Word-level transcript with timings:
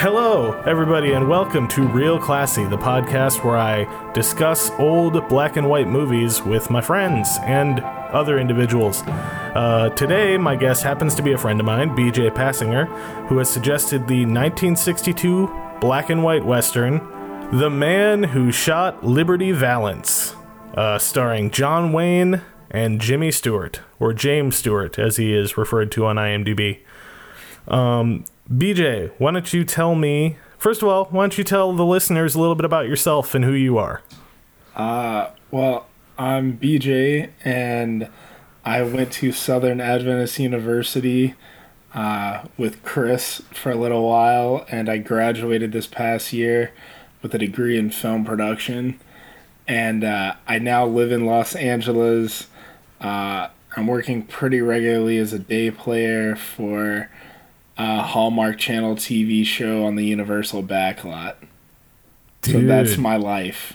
Hello, 0.00 0.52
everybody, 0.62 1.12
and 1.12 1.28
welcome 1.28 1.68
to 1.68 1.86
Real 1.86 2.18
Classy, 2.18 2.64
the 2.64 2.78
podcast 2.78 3.44
where 3.44 3.58
I 3.58 4.12
discuss 4.14 4.70
old 4.78 5.28
black 5.28 5.58
and 5.58 5.68
white 5.68 5.88
movies 5.88 6.40
with 6.40 6.70
my 6.70 6.80
friends 6.80 7.28
and 7.42 7.80
other 7.80 8.38
individuals. 8.38 9.02
Uh, 9.02 9.90
today, 9.94 10.38
my 10.38 10.56
guest 10.56 10.84
happens 10.84 11.14
to 11.16 11.22
be 11.22 11.32
a 11.32 11.38
friend 11.38 11.60
of 11.60 11.66
mine, 11.66 11.90
BJ 11.90 12.30
Passinger, 12.30 12.86
who 13.26 13.36
has 13.36 13.50
suggested 13.50 14.08
the 14.08 14.24
1962 14.24 15.76
black 15.82 16.08
and 16.08 16.24
white 16.24 16.46
western, 16.46 16.96
The 17.58 17.68
Man 17.68 18.22
Who 18.22 18.50
Shot 18.50 19.04
Liberty 19.04 19.52
Valance, 19.52 20.34
uh, 20.72 20.96
starring 20.98 21.50
John 21.50 21.92
Wayne 21.92 22.40
and 22.70 23.02
Jimmy 23.02 23.30
Stewart, 23.30 23.82
or 23.98 24.14
James 24.14 24.56
Stewart, 24.56 24.98
as 24.98 25.18
he 25.18 25.34
is 25.34 25.58
referred 25.58 25.92
to 25.92 26.06
on 26.06 26.16
IMDb. 26.16 26.78
Um, 27.68 28.24
BJ, 28.52 29.12
why 29.18 29.30
don't 29.30 29.52
you 29.52 29.64
tell 29.64 29.94
me, 29.94 30.36
first 30.58 30.82
of 30.82 30.88
all, 30.88 31.04
why 31.06 31.22
don't 31.22 31.38
you 31.38 31.44
tell 31.44 31.72
the 31.72 31.86
listeners 31.86 32.34
a 32.34 32.40
little 32.40 32.56
bit 32.56 32.64
about 32.64 32.88
yourself 32.88 33.32
and 33.32 33.44
who 33.44 33.52
you 33.52 33.78
are? 33.78 34.02
Uh, 34.74 35.30
well, 35.52 35.86
I'm 36.18 36.58
BJ, 36.58 37.30
and 37.44 38.08
I 38.64 38.82
went 38.82 39.12
to 39.12 39.30
Southern 39.30 39.80
Adventist 39.80 40.40
University 40.40 41.36
uh, 41.94 42.44
with 42.56 42.82
Chris 42.82 43.40
for 43.52 43.70
a 43.70 43.76
little 43.76 44.08
while, 44.08 44.66
and 44.68 44.88
I 44.88 44.98
graduated 44.98 45.70
this 45.70 45.86
past 45.86 46.32
year 46.32 46.72
with 47.22 47.32
a 47.32 47.38
degree 47.38 47.78
in 47.78 47.90
film 47.90 48.24
production. 48.24 48.98
And 49.68 50.02
uh, 50.02 50.34
I 50.48 50.58
now 50.58 50.86
live 50.86 51.12
in 51.12 51.24
Los 51.24 51.54
Angeles. 51.54 52.48
Uh, 53.00 53.48
I'm 53.76 53.86
working 53.86 54.24
pretty 54.24 54.60
regularly 54.60 55.18
as 55.18 55.32
a 55.32 55.38
day 55.38 55.70
player 55.70 56.34
for 56.34 57.08
a 57.80 58.02
Hallmark 58.02 58.58
Channel 58.58 58.94
TV 58.94 59.42
show 59.44 59.84
on 59.86 59.96
the 59.96 60.04
Universal 60.04 60.64
backlot. 60.64 61.36
So 62.42 62.60
that's 62.60 62.98
my 62.98 63.16
life. 63.16 63.72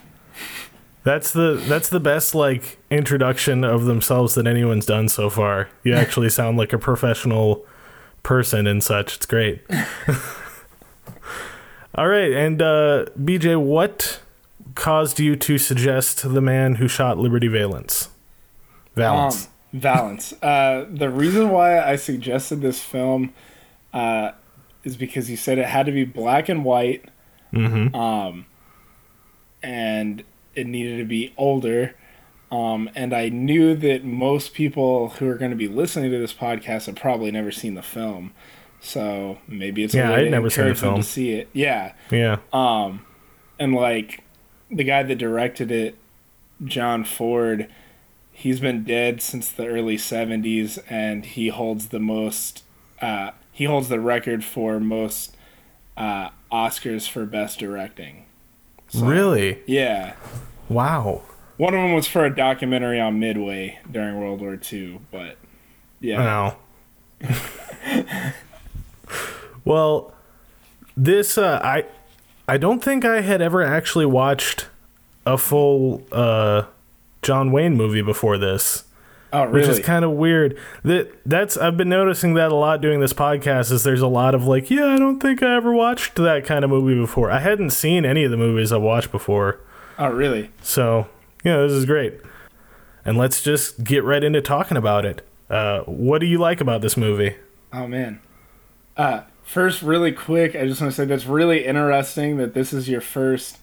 That's 1.03 1.31
the 1.31 1.61
that's 1.67 1.89
the 1.89 1.99
best 1.99 2.35
like 2.35 2.77
introduction 2.91 3.63
of 3.63 3.85
themselves 3.85 4.35
that 4.35 4.45
anyone's 4.45 4.85
done 4.85 5.09
so 5.09 5.31
far. 5.31 5.69
You 5.83 5.93
actually 5.97 6.29
sound 6.29 6.57
like 6.57 6.71
a 6.71 6.77
professional 6.77 7.65
person 8.21 8.67
and 8.67 8.83
such. 8.83 9.15
It's 9.15 9.25
great. 9.25 9.63
All 11.95 12.07
right, 12.07 12.31
and 12.31 12.61
uh, 12.61 13.05
BJ, 13.19 13.59
what 13.59 14.19
caused 14.75 15.19
you 15.19 15.35
to 15.37 15.57
suggest 15.57 16.21
the 16.31 16.41
man 16.41 16.75
who 16.75 16.87
shot 16.87 17.17
Liberty 17.17 17.47
Valance? 17.47 18.09
Valance. 18.95 19.45
Um, 19.45 19.51
Valance. 19.79 20.33
Uh, 20.43 20.85
the 20.89 21.09
reason 21.09 21.49
why 21.49 21.79
I 21.81 21.95
suggested 21.95 22.61
this 22.61 22.81
film 22.81 23.33
uh, 23.95 24.31
is 24.83 24.95
because 24.97 25.29
you 25.31 25.37
said 25.37 25.57
it 25.57 25.65
had 25.65 25.87
to 25.87 25.91
be 25.91 26.03
black 26.05 26.47
and 26.49 26.63
white, 26.63 27.05
mm-hmm. 27.51 27.95
um, 27.95 28.45
and 29.63 30.23
it 30.53 30.67
needed 30.67 30.97
to 30.97 31.05
be 31.05 31.33
older. 31.37 31.95
Um, 32.51 32.89
and 32.95 33.13
I 33.13 33.29
knew 33.29 33.75
that 33.75 34.03
most 34.05 34.53
people 34.53 35.09
who 35.09 35.27
are 35.27 35.35
going 35.35 35.51
to 35.51 35.57
be 35.57 35.67
listening 35.67 36.11
to 36.11 36.19
this 36.19 36.33
podcast 36.33 36.85
have 36.85 36.95
probably 36.95 37.31
never 37.31 37.51
seen 37.51 37.73
the 37.73 37.81
film, 37.81 38.33
so 38.79 39.39
maybe 39.47 39.83
it's 39.83 39.93
a 39.95 39.97
Yeah, 39.97 40.11
way 40.11 40.25
I'd 40.25 40.31
never 40.31 40.49
seen 40.49 40.67
the 40.67 40.75
film. 40.75 40.95
to 40.97 41.03
see 41.03 41.31
it. 41.31 41.49
Yeah, 41.53 41.93
Yeah. 42.11 42.37
um, 42.53 43.05
and 43.59 43.73
like 43.73 44.23
the 44.69 44.83
guy 44.83 45.01
that 45.03 45.15
directed 45.17 45.71
it, 45.71 45.95
John 46.63 47.03
Ford, 47.03 47.67
he's 48.31 48.59
been 48.59 48.83
dead 48.83 49.21
since 49.21 49.49
the 49.51 49.65
early 49.67 49.97
'70s, 49.97 50.77
and 50.89 51.25
he 51.25 51.47
holds 51.47 51.87
the 51.87 51.99
most. 51.99 52.63
Uh, 53.01 53.31
he 53.55 53.63
holds 53.63 53.87
the 53.87 54.01
record 54.01 54.43
for 54.43 54.81
most 54.81 55.33
uh, 55.95 56.29
Oscars 56.51 57.07
for 57.09 57.25
best 57.25 57.57
directing. 57.57 58.25
So, 58.89 59.05
Really? 59.05 59.61
Yeah. 59.65 60.15
Wow. 60.67 61.21
One 61.55 61.73
of 61.73 61.79
them 61.79 61.93
was 61.93 62.05
for 62.05 62.25
a 62.25 62.35
documentary 62.35 62.99
on 62.99 63.17
Midway 63.17 63.79
during 63.89 64.19
World 64.19 64.41
War 64.41 64.59
II, 64.71 64.99
but 65.09 65.37
yeah. 66.01 66.19
Wow. 66.19 66.57
well, 69.63 70.13
this 70.97 71.37
uh, 71.37 71.61
I 71.63 71.85
I 72.49 72.57
don't 72.57 72.83
think 72.83 73.05
I 73.05 73.21
had 73.21 73.41
ever 73.41 73.61
actually 73.63 74.05
watched 74.05 74.67
a 75.25 75.37
full 75.37 76.03
uh, 76.11 76.63
John 77.21 77.53
Wayne 77.53 77.77
movie 77.77 78.01
before 78.01 78.37
this, 78.37 78.83
Oh, 79.35 79.43
really? 79.43 79.67
which 79.67 79.67
is 79.67 79.85
kind 79.85 80.05
of 80.05 80.11
weird. 80.11 80.57
That 80.83 81.11
that's 81.25 81.57
I've 81.57 81.75
been 81.75 81.89
noticing 81.89 82.35
that 82.35 82.53
a 82.53 82.55
lot 82.55 82.79
doing 82.79 83.01
this 83.01 83.11
podcast. 83.11 83.69
Is 83.69 83.83
there's 83.83 84.01
a 84.01 84.07
lot 84.07 84.33
of 84.33 84.47
like, 84.47 84.71
yeah, 84.71 84.87
I 84.87 84.97
don't 84.97 85.19
think 85.19 85.43
I 85.43 85.57
ever 85.57 85.73
watched 85.73 86.15
that 86.15 86.45
kind 86.45 86.63
of 86.63 86.69
movie 86.69 86.95
before. 86.95 87.29
I 87.29 87.39
hadn't 87.39 87.71
seen 87.71 88.05
any 88.05 88.23
of 88.23 88.31
the 88.31 88.37
movies 88.37 88.71
I've 88.71 88.81
watched 88.81 89.11
before. 89.11 89.59
oh, 89.99 90.09
really? 90.09 90.51
So, 90.61 91.07
yeah, 91.43 91.57
this 91.57 91.73
is 91.73 91.85
great. 91.85 92.21
And 93.03 93.17
let's 93.17 93.43
just 93.43 93.83
get 93.83 94.05
right 94.05 94.23
into 94.23 94.41
talking 94.41 94.77
about 94.77 95.05
it. 95.05 95.21
Uh, 95.49 95.81
what 95.81 96.19
do 96.19 96.25
you 96.27 96.37
like 96.37 96.61
about 96.61 96.81
this 96.81 96.95
movie? 96.95 97.35
Oh 97.73 97.87
man. 97.87 98.21
Uh 98.95 99.23
first 99.43 99.81
really 99.81 100.13
quick, 100.13 100.55
I 100.55 100.65
just 100.65 100.79
want 100.79 100.93
to 100.93 100.95
say 100.95 101.05
that's 101.05 101.25
really 101.25 101.65
interesting 101.65 102.37
that 102.37 102.53
this 102.53 102.71
is 102.71 102.87
your 102.87 103.01
first 103.01 103.57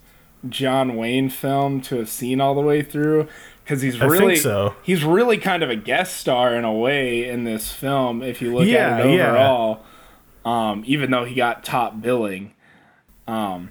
John 0.48 0.96
Wayne 0.96 1.30
film 1.30 1.80
to 1.82 1.96
have 1.96 2.08
seen 2.08 2.40
all 2.40 2.54
the 2.54 2.60
way 2.60 2.82
through 2.82 3.28
cuz 3.72 3.82
he's 3.82 4.00
really 4.00 4.36
so. 4.36 4.74
he's 4.82 5.04
really 5.04 5.38
kind 5.38 5.62
of 5.62 5.70
a 5.70 5.76
guest 5.76 6.16
star 6.16 6.54
in 6.54 6.64
a 6.64 6.72
way 6.72 7.28
in 7.28 7.44
this 7.44 7.72
film 7.72 8.22
if 8.22 8.40
you 8.42 8.54
look 8.54 8.66
Yeah, 8.66 8.96
at 8.98 9.06
it 9.06 9.14
yeah. 9.16 9.28
overall. 9.28 9.84
Um 10.44 10.82
even 10.86 11.10
though 11.10 11.24
he 11.24 11.34
got 11.34 11.64
top 11.64 12.00
billing. 12.00 12.52
Um 13.26 13.70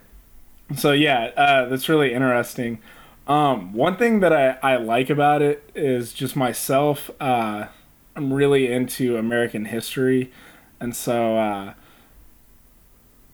so 0.76 0.92
yeah, 0.92 1.32
uh 1.36 1.66
that's 1.70 1.88
really 1.90 2.14
interesting. 2.14 2.80
Um 3.28 3.74
one 3.74 3.98
thing 3.98 4.20
that 4.22 4.34
I 4.34 4.58
I 4.64 4.78
like 4.78 5.10
about 5.10 5.42
it 5.42 5.70
is 5.76 6.14
just 6.14 6.36
myself 6.36 7.10
uh 7.20 7.66
I'm 8.16 8.34
really 8.34 8.72
into 8.72 9.16
American 9.18 9.66
history, 9.66 10.32
and 10.82 10.94
so 10.94 11.38
uh, 11.38 11.74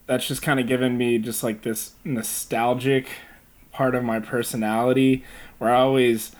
that's 0.06 0.26
just 0.28 0.40
kind 0.40 0.60
of 0.60 0.66
given 0.66 0.96
me 0.96 1.18
just 1.18 1.42
like 1.42 1.62
this 1.62 1.94
nostalgic 2.04 3.08
part 3.72 3.94
of 3.96 4.04
my 4.04 4.20
personality, 4.20 5.24
where 5.58 5.74
I 5.74 5.80
always 5.80 6.30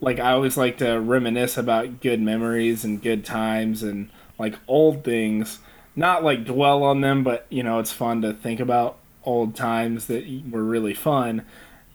like 0.00 0.18
I 0.18 0.32
always 0.32 0.56
like 0.56 0.78
to 0.78 1.00
reminisce 1.00 1.56
about 1.56 2.00
good 2.00 2.20
memories 2.20 2.84
and 2.84 3.02
good 3.02 3.24
times 3.24 3.82
and 3.82 4.10
like 4.38 4.56
old 4.66 5.04
things. 5.04 5.58
Not 5.96 6.24
like 6.24 6.44
dwell 6.44 6.82
on 6.82 7.00
them, 7.00 7.22
but 7.24 7.46
you 7.48 7.62
know 7.62 7.78
it's 7.78 7.92
fun 7.92 8.22
to 8.22 8.32
think 8.32 8.60
about 8.60 8.98
old 9.24 9.54
times 9.54 10.06
that 10.06 10.42
were 10.50 10.64
really 10.64 10.94
fun. 10.94 11.44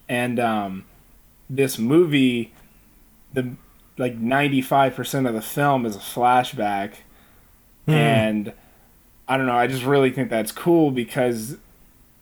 And 0.08 0.40
um, 0.40 0.86
this 1.50 1.80
movie, 1.80 2.54
the 3.34 3.56
like 3.98 4.20
95% 4.20 5.28
of 5.28 5.34
the 5.34 5.42
film 5.42 5.86
is 5.86 5.96
a 5.96 6.00
flashback 6.00 6.96
and 7.88 8.54
i 9.28 9.38
don't 9.38 9.46
know 9.46 9.56
i 9.56 9.68
just 9.68 9.84
really 9.84 10.10
think 10.10 10.30
that's 10.30 10.52
cool 10.52 10.92
because 10.92 11.58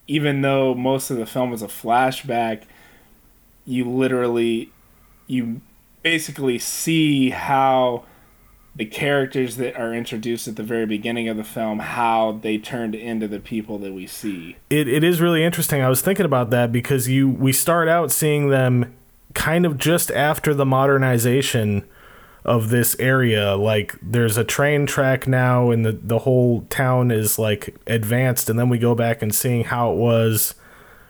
even 0.07 0.41
though 0.41 0.73
most 0.75 1.09
of 1.09 1.17
the 1.17 1.25
film 1.25 1.53
is 1.53 1.61
a 1.61 1.67
flashback 1.67 2.63
you 3.65 3.89
literally 3.89 4.71
you 5.27 5.61
basically 6.03 6.59
see 6.59 7.31
how 7.31 8.03
the 8.75 8.85
characters 8.85 9.57
that 9.57 9.75
are 9.79 9.93
introduced 9.93 10.47
at 10.47 10.55
the 10.55 10.63
very 10.63 10.85
beginning 10.85 11.29
of 11.29 11.37
the 11.37 11.43
film 11.43 11.79
how 11.79 12.39
they 12.41 12.57
turned 12.57 12.95
into 12.95 13.27
the 13.27 13.39
people 13.39 13.77
that 13.77 13.93
we 13.93 14.07
see 14.07 14.55
It, 14.69 14.87
it 14.87 15.03
is 15.03 15.21
really 15.21 15.43
interesting. 15.43 15.81
I 15.81 15.89
was 15.89 16.01
thinking 16.01 16.25
about 16.25 16.49
that 16.51 16.71
because 16.71 17.07
you 17.07 17.29
we 17.29 17.51
start 17.51 17.87
out 17.87 18.11
seeing 18.11 18.49
them 18.49 18.93
kind 19.33 19.65
of 19.65 19.77
just 19.77 20.11
after 20.11 20.53
the 20.53 20.65
modernization 20.65 21.83
of 22.45 22.69
this 22.69 22.95
area. 22.99 23.55
Like 23.55 23.95
there's 24.01 24.37
a 24.37 24.43
train 24.43 24.85
track 24.85 25.27
now, 25.27 25.71
and 25.71 25.85
the 25.85 25.93
the 25.93 26.19
whole 26.19 26.61
town 26.69 27.11
is 27.11 27.39
like 27.39 27.75
advanced, 27.87 28.49
and 28.49 28.57
then 28.59 28.69
we 28.69 28.77
go 28.77 28.95
back 28.95 29.21
and 29.21 29.33
seeing 29.33 29.65
how 29.65 29.91
it 29.91 29.95
was 29.95 30.55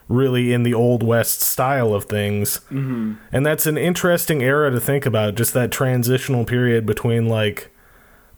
really 0.07 0.53
in 0.53 0.63
the 0.63 0.73
old 0.73 1.03
west 1.03 1.41
style 1.41 1.93
of 1.93 2.05
things. 2.05 2.59
Mm-hmm. 2.71 3.13
and 3.31 3.45
that's 3.45 3.65
an 3.65 3.77
interesting 3.77 4.41
era 4.41 4.71
to 4.71 4.79
think 4.79 5.05
about 5.05 5.35
just 5.35 5.53
that 5.53 5.71
transitional 5.71 6.45
period 6.45 6.85
between 6.85 7.27
like 7.27 7.69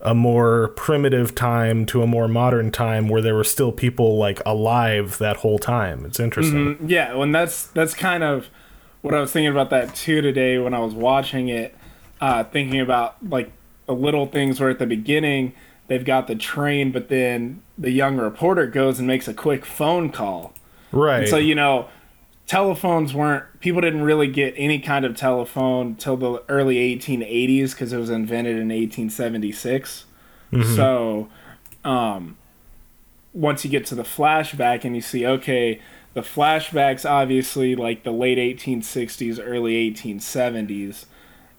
a 0.02 0.14
more 0.14 0.70
primitive 0.70 1.34
time 1.34 1.86
to 1.88 2.04
a 2.04 2.08
more 2.08 2.28
modern 2.28 2.70
time 2.70 3.08
where 3.08 3.22
there 3.22 3.34
were 3.34 3.44
still 3.44 3.72
people 3.72 4.18
like 4.18 4.42
alive 4.46 5.18
that 5.18 5.38
whole 5.38 5.58
time. 5.58 6.06
It's 6.06 6.20
interesting. 6.20 6.76
Mm, 6.76 6.90
yeah 6.90 7.20
and 7.20 7.34
that's 7.34 7.68
that's 7.68 7.94
kind 7.94 8.24
of 8.24 8.48
what 9.02 9.14
i 9.14 9.20
was 9.20 9.32
thinking 9.32 9.52
about 9.52 9.70
that 9.70 9.94
too 9.96 10.20
today 10.22 10.58
when 10.58 10.74
i 10.74 10.80
was 10.80 10.94
watching 10.94 11.48
it 11.48 11.76
uh, 12.22 12.44
thinking 12.44 12.80
about 12.80 13.18
like 13.28 13.52
the 13.86 13.94
little 13.94 14.26
things 14.26 14.60
where 14.60 14.70
at 14.70 14.80
the 14.80 14.86
beginning 14.88 15.54
they've 15.88 16.06
got 16.06 16.28
the 16.28 16.36
train 16.36 16.92
but 16.92 17.08
then 17.10 17.62
the 17.78 17.92
young 17.92 18.18
reporter 18.18 18.66
goes 18.66 18.98
and 18.98 19.08
makes 19.08 19.28
a 19.28 19.34
quick 19.34 19.64
phone 19.64 20.10
call 20.12 20.54
right. 20.96 21.20
And 21.20 21.30
so 21.30 21.38
you 21.38 21.56
know 21.56 21.88
telephones 22.48 23.14
weren't 23.14 23.44
people 23.60 23.82
didn't 23.82 24.04
really 24.04 24.28
get 24.28 24.54
any 24.58 24.80
kind 24.80 25.04
of 25.06 25.16
telephone 25.16 25.96
till 25.96 26.16
the 26.18 26.44
early 26.48 26.76
1880s 26.96 27.72
because 27.72 27.92
it 27.92 27.98
was 27.98 28.10
invented 28.10 28.54
in 28.54 28.68
1876 28.68 30.06
so 30.76 31.28
um 31.84 32.38
once 33.34 33.66
you 33.66 33.72
get 33.72 33.86
to 33.86 33.96
the 33.96 34.04
flashback 34.04 34.86
and 34.86 34.96
you 34.96 35.02
see 35.02 35.26
okay 35.26 35.82
the 36.14 36.22
flashbacks 36.22 37.10
obviously 37.10 37.76
like 37.76 38.04
the 38.04 38.12
late 38.12 38.38
1860s 38.38 39.40
early 39.44 39.92
1870s 39.92 41.06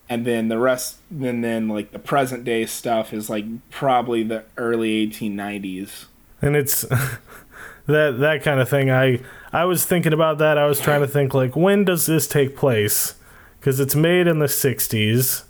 and 0.08 0.24
then 0.24 0.48
the 0.48 0.58
rest 0.58 0.98
and 1.10 1.42
then 1.42 1.68
like 1.68 1.90
the 1.90 1.98
present 1.98 2.44
day 2.44 2.64
stuff 2.64 3.12
is 3.12 3.28
like 3.28 3.44
probably 3.70 4.22
the 4.22 4.44
early 4.56 5.06
1890s 5.06 6.06
and 6.40 6.56
it's 6.56 6.86
that 7.86 8.18
that 8.20 8.42
kind 8.42 8.60
of 8.60 8.68
thing. 8.68 8.90
I 8.90 9.20
i 9.52 9.64
was 9.64 9.84
thinking 9.84 10.12
about 10.12 10.38
that. 10.38 10.58
I 10.58 10.66
was 10.66 10.80
trying 10.80 11.00
to 11.00 11.08
think 11.08 11.34
like 11.34 11.56
when 11.56 11.84
does 11.84 12.06
this 12.06 12.26
take 12.26 12.56
place? 12.56 13.14
Because 13.58 13.80
it's 13.80 13.96
made 13.96 14.26
in 14.26 14.38
the 14.38 14.46
60s 14.46 15.44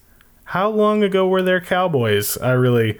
how 0.46 0.70
long 0.70 1.02
ago 1.02 1.26
were 1.26 1.42
there 1.42 1.60
cowboys? 1.60 2.38
I 2.38 2.52
really 2.52 2.98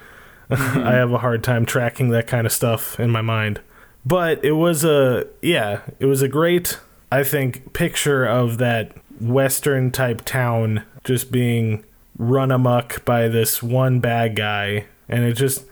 mm-hmm. 0.51 0.79
i 0.87 0.93
have 0.93 1.13
a 1.13 1.19
hard 1.19 1.43
time 1.43 1.65
tracking 1.65 2.11
that 2.11 2.27
kind 2.27 2.47
of 2.47 2.53
stuff 2.53 2.99
in 3.01 3.11
my 3.11 3.23
mind. 3.23 3.61
But 4.05 4.45
it 4.45 4.53
was 4.53 4.85
a 4.85 5.27
yeah 5.43 5.81
it 5.99 6.07
was 6.07 6.23
a 6.23 6.29
great 6.29 6.79
i 7.11 7.23
think 7.23 7.73
picture 7.73 8.25
of 8.25 8.59
that 8.59 8.97
western 9.21 9.91
type 9.91 10.23
town 10.25 10.83
just 11.05 11.33
being 11.33 11.85
run 12.19 12.51
amuck 12.51 13.05
by 13.05 13.29
this 13.29 13.63
one 13.63 14.01
bad 14.01 14.37
guy. 14.37 14.87
And 15.09 15.25
it 15.25 15.35
just 15.35 15.65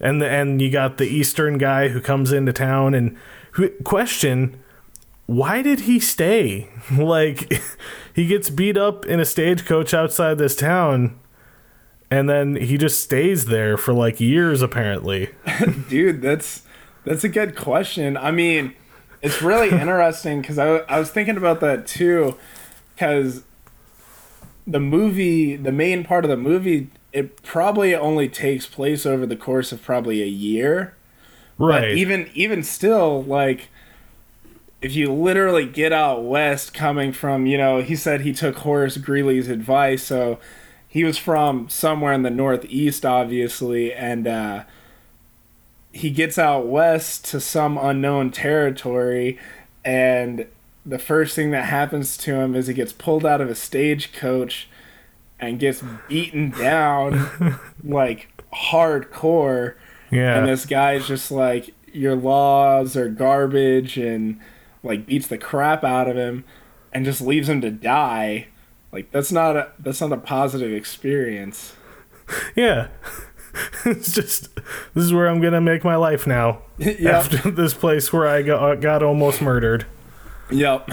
and 0.00 0.20
the, 0.20 0.28
and 0.28 0.60
you 0.60 0.70
got 0.70 0.98
the 0.98 1.06
eastern 1.06 1.58
guy 1.58 1.88
who 1.88 2.00
comes 2.00 2.32
into 2.32 2.52
town 2.52 2.94
and 2.94 3.16
who, 3.52 3.70
question 3.84 4.62
why 5.26 5.62
did 5.62 5.80
he 5.80 6.00
stay? 6.00 6.68
Like 6.90 7.52
he 8.14 8.26
gets 8.26 8.50
beat 8.50 8.76
up 8.76 9.06
in 9.06 9.20
a 9.20 9.24
stagecoach 9.24 9.94
outside 9.94 10.38
this 10.38 10.56
town 10.56 11.20
and 12.10 12.28
then 12.28 12.56
he 12.56 12.76
just 12.76 13.00
stays 13.00 13.44
there 13.44 13.76
for 13.76 13.94
like 13.94 14.18
years 14.18 14.60
apparently. 14.60 15.30
Dude 15.88 16.20
that's 16.20 16.62
that's 17.04 17.22
a 17.22 17.28
good 17.28 17.54
question. 17.54 18.16
I 18.16 18.32
mean 18.32 18.74
it's 19.22 19.40
really 19.40 19.68
interesting 19.70 20.40
because 20.40 20.58
I, 20.58 20.78
I 20.78 20.98
was 20.98 21.10
thinking 21.10 21.36
about 21.36 21.60
that 21.60 21.86
too 21.86 22.36
because 22.94 23.44
the 24.66 24.80
movie, 24.80 25.54
the 25.56 25.72
main 25.72 26.02
part 26.02 26.24
of 26.24 26.30
the 26.30 26.36
movie, 26.36 26.88
it 27.12 27.42
probably 27.42 27.94
only 27.94 28.28
takes 28.28 28.66
place 28.66 29.04
over 29.04 29.26
the 29.26 29.36
course 29.36 29.72
of 29.72 29.82
probably 29.82 30.22
a 30.22 30.26
year. 30.26 30.94
right 31.58 31.80
But 31.80 31.90
even 31.92 32.30
even 32.34 32.62
still, 32.62 33.22
like 33.22 33.68
if 34.80 34.94
you 34.94 35.12
literally 35.12 35.66
get 35.66 35.92
out 35.92 36.24
west 36.24 36.72
coming 36.72 37.12
from, 37.12 37.46
you 37.46 37.58
know, 37.58 37.82
he 37.82 37.94
said 37.94 38.22
he 38.22 38.32
took 38.32 38.56
Horace 38.58 38.96
Greeley's 38.96 39.48
advice, 39.48 40.02
so 40.02 40.38
he 40.88 41.04
was 41.04 41.18
from 41.18 41.68
somewhere 41.68 42.12
in 42.12 42.22
the 42.22 42.30
northeast, 42.30 43.04
obviously, 43.04 43.92
and 43.92 44.26
uh, 44.26 44.64
he 45.92 46.10
gets 46.10 46.38
out 46.38 46.66
west 46.66 47.26
to 47.26 47.40
some 47.40 47.76
unknown 47.76 48.30
territory, 48.30 49.38
and 49.84 50.46
the 50.86 50.98
first 50.98 51.36
thing 51.36 51.50
that 51.50 51.66
happens 51.66 52.16
to 52.16 52.34
him 52.34 52.54
is 52.54 52.66
he 52.66 52.74
gets 52.74 52.92
pulled 52.92 53.26
out 53.26 53.40
of 53.40 53.50
a 53.50 53.54
stagecoach 53.54 54.68
and 55.40 55.58
gets 55.58 55.82
beaten 56.08 56.50
down 56.50 57.58
like 57.84 58.28
hardcore. 58.52 59.74
yeah 60.10 60.36
And 60.38 60.48
this 60.48 60.66
guy's 60.66 61.06
just 61.06 61.30
like, 61.30 61.74
your 61.92 62.14
laws 62.14 62.96
are 62.96 63.08
garbage 63.08 63.96
and 63.96 64.38
like 64.82 65.06
beats 65.06 65.26
the 65.26 65.38
crap 65.38 65.82
out 65.84 66.08
of 66.08 66.16
him 66.16 66.44
and 66.92 67.04
just 67.04 67.20
leaves 67.20 67.48
him 67.48 67.60
to 67.62 67.70
die. 67.70 68.48
Like 68.92 69.10
that's 69.12 69.32
not 69.32 69.56
a 69.56 69.72
that's 69.78 70.00
not 70.00 70.12
a 70.12 70.16
positive 70.16 70.72
experience. 70.72 71.74
yeah 72.56 72.88
it's 73.84 74.12
just 74.14 74.54
this 74.94 75.02
is 75.04 75.12
where 75.12 75.26
i'm 75.28 75.40
gonna 75.40 75.60
make 75.60 75.82
my 75.82 75.96
life 75.96 76.24
now 76.28 76.62
Yep. 76.78 77.00
after 77.12 77.50
this 77.50 77.74
place 77.74 78.12
where 78.12 78.28
i 78.28 78.42
got, 78.42 78.80
got 78.80 79.02
almost 79.02 79.42
murdered 79.42 79.84
Yep. 80.52 80.88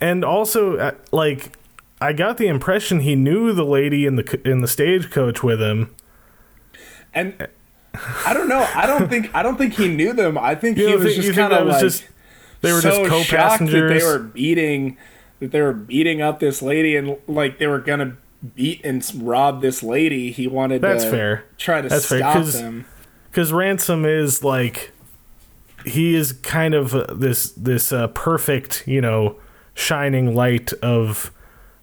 and 0.00 0.24
also 0.24 0.76
uh, 0.76 0.92
like 1.10 1.57
i 2.00 2.12
got 2.12 2.36
the 2.38 2.46
impression 2.46 3.00
he 3.00 3.14
knew 3.14 3.52
the 3.52 3.64
lady 3.64 4.06
in 4.06 4.16
the 4.16 4.40
in 4.44 4.60
the 4.60 4.68
stagecoach 4.68 5.42
with 5.42 5.60
him 5.60 5.94
And 7.14 7.48
I 8.26 8.32
don't 8.34 8.48
know. 8.48 8.64
I 8.74 8.86
don't 8.86 9.08
think 9.08 9.34
I 9.34 9.42
don't 9.42 9.56
think 9.56 9.74
he 9.74 9.88
knew 9.88 10.12
them. 10.12 10.36
I 10.38 10.54
think 10.54 10.76
You 10.78 10.86
he 10.86 10.92
don't 10.92 11.02
was 11.04 11.14
think- 11.14 11.24
just 11.24 11.38
kind 11.38 11.52
of 11.52 11.66
like 11.66 11.80
just- 11.80 12.04
they 12.60 12.72
were 12.72 12.80
so 12.80 12.90
just 12.90 12.98
shocked 13.28 13.30
that 13.30 13.30
co-passengers 13.30 14.02
they 14.02 14.06
were 14.06 14.18
beating 14.20 14.96
that 15.40 15.50
they 15.52 15.60
were 15.62 15.72
beating 15.72 16.20
up 16.20 16.38
this 16.38 16.60
lady 16.62 16.94
and 16.96 17.16
like 17.26 17.58
they 17.58 17.66
were 17.66 17.80
gonna 17.80 18.16
beat 18.54 18.82
and 18.84 19.04
rob 19.16 19.62
this 19.62 19.82
lady. 19.82 20.30
He 20.30 20.46
wanted 20.46 20.82
That's 20.82 21.04
to 21.04 21.10
fair. 21.10 21.44
try 21.56 21.80
to 21.80 21.88
That's 21.88 22.06
fair, 22.06 22.18
stop 22.18 22.34
'cause- 22.34 22.60
them. 22.60 22.84
because 23.30 23.52
ransom 23.52 24.04
is 24.04 24.44
like 24.44 24.92
he 25.86 26.14
is 26.14 26.32
kind 26.32 26.74
of 26.74 26.94
uh, 26.94 27.06
this 27.14 27.50
this 27.52 27.90
uh, 27.92 28.08
perfect 28.08 28.84
you 28.86 29.00
know 29.00 29.36
shining 29.74 30.34
light 30.36 30.72
of 30.82 31.32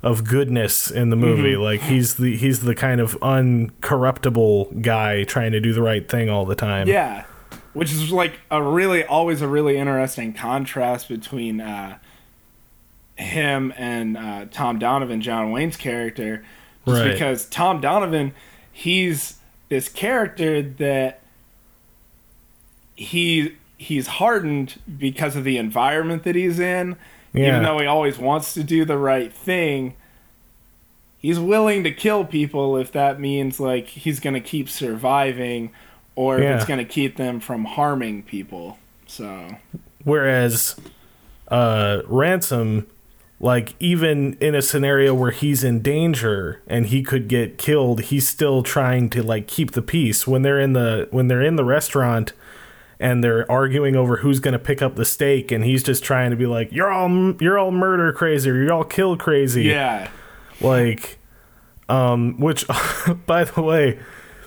of 0.03 0.23
goodness 0.23 0.91
in 0.91 1.09
the 1.09 1.15
movie 1.15 1.53
Mm-hmm. 1.53 1.61
like 1.61 1.81
he's 1.81 2.15
the 2.15 2.35
he's 2.37 2.61
the 2.61 2.75
kind 2.75 3.01
of 3.01 3.17
uncorruptible 3.21 4.81
guy 4.81 5.23
trying 5.23 5.51
to 5.53 5.59
do 5.59 5.73
the 5.73 5.81
right 5.81 6.07
thing 6.07 6.29
all 6.29 6.45
the 6.45 6.55
time 6.55 6.87
Yeah, 6.87 7.25
which 7.73 7.91
is 7.91 8.11
like 8.11 8.39
a 8.51 8.61
really 8.61 9.03
always 9.03 9.41
a 9.41 9.47
really 9.47 9.77
interesting 9.77 10.33
contrast 10.33 11.09
between 11.09 11.59
uh, 11.61 11.97
him 13.15 13.73
and 13.77 14.17
uh, 14.17 14.45
Tom 14.51 14.77
Donovan, 14.77 15.21
John 15.21 15.51
Wayne's 15.51 15.77
character, 15.77 16.43
just 16.85 17.01
Right. 17.01 17.11
because 17.13 17.45
Tom 17.47 17.81
Donovan, 17.81 18.33
he's 18.71 19.37
this 19.69 19.89
character 19.89 20.61
that 20.61 21.21
he 22.95 23.55
he's 23.77 24.07
hardened 24.07 24.79
because 24.97 25.35
of 25.35 25.43
the 25.43 25.57
environment 25.57 26.23
that 26.23 26.35
he's 26.35 26.59
in. 26.59 26.95
Yeah. 27.35 27.49
Even 27.49 27.63
though 27.63 27.79
he 27.79 27.85
always 27.85 28.17
wants 28.17 28.53
to 28.53 28.63
do 28.63 28.85
the 28.85 28.97
right 28.97 29.31
thing, 29.31 29.95
he's 31.17 31.39
willing 31.39 31.83
to 31.83 31.91
kill 31.91 32.23
people 32.25 32.77
if 32.77 32.91
that 32.91 33.19
means 33.19 33.59
like 33.59 33.87
he's 33.87 34.19
going 34.19 34.35
to 34.35 34.41
keep 34.41 34.69
surviving 34.69 35.71
or 36.15 36.39
if 36.39 36.43
it's 36.43 36.65
going 36.65 36.79
to 36.79 36.85
keep 36.85 37.17
them 37.17 37.39
from 37.39 37.65
harming 37.65 38.23
people. 38.23 38.77
So, 39.07 39.47
whereas 40.03 40.75
uh 41.49 42.01
ransom 42.07 42.87
like 43.39 43.75
even 43.79 44.33
in 44.39 44.55
a 44.55 44.61
scenario 44.61 45.13
where 45.13 45.31
he's 45.31 45.63
in 45.63 45.81
danger 45.81 46.61
and 46.67 46.87
he 46.87 47.03
could 47.03 47.27
get 47.27 47.57
killed 47.57 48.01
he's 48.01 48.27
still 48.27 48.63
trying 48.63 49.09
to 49.09 49.21
like 49.21 49.45
keep 49.47 49.71
the 49.71 49.81
peace 49.81 50.25
when 50.25 50.41
they're 50.41 50.59
in 50.59 50.73
the 50.73 51.07
when 51.11 51.27
they're 51.27 51.43
in 51.43 51.55
the 51.55 51.63
restaurant 51.63 52.33
and 52.99 53.23
they're 53.23 53.49
arguing 53.51 53.95
over 53.95 54.17
who's 54.17 54.39
going 54.39 54.53
to 54.53 54.59
pick 54.59 54.81
up 54.81 54.95
the 54.95 55.05
steak 55.05 55.51
and 55.51 55.63
he's 55.63 55.83
just 55.83 56.03
trying 56.03 56.31
to 56.31 56.37
be 56.37 56.45
like 56.45 56.71
you're 56.71 56.91
all 56.91 57.33
you're 57.39 57.57
all 57.59 57.71
murder 57.71 58.13
crazy 58.13 58.49
or 58.49 58.55
you're 58.55 58.73
all 58.73 58.83
kill 58.83 59.17
crazy. 59.17 59.63
Yeah. 59.63 60.09
like 60.61 61.17
um 61.89 62.39
which 62.39 62.65
by 63.25 63.43
the 63.43 63.61
way 63.61 63.99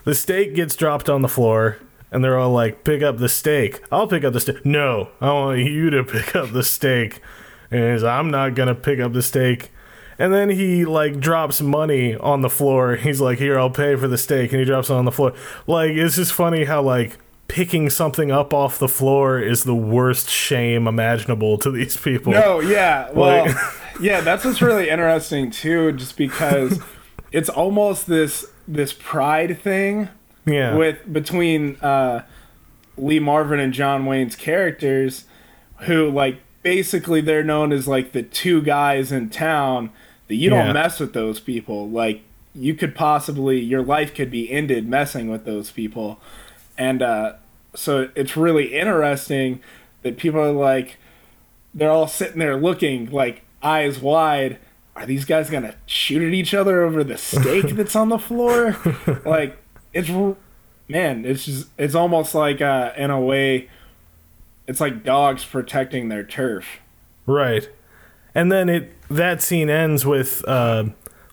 the 0.05 0.15
steak 0.15 0.55
gets 0.55 0.75
dropped 0.77 1.09
on 1.09 1.23
the 1.23 1.29
floor 1.29 1.79
and 2.11 2.25
they're 2.25 2.39
all 2.39 2.51
like 2.51 2.83
pick 2.85 3.03
up 3.03 3.19
the 3.19 3.29
steak 3.29 3.83
i'll 3.93 4.09
pick 4.09 4.25
up 4.25 4.33
the 4.33 4.41
steak 4.41 4.65
no 4.65 5.11
i 5.21 5.31
want 5.31 5.59
you 5.61 5.91
to 5.91 6.03
pick 6.17 6.35
up 6.35 6.51
the 6.53 6.63
steak 6.63 7.21
and 7.71 7.93
he's 7.93 8.03
i'm 8.03 8.31
not 8.31 8.55
gonna 8.55 8.75
pick 8.75 8.99
up 8.99 9.13
the 9.13 9.23
steak 9.23 9.71
and 10.19 10.35
then 10.35 10.49
he 10.51 10.85
like 10.85 11.21
drops 11.21 11.61
money 11.63 12.17
on 12.17 12.41
the 12.41 12.51
floor. 12.51 12.97
He's 12.97 13.21
like 13.21 13.39
here 13.39 13.57
i'll 13.57 13.71
pay 13.71 13.95
for 13.95 14.09
the 14.09 14.19
steak 14.19 14.51
and 14.53 14.59
he 14.59 14.65
drops 14.65 14.91
it 14.91 14.95
on 14.95 15.05
the 15.05 15.13
floor. 15.13 15.33
Like 15.69 15.93
it's 15.93 16.17
just 16.17 16.33
funny 16.33 16.65
how 16.65 16.83
like 16.83 17.19
picking 17.49 17.89
something 17.91 18.31
up 18.31 18.53
off 18.55 18.79
the 18.79 18.89
floor 18.89 19.41
is 19.41 19.65
the 19.65 19.75
worst 19.75 20.29
shame 20.31 20.87
imaginable 20.87 21.57
to 21.59 21.71
these 21.71 21.97
people 21.97 22.33
No, 22.33 22.61
yeah. 22.61 23.11
Well, 23.15 23.47
Like- 23.47 23.57
yeah, 24.01 24.21
that's 24.21 24.45
what's 24.45 24.61
really 24.63 24.89
interesting 24.91 25.51
too 25.51 25.93
just 25.93 26.17
because 26.17 26.79
it's 27.33 27.49
almost 27.49 28.07
this 28.07 28.47
this 28.67 28.93
pride 28.93 29.59
thing 29.61 30.09
yeah 30.47 30.75
with 30.77 31.11
between 31.13 31.77
uh, 31.77 32.23
Lee 32.99 33.19
Marvin 33.19 33.61
and 33.61 33.73
John 33.73 34.05
Wayne's 34.07 34.37
characters, 34.37 35.25
who 35.81 36.11
like 36.11 36.41
basically 36.63 37.21
they're 37.23 37.45
known 37.45 37.73
as 37.73 37.89
like 37.89 38.13
the 38.13 38.23
two 38.23 38.61
guys 38.61 39.11
in 39.11 39.31
town 39.31 39.91
that 40.27 40.35
you 40.35 40.51
don't 40.51 40.67
Yeah. 40.67 40.73
mess 40.75 41.01
with 41.01 41.13
those 41.15 41.41
people. 41.41 41.89
Like 41.89 42.23
you 42.55 42.75
could 42.75 42.95
possibly 42.95 43.59
your 43.59 43.83
life 43.83 44.15
could 44.15 44.31
be 44.31 44.51
ended 44.51 44.87
messing 44.89 45.31
with 45.31 45.45
those 45.47 45.71
people, 45.71 46.21
and 46.79 47.03
uh, 47.03 47.35
so 47.75 48.09
it's 48.15 48.37
really 48.37 48.75
interesting 48.75 49.61
that 50.03 50.17
people 50.17 50.41
are 50.41 50.53
like 50.53 50.97
they're 51.75 51.91
all 51.91 52.09
sitting 52.09 52.39
there 52.39 52.57
looking 52.57 53.11
like 53.11 53.43
eyes 53.63 54.01
wide. 54.01 54.59
Are 54.97 55.05
these 55.05 55.25
guys 55.25 55.51
gonna 55.51 55.77
shoot 55.87 56.23
at 56.23 56.33
each 56.33 56.55
other 56.55 56.83
over 56.83 57.05
the 57.05 57.19
steak 57.19 57.67
that's 57.77 57.95
on 57.95 58.09
the 58.09 58.19
floor? 58.19 58.77
like 59.25 59.59
it's 59.93 60.09
man, 60.89 61.25
it's 61.25 61.45
just 61.45 61.69
it's 61.77 61.95
almost 61.95 62.35
like 62.35 62.61
uh, 62.61 62.93
in 62.97 63.11
a 63.11 63.21
way, 63.21 63.69
it's 64.67 64.81
like 64.81 65.05
dogs 65.05 65.45
protecting 65.45 66.09
their 66.09 66.25
turf. 66.25 66.81
Right. 67.27 67.69
And 68.35 68.51
then 68.51 68.69
it 68.69 68.93
that 69.09 69.43
scene 69.43 69.71
ends 69.71 70.07
with 70.07 70.47
uh, 70.49 70.85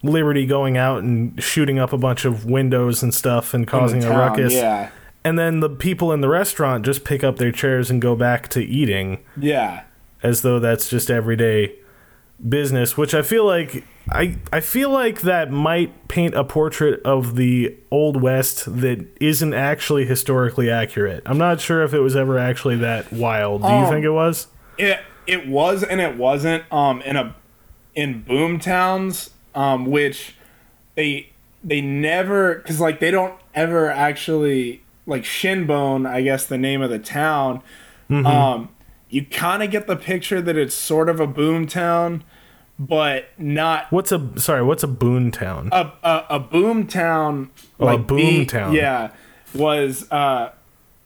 Liberty 0.04 0.46
going 0.46 0.78
out 0.78 1.04
and 1.04 1.42
shooting 1.42 1.80
up 1.80 1.94
a 1.94 1.98
bunch 1.98 2.26
of 2.26 2.46
windows 2.46 3.02
and 3.02 3.14
stuff 3.14 3.54
and 3.54 3.68
causing 3.68 4.04
a 4.04 4.10
ruckus. 4.10 4.54
Yeah, 4.54 4.92
and 5.26 5.38
then 5.38 5.60
the 5.60 5.70
people 5.70 6.14
in 6.14 6.22
the 6.22 6.30
restaurant 6.30 6.86
just 6.86 7.04
pick 7.04 7.24
up 7.24 7.36
their 7.38 7.52
chairs 7.52 7.90
and 7.92 8.02
go 8.02 8.16
back 8.16 8.48
to 8.50 8.64
eating 8.64 9.20
Yeah. 9.36 9.82
as 10.24 10.42
though 10.44 10.60
that's 10.60 10.88
just 10.90 11.10
everyday 11.12 11.76
business 12.50 12.98
which 12.98 13.14
i 13.14 13.22
feel 13.22 13.46
like 13.46 13.86
i 14.12 14.36
i 14.52 14.60
feel 14.60 14.90
like 14.90 15.22
that 15.22 15.52
might 15.52 16.08
paint 16.10 16.36
a 16.36 16.44
portrait 16.44 17.02
of 17.04 17.38
the 17.38 17.74
old 17.92 18.22
west 18.22 18.66
that 18.82 19.06
isn't 19.22 19.54
actually 19.54 20.06
historically 20.06 20.70
accurate 20.70 21.24
i'm 21.26 21.38
not 21.38 21.62
sure 21.62 21.82
if 21.82 21.94
it 21.94 22.02
was 22.02 22.14
ever 22.16 22.38
actually 22.38 22.76
that 22.76 23.12
wild 23.14 23.62
do 23.62 23.68
you 23.70 23.74
Um, 23.74 23.90
think 23.90 24.04
it 24.06 24.12
was 24.12 24.48
It 24.78 25.00
it 25.26 25.48
was 25.48 25.82
and 25.84 26.00
it 26.02 26.18
wasn't. 26.18 26.64
Um, 26.72 27.02
in 27.02 27.16
a 27.16 27.34
in 27.96 28.22
boom 28.22 28.60
towns, 28.60 29.32
um, 29.56 29.86
which 29.86 30.36
they 30.96 31.30
they 31.64 31.80
never 31.82 32.56
because 32.56 32.80
like 32.82 33.00
they 33.00 33.10
don't 33.12 33.34
ever 33.56 33.90
actually 33.90 34.84
like 35.06 35.24
Shinbone, 35.24 36.08
I 36.08 36.22
guess 36.22 36.46
the 36.46 36.58
name 36.58 36.82
of 36.82 36.90
the 36.90 37.00
town. 37.00 37.62
Um, 38.10 38.70
you 39.10 39.26
kind 39.26 39.64
of 39.64 39.72
get 39.72 39.88
the 39.88 39.96
picture 39.96 40.42
that 40.42 40.56
it's 40.58 40.76
sort 40.76 41.10
of 41.10 41.20
a 41.20 41.26
boom 41.28 41.66
town, 41.68 42.24
but 42.78 43.30
not 43.38 43.92
what's 43.92 44.12
a 44.12 44.32
sorry 44.40 44.62
what's 44.62 44.84
a 44.84 44.88
boon 44.88 45.32
town 45.32 45.70
a 45.72 45.92
a, 46.04 46.26
a 46.32 46.40
boom 46.40 46.86
town. 46.88 47.52
Oh, 47.80 47.86
a 47.86 47.96
like 47.98 48.08
boom 48.08 48.18
the- 48.20 48.46
town. 48.46 48.74
Yeah, 48.74 49.12
was 49.54 50.10
uh, 50.12 50.52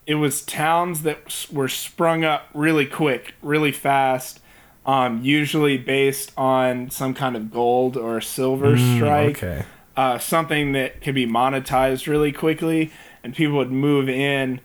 it 0.05 0.15
was 0.15 0.41
towns 0.41 1.03
that 1.03 1.47
were 1.51 1.67
sprung 1.69 2.23
up 2.25 2.47
really 2.53 2.85
quick, 2.85 3.33
really 3.41 3.71
fast. 3.71 4.41
Um, 4.85 5.21
usually 5.23 5.77
based 5.77 6.31
on 6.35 6.89
some 6.89 7.13
kind 7.13 7.35
of 7.35 7.51
gold 7.51 7.95
or 7.95 8.19
silver 8.21 8.75
strike, 8.77 9.37
Mm, 9.37 9.43
okay 9.43 9.65
uh, 9.95 10.17
something 10.17 10.71
that 10.71 11.01
could 11.01 11.13
be 11.13 11.27
monetized 11.27 12.07
really 12.07 12.31
quickly, 12.31 12.89
and 13.23 13.35
people 13.35 13.57
would 13.57 13.71
move 13.71 14.09
in. 14.09 14.61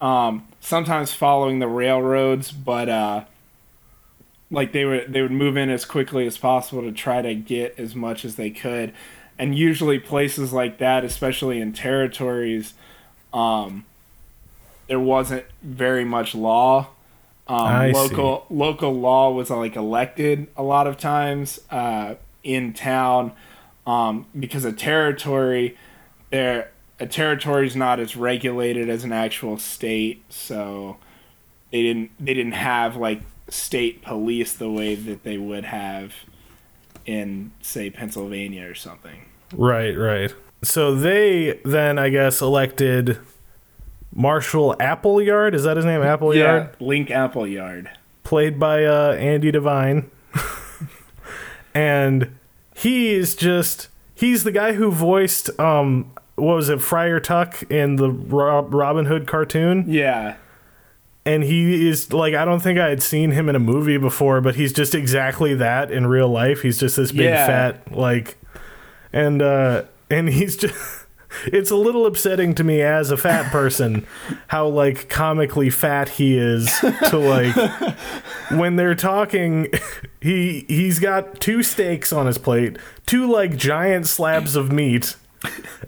Um, 0.00 0.46
sometimes 0.60 1.12
following 1.12 1.60
the 1.60 1.68
railroads, 1.68 2.52
but 2.52 2.88
uh, 2.88 3.24
like 4.54 4.72
they 4.72 4.84
would 4.84 5.12
they 5.12 5.22
would 5.22 5.32
move 5.32 5.56
in 5.56 5.70
as 5.70 5.84
quickly 5.84 6.26
as 6.26 6.38
possible 6.38 6.82
to 6.82 6.92
try 6.92 7.22
to 7.22 7.34
get 7.34 7.78
as 7.78 7.94
much 7.94 8.24
as 8.24 8.36
they 8.36 8.50
could 8.50 8.92
and 9.38 9.56
usually 9.56 9.98
places 9.98 10.52
like 10.52 10.78
that 10.78 11.04
especially 11.04 11.60
in 11.60 11.72
territories 11.72 12.74
um 13.32 13.84
there 14.86 15.00
wasn't 15.00 15.44
very 15.62 16.04
much 16.04 16.34
law 16.34 16.88
um 17.48 17.66
I 17.66 17.92
see. 17.92 17.98
local 17.98 18.46
local 18.48 18.92
law 18.92 19.30
was 19.32 19.50
like 19.50 19.76
elected 19.76 20.46
a 20.56 20.62
lot 20.62 20.86
of 20.86 20.98
times 20.98 21.60
uh 21.70 22.14
in 22.42 22.72
town 22.72 23.32
um 23.86 24.26
because 24.38 24.64
a 24.64 24.72
territory 24.72 25.76
there 26.30 26.70
a 27.00 27.06
territory 27.06 27.66
is 27.66 27.74
not 27.76 27.98
as 28.00 28.16
regulated 28.16 28.88
as 28.88 29.02
an 29.04 29.12
actual 29.12 29.58
state 29.58 30.22
so 30.28 30.96
they 31.70 31.82
didn't 31.82 32.10
they 32.20 32.34
didn't 32.34 32.52
have 32.52 32.96
like 32.96 33.20
state 33.48 34.02
police 34.02 34.54
the 34.54 34.70
way 34.70 34.94
that 34.94 35.22
they 35.24 35.36
would 35.36 35.64
have 35.64 36.12
in 37.06 37.52
say 37.60 37.90
Pennsylvania 37.90 38.68
or 38.68 38.74
something. 38.74 39.26
Right, 39.52 39.96
right. 39.96 40.32
So 40.62 40.94
they 40.94 41.60
then, 41.64 41.98
I 41.98 42.08
guess, 42.08 42.40
elected 42.40 43.18
Marshal 44.14 44.74
Appleyard. 44.80 45.54
Is 45.54 45.64
that 45.64 45.76
his 45.76 45.84
name? 45.84 46.02
Appleyard, 46.02 46.70
Yeah, 46.80 46.86
Link 46.86 47.10
Appleyard. 47.10 47.90
played 48.22 48.58
by 48.58 48.84
uh, 48.84 49.12
Andy 49.18 49.50
Devine, 49.50 50.10
and 51.74 52.36
he's 52.74 53.34
just 53.34 53.88
he's 54.14 54.44
the 54.44 54.52
guy 54.52 54.72
who 54.72 54.90
voiced 54.90 55.50
um 55.60 56.10
what 56.36 56.56
was 56.56 56.68
it 56.68 56.80
Friar 56.82 57.20
Tuck 57.20 57.62
in 57.70 57.96
the 57.96 58.10
Rob- 58.10 58.72
Robin 58.74 59.06
Hood 59.06 59.26
cartoon, 59.26 59.84
Yeah. 59.86 60.34
and 61.24 61.42
he 61.44 61.88
is 61.88 62.12
like 62.12 62.34
I 62.34 62.44
don't 62.44 62.60
think 62.60 62.78
I 62.78 62.88
had 62.88 63.02
seen 63.02 63.30
him 63.32 63.48
in 63.48 63.56
a 63.56 63.60
movie 63.60 63.96
before, 63.98 64.40
but 64.40 64.56
he's 64.56 64.72
just 64.72 64.94
exactly 64.94 65.54
that 65.54 65.90
in 65.90 66.06
real 66.06 66.28
life. 66.28 66.62
He's 66.62 66.78
just 66.78 66.96
this 66.96 67.12
big 67.12 67.22
Yeah. 67.26 67.46
fat 67.46 67.92
like, 67.96 68.36
and 69.12 69.40
uh 69.42 69.84
and 70.10 70.28
he's 70.28 70.56
just. 70.56 70.74
It's 71.46 71.72
a 71.72 71.76
little 71.76 72.06
upsetting 72.06 72.54
to 72.54 72.62
me 72.62 72.80
as 72.80 73.10
a 73.10 73.16
fat 73.16 73.50
person 73.50 74.06
how 74.46 74.68
like 74.68 75.08
comically 75.08 75.68
fat 75.68 76.08
he 76.10 76.38
is 76.38 76.72
to 77.08 77.18
like 77.18 77.56
when 78.52 78.76
they're 78.76 78.94
talking 78.94 79.66
he 80.20 80.64
he's 80.68 81.00
got 81.00 81.40
two 81.40 81.64
steaks 81.64 82.12
on 82.12 82.26
his 82.26 82.38
plate, 82.38 82.76
two 83.04 83.28
like 83.28 83.56
giant 83.56 84.06
slabs 84.06 84.54
of 84.54 84.70
meat 84.70 85.16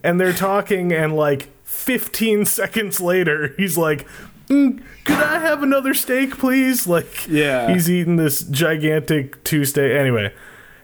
and 0.02 0.20
they're 0.20 0.32
talking 0.32 0.92
and 0.92 1.14
like 1.16 1.48
15 1.64 2.44
seconds 2.44 3.00
later 3.00 3.54
he's 3.56 3.76
like 3.78 4.06
"Mm, 4.48 4.82
could 5.04 5.16
i 5.18 5.38
have 5.40 5.62
another 5.62 5.94
steak 5.94 6.36
please? 6.38 6.86
Like 6.86 7.26
Yeah. 7.28 7.72
he's 7.72 7.90
eating 7.90 8.16
this 8.16 8.42
gigantic 8.42 9.42
two 9.44 9.64
steak 9.64 9.92
anyway 9.92 10.32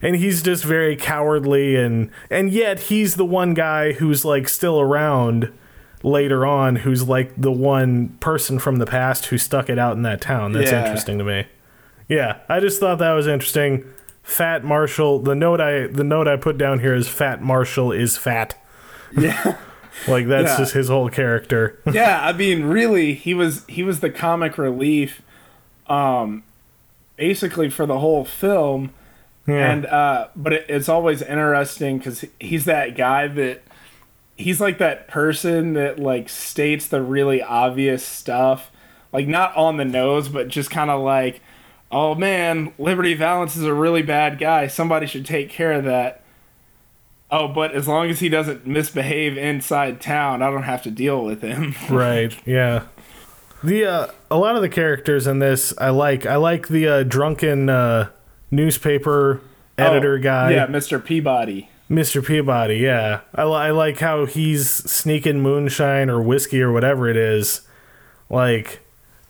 and 0.00 0.16
he's 0.16 0.42
just 0.42 0.64
very 0.64 0.96
cowardly 0.96 1.76
and 1.76 2.10
and 2.30 2.50
yet 2.52 2.80
he's 2.80 3.14
the 3.16 3.24
one 3.24 3.54
guy 3.54 3.92
who's 3.92 4.24
like 4.24 4.48
still 4.48 4.80
around 4.80 5.52
later 6.02 6.44
on 6.44 6.76
who's 6.76 7.06
like 7.08 7.32
the 7.40 7.52
one 7.52 8.08
person 8.20 8.58
from 8.58 8.76
the 8.76 8.86
past 8.86 9.26
who 9.26 9.38
stuck 9.38 9.70
it 9.70 9.78
out 9.78 9.94
in 9.96 10.02
that 10.02 10.20
town. 10.20 10.50
That's 10.52 10.72
Yeah. 10.72 10.82
interesting 10.84 11.18
to 11.18 11.24
me. 11.24 11.46
Yeah 12.08 12.38
i 12.48 12.58
just 12.58 12.80
thought 12.80 12.98
that 12.98 13.12
was 13.12 13.26
interesting. 13.28 13.84
Fat 14.24 14.64
marshall 14.64 15.20
the 15.20 15.34
note 15.36 15.60
i 15.60 15.86
the 15.86 16.04
note 16.04 16.26
i 16.28 16.36
put 16.36 16.58
down 16.58 16.80
here 16.80 16.94
is 16.94 17.06
fat 17.08 17.40
marshall 17.42 17.92
is 17.92 18.16
fat 18.16 18.54
Yeah. 19.16 19.56
like 20.08 20.26
that's 20.26 20.50
Yeah. 20.52 20.56
just 20.58 20.72
his 20.74 20.88
whole 20.88 21.08
character. 21.08 21.78
Yeah, 21.92 22.20
I 22.26 22.32
mean 22.32 22.64
really 22.64 23.14
he 23.14 23.34
was 23.34 23.64
he 23.68 23.82
was 23.82 24.00
the 24.00 24.10
comic 24.10 24.58
relief 24.58 25.22
um 25.86 26.42
basically 27.16 27.68
for 27.70 27.86
the 27.86 27.98
whole 27.98 28.24
film. 28.24 28.92
Yeah. 29.46 29.72
And 29.72 29.86
uh 29.86 30.28
but 30.36 30.52
it, 30.52 30.66
it's 30.68 30.88
always 30.88 31.22
interesting 31.22 32.00
cuz 32.00 32.24
he's 32.40 32.64
that 32.64 32.96
guy 32.96 33.26
that 33.28 33.62
he's 34.36 34.60
like 34.60 34.78
that 34.78 35.08
person 35.08 35.74
that 35.74 35.98
like 35.98 36.28
states 36.28 36.86
the 36.88 37.02
really 37.02 37.42
obvious 37.42 38.04
stuff. 38.04 38.70
Like 39.12 39.28
not 39.28 39.54
on 39.56 39.76
the 39.76 39.84
nose 39.84 40.28
but 40.28 40.48
just 40.48 40.70
kind 40.70 40.90
of 40.90 41.00
like 41.02 41.40
oh 41.90 42.14
man 42.14 42.72
liberty 42.78 43.12
valance 43.14 43.56
is 43.56 43.64
a 43.64 43.74
really 43.74 44.02
bad 44.02 44.38
guy. 44.38 44.66
Somebody 44.66 45.06
should 45.06 45.26
take 45.26 45.50
care 45.50 45.72
of 45.72 45.84
that 45.84 46.21
oh 47.32 47.48
but 47.48 47.72
as 47.74 47.88
long 47.88 48.08
as 48.08 48.20
he 48.20 48.28
doesn't 48.28 48.64
misbehave 48.66 49.36
inside 49.36 50.00
town 50.00 50.42
i 50.42 50.50
don't 50.50 50.62
have 50.62 50.82
to 50.82 50.90
deal 50.90 51.24
with 51.24 51.42
him 51.42 51.74
right 51.90 52.36
yeah 52.46 52.84
the 53.64 53.84
uh 53.84 54.06
a 54.30 54.36
lot 54.36 54.54
of 54.54 54.62
the 54.62 54.68
characters 54.68 55.26
in 55.26 55.40
this 55.40 55.74
i 55.78 55.88
like 55.90 56.26
i 56.26 56.36
like 56.36 56.68
the 56.68 56.86
uh 56.86 57.02
drunken 57.02 57.68
uh 57.68 58.08
newspaper 58.50 59.40
editor 59.78 60.14
Oh, 60.16 60.22
guy 60.22 60.52
yeah 60.52 60.66
mr 60.66 61.04
peabody 61.04 61.68
Mr. 61.90 62.24
Peabody, 62.24 62.76
yeah. 62.76 63.20
I, 63.34 63.42
I 63.42 63.70
like 63.70 63.98
how 63.98 64.24
he's 64.24 64.70
sneaking 64.70 65.42
moonshine 65.42 66.08
or 66.08 66.22
whiskey 66.22 66.62
or 66.62 66.72
whatever 66.72 67.06
it 67.06 67.18
is. 67.18 67.68
Like, 68.30 68.80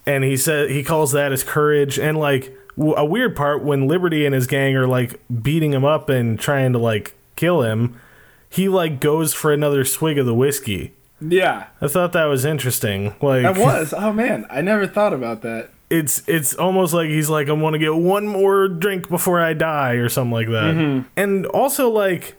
and 0.07 0.23
he 0.23 0.37
said 0.37 0.71
he 0.71 0.85
calls 0.85 1.11
that 1.11 1.33
his 1.33 1.43
courage. 1.43 1.99
And 1.99 2.17
like 2.17 2.57
w- 2.77 2.95
a 2.95 3.05
weird 3.05 3.35
part 3.35 3.65
when 3.65 3.89
Liberty 3.89 4.25
and 4.25 4.33
his 4.33 4.47
gang 4.47 4.77
are 4.77 4.87
like 4.87 5.21
beating 5.43 5.73
him 5.73 5.85
up 5.85 6.09
and 6.09 6.39
trying 6.39 6.73
to 6.75 6.79
like 6.79 7.17
kill 7.37 7.63
him, 7.63 8.01
he 8.49 8.69
like 8.69 9.01
goes 9.01 9.33
for 9.35 9.53
another 9.53 9.85
swig 9.85 10.19
of 10.19 10.27
the 10.27 10.35
whiskey. 10.35 10.93
yeah 11.21 11.67
I 11.81 11.89
thought 11.89 12.13
that 12.13 12.25
was 12.25 12.45
interesting. 12.45 13.15
Like 13.21 13.43
that 13.43 13.57
was 13.57 13.93
oh 13.97 14.13
man 14.13 14.47
i 14.51 14.61
never 14.61 14.87
thought 14.87 15.13
about 15.13 15.43
that 15.43 15.71
it's 15.93 16.27
it's 16.27 16.55
almost 16.55 16.95
like 16.95 17.09
he's 17.11 17.29
like 17.29 17.51
I 17.51 17.53
want 17.53 17.75
to 17.75 17.79
get 17.79 17.95
one 17.95 18.27
more 18.27 18.67
drink 18.67 19.11
before 19.11 19.41
I 19.41 19.53
die 19.53 19.93
or 19.93 20.09
something 20.09 20.33
like 20.33 20.49
that. 20.49 21.05
And 21.19 21.45
also 21.47 21.91
like 21.91 22.35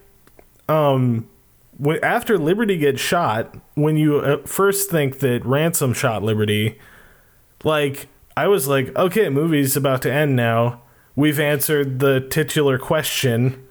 um 0.67 1.29
when 1.77 2.03
after 2.03 2.37
Liberty 2.39 2.77
gets 2.77 2.99
shot, 2.99 3.55
when 3.75 3.95
you 3.95 4.17
uh, 4.17 4.37
first 4.47 4.89
think 4.89 5.19
that 5.19 5.45
Ransom 5.45 5.93
shot 5.93 6.23
Liberty, 6.23 6.79
like 7.63 8.07
I 8.35 8.47
was 8.47 8.67
like, 8.67 8.95
okay, 8.95 9.29
movie's 9.29 9.77
about 9.77 10.01
to 10.01 10.11
end 10.11 10.35
now. 10.35 10.81
We've 11.15 11.39
answered 11.39 11.99
the 11.99 12.21
titular 12.21 12.79
question 12.79 13.62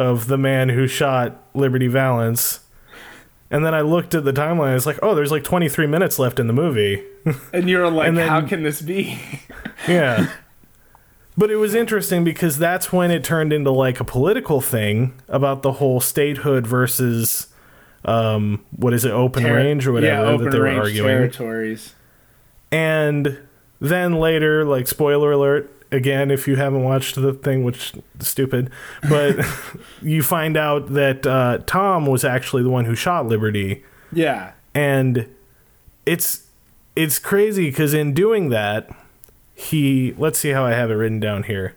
of 0.00 0.26
the 0.28 0.38
man 0.38 0.70
who 0.70 0.86
shot 0.86 1.36
Liberty 1.54 1.86
Valance. 1.86 2.60
And 3.50 3.64
then 3.66 3.74
I 3.74 3.80
looked 3.82 4.14
at 4.14 4.24
the 4.24 4.32
timeline. 4.32 4.76
It's 4.76 4.86
like, 4.86 4.98
oh, 5.02 5.14
there's 5.14 5.30
like 5.32 5.44
23 5.44 5.86
minutes 5.86 6.18
left 6.18 6.38
in 6.38 6.46
the 6.46 6.52
movie. 6.52 7.02
and 7.52 7.68
you're 7.68 7.90
like 7.90 8.08
And 8.08 8.16
then- 8.16 8.28
how 8.28 8.40
can 8.46 8.62
this 8.62 8.80
be 8.80 9.18
Yeah. 9.88 10.32
But 11.36 11.50
it 11.50 11.56
was 11.56 11.74
interesting 11.74 12.22
because 12.24 12.58
that's 12.58 12.92
when 12.92 13.10
it 13.10 13.24
turned 13.24 13.52
into 13.52 13.70
like 13.70 13.98
a 14.00 14.04
political 14.04 14.60
thing 14.60 15.14
about 15.28 15.62
the 15.62 15.72
whole 15.72 16.00
statehood 16.00 16.66
versus 16.66 17.46
um 18.04 18.64
what 18.76 18.92
is 18.94 19.04
it 19.04 19.10
open 19.12 19.42
Ter- 19.42 19.54
range 19.54 19.86
or 19.86 19.92
whatever 19.92 20.32
yeah, 20.32 20.36
that 20.38 20.50
they 20.50 20.58
were 20.58 20.68
arguing. 20.68 21.06
territories. 21.06 21.94
And 22.72 23.38
then 23.80 24.14
later 24.14 24.64
like 24.64 24.86
spoiler 24.88 25.32
alert 25.32 25.70
again 25.92 26.30
if 26.30 26.46
you 26.46 26.56
haven't 26.56 26.84
watched 26.84 27.14
the 27.16 27.32
thing 27.32 27.64
which 27.64 27.92
is 28.20 28.28
stupid 28.28 28.70
but 29.08 29.36
you 30.02 30.22
find 30.22 30.56
out 30.56 30.92
that 30.94 31.26
uh 31.26 31.58
Tom 31.66 32.06
was 32.06 32.24
actually 32.24 32.62
the 32.62 32.70
one 32.70 32.84
who 32.84 32.94
shot 32.94 33.26
Liberty 33.26 33.84
Yeah, 34.12 34.52
and 34.74 35.28
it's 36.06 36.48
it's 36.96 37.18
crazy 37.18 37.70
because 37.70 37.94
in 37.94 38.14
doing 38.14 38.48
that, 38.50 38.90
he 39.54 40.14
let's 40.18 40.38
see 40.38 40.50
how 40.50 40.64
I 40.64 40.72
have 40.72 40.90
it 40.90 40.94
written 40.94 41.20
down 41.20 41.44
here. 41.44 41.74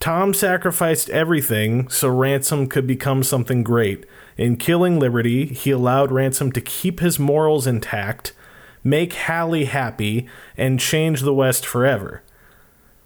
Tom 0.00 0.34
sacrificed 0.34 1.08
everything 1.10 1.88
so 1.88 2.08
Ransom 2.08 2.66
could 2.66 2.86
become 2.86 3.22
something 3.22 3.62
great. 3.62 4.04
In 4.36 4.56
killing 4.56 4.98
Liberty, 4.98 5.46
he 5.46 5.70
allowed 5.70 6.12
Ransom 6.12 6.52
to 6.52 6.60
keep 6.60 7.00
his 7.00 7.18
morals 7.18 7.66
intact, 7.66 8.34
make 8.82 9.14
Hallie 9.14 9.64
happy, 9.64 10.28
and 10.56 10.80
change 10.80 11.20
the 11.22 11.32
West 11.32 11.64
forever. 11.64 12.22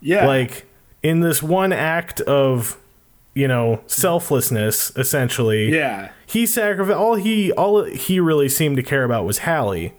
Yeah. 0.01 0.27
Like 0.27 0.67
in 1.03 1.21
this 1.21 1.43
one 1.43 1.73
act 1.73 2.21
of, 2.23 2.79
you 3.35 3.49
know, 3.49 3.81
selflessness, 3.87 4.93
essentially. 4.97 5.75
yeah. 5.75 6.11
He 6.27 6.45
sacrificed 6.47 6.97
all 6.99 7.15
he 7.15 7.53
all 7.53 7.85
he 7.85 8.21
really 8.21 8.49
seemed 8.49 8.77
to 8.77 8.83
care 8.83 9.05
about 9.05 9.25
was 9.25 9.39
Hallie. 9.41 9.95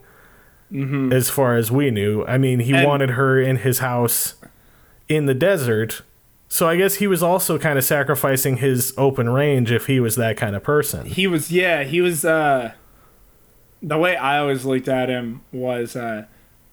As 0.72 1.32
far 1.32 1.56
as 1.58 1.72
we 1.72 1.90
knew, 1.90 2.24
I 2.28 2.38
mean, 2.38 2.60
he 2.60 2.74
And- 2.74 2.86
wanted 2.88 3.10
her 3.12 3.42
in 3.42 3.58
his 3.58 3.80
house 3.80 4.36
in 5.08 5.26
the 5.26 5.34
desert. 5.34 6.04
So 6.48 6.68
I 6.70 6.76
guess 6.78 6.96
he 6.96 7.08
was 7.08 7.24
also 7.24 7.58
kind 7.58 7.80
of 7.80 7.84
sacrificing 7.84 8.58
his 8.58 8.94
open 8.98 9.30
range 9.30 9.72
if 9.72 9.88
he 9.88 10.00
was 10.00 10.16
that 10.18 10.38
kind 10.38 10.56
of 10.56 10.62
person. 10.64 11.06
He 11.08 11.26
was 11.26 11.52
yeah, 11.52 11.84
he 11.84 12.02
was 12.02 12.24
uh 12.24 12.74
the 13.82 13.98
way 13.98 14.16
I 14.16 14.38
always 14.38 14.64
looked 14.66 14.88
at 14.88 15.10
him 15.10 15.42
was 15.52 15.96
uh 15.96 16.26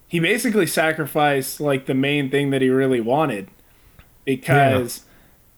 he 0.08 0.20
basically 0.20 0.66
sacrificed 0.66 1.60
like 1.60 1.86
the 1.86 1.94
main 1.94 2.30
thing 2.30 2.50
that 2.50 2.62
he 2.62 2.70
really 2.70 3.00
wanted. 3.00 3.48
Because 4.24 5.02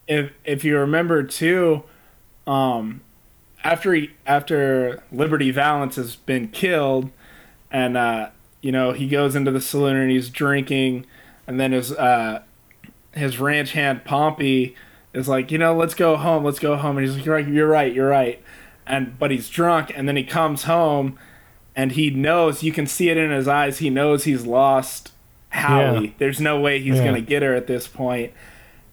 if 0.06 0.32
if 0.44 0.64
you 0.64 0.78
remember 0.78 1.22
too, 1.22 1.84
um 2.46 3.00
after 3.64 3.92
he 3.94 4.10
after 4.26 5.02
Liberty 5.12 5.50
Valance 5.50 5.96
has 5.96 6.16
been 6.16 6.48
killed 6.48 7.10
and 7.70 7.96
uh 7.96 8.30
you 8.60 8.72
know, 8.72 8.92
he 8.92 9.08
goes 9.08 9.36
into 9.36 9.50
the 9.50 9.60
saloon 9.60 9.96
and 9.96 10.10
he's 10.10 10.30
drinking 10.30 11.06
and 11.46 11.60
then 11.60 11.72
his 11.72 11.92
uh 11.92 12.42
his 13.12 13.38
ranch 13.38 13.72
hand 13.72 14.04
Pompey 14.04 14.74
is 15.12 15.28
like, 15.28 15.50
you 15.50 15.58
know, 15.58 15.74
let's 15.74 15.94
go 15.94 16.16
home, 16.16 16.44
let's 16.44 16.58
go 16.58 16.76
home. 16.76 16.96
And 16.98 17.06
he's 17.06 17.16
like, 17.16 17.24
you're 17.24 17.34
right, 17.34 17.48
you're 17.48 17.68
right, 17.68 17.92
you're 17.92 18.08
right. 18.08 18.42
And 18.86 19.18
but 19.18 19.30
he's 19.30 19.48
drunk, 19.48 19.92
and 19.94 20.08
then 20.08 20.16
he 20.16 20.24
comes 20.24 20.64
home, 20.64 21.18
and 21.78 21.92
he 21.92 22.10
knows 22.10 22.62
you 22.62 22.72
can 22.72 22.86
see 22.86 23.08
it 23.08 23.16
in 23.16 23.30
his 23.30 23.48
eyes. 23.48 23.78
He 23.78 23.88
knows 23.88 24.24
he's 24.24 24.44
lost 24.44 25.12
Hallie. 25.54 26.08
Yeah. 26.08 26.12
There's 26.18 26.40
no 26.40 26.60
way 26.60 26.78
he's 26.80 26.96
Yeah. 26.96 27.04
gonna 27.06 27.20
get 27.22 27.42
her 27.42 27.54
at 27.54 27.66
this 27.66 27.86
point. 27.88 28.32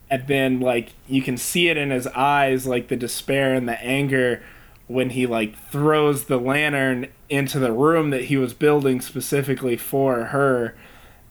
And 0.10 0.24
then 0.28 0.60
like 0.62 0.90
you 1.10 1.22
can 1.22 1.36
see 1.36 1.68
it 1.68 1.76
in 1.78 1.90
his 1.90 2.08
eyes, 2.08 2.66
like 2.66 2.88
the 2.88 2.96
despair 2.96 3.54
and 3.54 3.68
the 3.68 3.82
anger 3.84 4.42
when 4.88 5.10
he 5.10 5.26
like 5.26 5.58
throws 5.72 6.26
the 6.26 6.38
lantern 6.38 7.08
into 7.28 7.58
the 7.60 7.72
room 7.74 8.12
that 8.12 8.26
he 8.26 8.38
was 8.38 8.54
building 8.54 9.02
specifically 9.02 9.76
for 9.76 10.26
her 10.26 10.76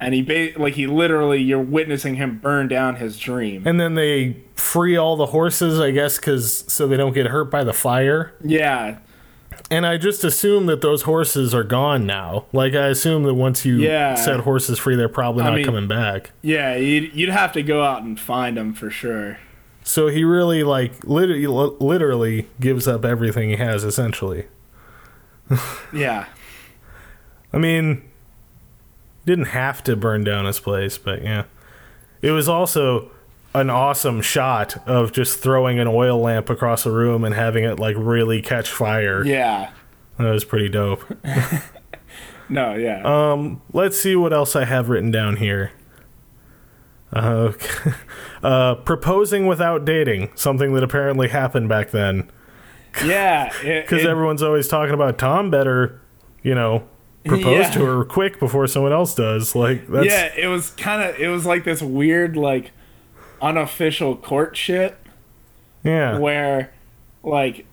and 0.00 0.12
he 0.12 0.20
ba- 0.22 0.50
like 0.56 0.74
he 0.74 0.88
literally 0.88 1.40
you're 1.40 1.60
witnessing 1.60 2.16
him 2.16 2.36
burn 2.42 2.66
down 2.66 2.96
his 2.96 3.16
dream 3.16 3.62
And 3.64 3.78
then 3.78 3.94
they 3.94 4.38
free 4.56 4.96
all 4.96 5.14
the 5.16 5.26
horses, 5.26 5.78
I 5.78 5.92
guess, 5.92 6.18
cuz 6.18 6.64
so 6.66 6.88
they 6.88 6.96
don't 6.96 7.12
get 7.14 7.26
hurt 7.28 7.48
by 7.48 7.62
the 7.62 7.72
fire. 7.72 8.32
yeah 8.42 8.96
And 9.70 9.86
I 9.86 9.96
just 9.96 10.24
assume 10.24 10.66
that 10.66 10.80
those 10.82 11.02
horses 11.02 11.54
are 11.54 11.64
gone 11.64 12.06
now. 12.06 12.44
Like 12.52 12.74
I 12.74 12.86
assume 12.88 13.22
that 13.24 13.34
once 13.34 13.64
you 13.64 13.76
Yeah. 13.76 14.14
set 14.14 14.40
horses 14.40 14.78
free, 14.78 14.94
they're 14.96 15.08
probably 15.08 15.42
I 15.42 15.48
not 15.50 15.56
mean- 15.56 15.64
coming 15.64 15.88
back. 15.88 16.30
yeah 16.42 16.76
you'd, 16.76 17.14
you'd 17.14 17.30
have 17.30 17.52
to 17.54 17.62
go 17.62 17.82
out 17.82 18.02
and 18.02 18.18
find 18.18 18.56
them 18.56 18.72
for 18.74 18.90
sure 18.90 19.38
So 19.82 20.08
he 20.08 20.24
really 20.24 20.62
like 20.62 21.04
literally, 21.04 21.46
literally 21.46 22.48
gives 22.60 22.86
up 22.88 23.04
everything 23.04 23.48
he 23.50 23.56
has 23.56 23.84
essentially. 23.84 24.46
yeah 25.92 26.26
I 27.52 27.58
mean, 27.58 28.02
didn't 29.26 29.46
have 29.46 29.82
to 29.84 29.94
burn 29.94 30.24
down 30.24 30.44
his 30.44 30.58
place, 30.58 30.98
but 30.98 31.22
yeah. 31.22 31.44
It 32.20 32.32
was 32.32 32.48
also 32.48 33.10
an 33.54 33.70
awesome 33.70 34.20
shot 34.20 34.76
of 34.88 35.12
just 35.12 35.38
throwing 35.38 35.78
an 35.78 35.86
oil 35.86 36.18
lamp 36.20 36.50
across 36.50 36.84
a 36.86 36.90
room 36.90 37.24
and 37.24 37.34
having 37.34 37.62
it 37.64 37.78
like 37.78 37.94
really 37.98 38.42
catch 38.42 38.68
fire. 38.68 39.24
yeah 39.24 39.70
That 40.18 40.30
was 40.30 40.44
pretty 40.44 40.68
dope. 40.68 41.04
no 42.48 42.74
yeah 42.74 43.02
Um, 43.04 43.62
let's 43.72 43.98
see 44.00 44.16
what 44.16 44.32
else 44.32 44.54
I 44.56 44.64
have 44.64 44.88
written 44.88 45.10
down 45.10 45.36
here. 45.36 45.72
Uh, 47.12 47.52
uh, 48.42 48.74
proposing 48.76 49.46
without 49.46 49.84
dating, 49.84 50.30
something 50.34 50.74
that 50.74 50.82
apparently 50.82 51.28
happened 51.28 51.68
back 51.68 51.90
then. 51.92 52.28
yeah 53.04 53.52
Because 53.62 54.04
everyone's 54.04 54.42
always 54.42 54.66
talking 54.68 54.94
about 54.94 55.16
Tom 55.18 55.50
better, 55.50 56.00
you 56.42 56.54
know, 56.56 56.88
propose 57.24 57.66
Yeah. 57.66 57.70
to 57.70 57.84
her 57.84 58.04
quick 58.04 58.40
before 58.40 58.66
someone 58.66 58.92
else 58.92 59.14
does. 59.14 59.54
Like 59.54 59.86
that's 59.88 60.06
yeah 60.06 60.32
it 60.36 60.48
was 60.48 60.70
kind 60.70 61.02
of 61.08 61.18
it 61.20 61.28
was 61.28 61.46
like 61.46 61.62
this 61.64 61.80
weird 61.80 62.36
like 62.36 62.72
unofficial 63.40 64.16
courtship 64.16 65.06
yeah. 65.82 66.18
where 66.18 66.72
like 67.22 67.66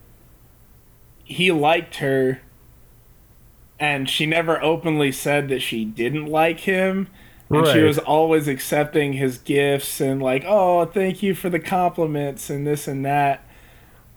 he 1.24 1.52
liked 1.52 1.96
her 1.98 2.42
and 3.80 4.10
she 4.10 4.26
never 4.26 4.62
openly 4.62 5.12
said 5.12 5.50
that 5.50 5.62
she 5.62 5.84
didn't 5.86 6.26
like 6.26 6.62
him 6.62 7.08
and 7.50 7.68
she 7.68 7.82
was 7.82 7.98
always 7.98 8.48
accepting 8.48 9.14
his 9.14 9.38
gifts 9.38 10.00
and 10.00 10.22
like 10.22 10.44
oh 10.48 10.86
thank 10.86 11.22
you 11.22 11.36
for 11.36 11.50
the 11.50 11.60
compliments 11.60 12.50
and 12.50 12.66
this 12.66 12.88
and 12.88 13.06
that 13.06 13.44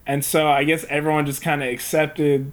and 0.07 0.25
so 0.25 0.49
i 0.49 0.63
guess 0.65 0.85
everyone 0.89 1.27
just 1.27 1.43
kind 1.43 1.63
of 1.63 1.69
accepted 1.69 2.53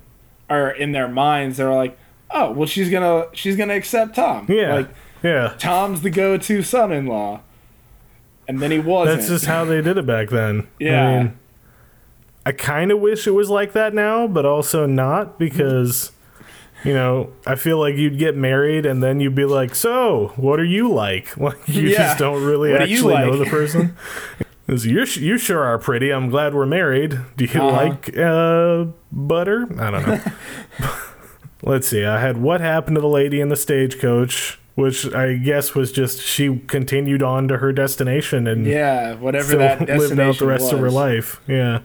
or 0.49 0.69
in 0.71 0.91
their 0.91 1.08
minds 1.08 1.58
they 1.58 1.63
were 1.63 1.75
like 1.75 1.97
oh 2.32 2.51
well 2.51 2.67
she's 2.67 2.89
gonna 2.89 3.25
she's 3.34 3.56
gonna 3.56 3.75
accept 3.75 4.15
tom 4.15 4.45
Yeah. 4.49 4.73
like 4.73 4.89
yeah. 5.21 5.54
tom's 5.60 6.01
the 6.01 6.10
go-to 6.10 6.63
son-in-law 6.63 7.41
and 8.47 8.60
then 8.62 8.71
he 8.71 8.80
wasn't 8.80 9.17
That's 9.19 9.30
just 9.30 9.45
how 9.45 9.65
they 9.65 9.82
did 9.82 9.97
it 9.97 10.06
back 10.06 10.30
then. 10.30 10.67
Yeah. 10.80 11.08
I 11.08 11.17
mean, 11.23 11.39
I 12.45 12.51
kind 12.51 12.91
of 12.91 12.99
wish 12.99 13.27
it 13.27 13.32
was 13.32 13.49
like 13.49 13.73
that 13.73 13.93
now, 13.93 14.27
but 14.27 14.45
also 14.45 14.86
not 14.86 15.38
because, 15.38 16.12
you 16.84 16.93
know, 16.93 17.32
I 17.45 17.56
feel 17.56 17.77
like 17.80 17.95
you'd 17.95 18.17
get 18.17 18.36
married 18.36 18.86
and 18.86 19.01
then 19.04 19.19
you'd 19.19 19.36
be 19.36 19.45
like, 19.45 19.75
so 19.75 20.34
what 20.36 20.60
are 20.60 20.65
you 20.65 20.91
like? 20.91 21.38
Like, 21.38 21.67
you 21.67 21.89
Yeah. 21.89 21.97
just 21.97 22.17
don't 22.17 22.43
really 22.43 22.71
What 22.71 22.82
actually 22.82 23.13
know 23.15 23.38
the 23.38 23.45
person. 23.45 23.95
You 24.67 25.04
you 25.06 25.38
sure 25.38 25.63
are 25.65 25.77
pretty. 25.77 26.12
I'm 26.12 26.30
glad 26.30 26.54
we're 26.54 26.65
married. 26.65 27.19
Do 27.36 27.43
you 27.43 27.60
Uh-huh. 27.62 27.71
like 27.71 28.17
uh, 28.17 28.86
butter? 29.12 29.67
I 29.77 29.91
don't 29.91 30.08
know. 30.08 30.21
Let's 31.63 31.89
see. 31.89 32.06
I 32.06 32.21
had 32.21 32.38
what 32.38 32.62
happened 32.62 32.95
to 32.95 33.01
the 33.01 33.08
lady 33.08 33.41
in 33.41 33.49
the 33.49 33.58
stagecoach, 33.58 34.61
which 34.82 35.13
I 35.13 35.36
guess 35.36 35.76
was 35.76 35.91
just 35.91 36.22
she 36.22 36.58
continued 36.67 37.24
on 37.24 37.48
to 37.48 37.58
her 37.58 37.72
destination 37.72 38.48
and 38.48 38.65
yeah 38.65 39.13
whatever 39.15 39.56
that 39.58 39.82
lived 39.88 40.20
out 40.20 40.38
the 40.39 40.48
rest 40.48 40.74
of 40.74 40.80
her 40.80 40.91
life. 40.91 41.39
Yeah. 41.48 41.82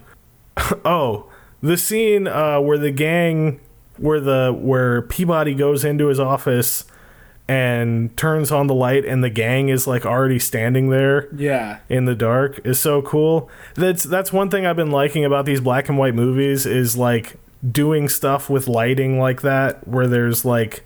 oh, 0.85 1.27
the 1.61 1.77
scene 1.77 2.27
uh, 2.27 2.59
where 2.59 2.77
the 2.77 2.91
gang, 2.91 3.59
where 3.97 4.19
the 4.19 4.55
where 4.59 5.01
Peabody 5.03 5.53
goes 5.53 5.85
into 5.85 6.07
his 6.07 6.19
office 6.19 6.83
and 7.49 8.15
turns 8.17 8.51
on 8.51 8.67
the 8.67 8.73
light, 8.75 9.05
and 9.05 9.23
the 9.23 9.29
gang 9.29 9.69
is 9.69 9.87
like 9.87 10.05
already 10.05 10.39
standing 10.39 10.89
there 10.89 11.29
Yeah. 11.33 11.79
in 11.87 12.05
the 12.05 12.15
dark 12.15 12.59
is 12.65 12.79
so 12.79 13.01
cool. 13.01 13.49
That's 13.75 14.03
that's 14.03 14.33
one 14.33 14.49
thing 14.49 14.65
I've 14.65 14.75
been 14.75 14.91
liking 14.91 15.23
about 15.23 15.45
these 15.45 15.61
black 15.61 15.87
and 15.89 15.97
white 15.97 16.13
movies 16.15 16.65
is 16.65 16.97
like 16.97 17.37
doing 17.71 18.09
stuff 18.09 18.49
with 18.49 18.67
lighting 18.67 19.17
like 19.19 19.41
that 19.41 19.87
where 19.87 20.07
there's 20.07 20.43
like 20.45 20.85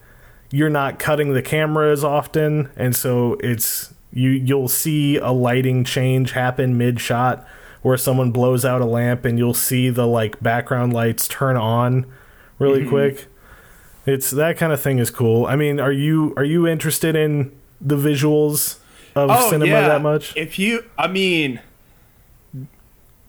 you're 0.52 0.70
not 0.70 1.00
cutting 1.00 1.34
the 1.34 1.42
camera 1.42 1.92
as 1.92 2.04
often 2.04 2.70
and 2.76 2.96
so 2.96 3.34
it's 3.42 3.94
you 4.14 4.30
you'll 4.30 4.68
see 4.68 5.18
a 5.18 5.32
lighting 5.32 5.84
change 5.84 6.32
happen 6.32 6.78
mid 6.78 7.00
shot 7.00 7.48
where 7.82 7.98
someone 7.98 8.32
blows 8.32 8.64
out 8.64 8.82
a 8.82 8.86
lamp 8.86 9.26
and 9.26 9.40
you'll 9.40 9.54
see 9.54 9.90
the 9.90 10.06
like 10.06 10.42
background 10.42 10.94
lights 10.94 11.28
turn 11.28 11.58
on 11.58 12.06
really 12.60 12.86
quick. 12.86 13.28
It's 14.06 14.32
that 14.32 14.58
kind 14.58 14.72
of 14.72 14.80
thing 14.80 15.00
is 15.00 15.10
cool. 15.10 15.46
I 15.46 15.56
mean, 15.56 15.80
are 15.80 15.92
you 15.92 16.34
are 16.38 16.44
you 16.44 16.68
interested 16.68 17.16
in 17.16 17.52
the 17.80 17.96
visuals 17.96 18.80
of 19.16 19.50
cinema 19.50 19.74
that 19.74 20.02
much? 20.02 20.36
If 20.36 20.58
you, 20.58 20.86
I 20.98 21.08
mean, 21.08 21.60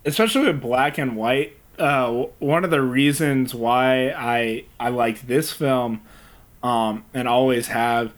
especially 0.04 0.46
with 0.46 0.60
black 0.60 0.98
and 0.98 1.16
white, 1.16 1.56
uh, 1.78 2.26
one 2.38 2.64
of 2.64 2.70
the 2.70 2.80
reasons 2.82 3.54
why 3.54 4.10
I 4.10 4.64
I 4.78 4.90
like 4.90 5.26
this 5.26 5.52
film, 5.52 6.02
um, 6.62 7.04
and 7.12 7.28
always 7.28 7.68
have, 7.68 8.12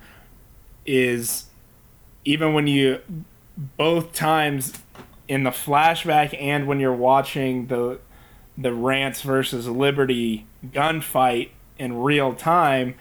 is 0.87 1.47
even 2.25 2.55
when 2.55 2.67
you 2.67 3.01
both 3.77 4.13
times 4.13 4.73
in 5.29 5.45
the 5.45 5.51
flashback 5.51 6.37
and 6.41 6.67
when 6.67 6.81
you're 6.81 6.93
watching 6.93 7.67
the 7.69 7.99
the 8.57 8.73
Rance 8.73 9.23
versus 9.23 9.67
Liberty 9.67 10.47
gunfight 10.65 11.51
in 11.77 11.99
real 11.99 12.35
time, 12.35 12.95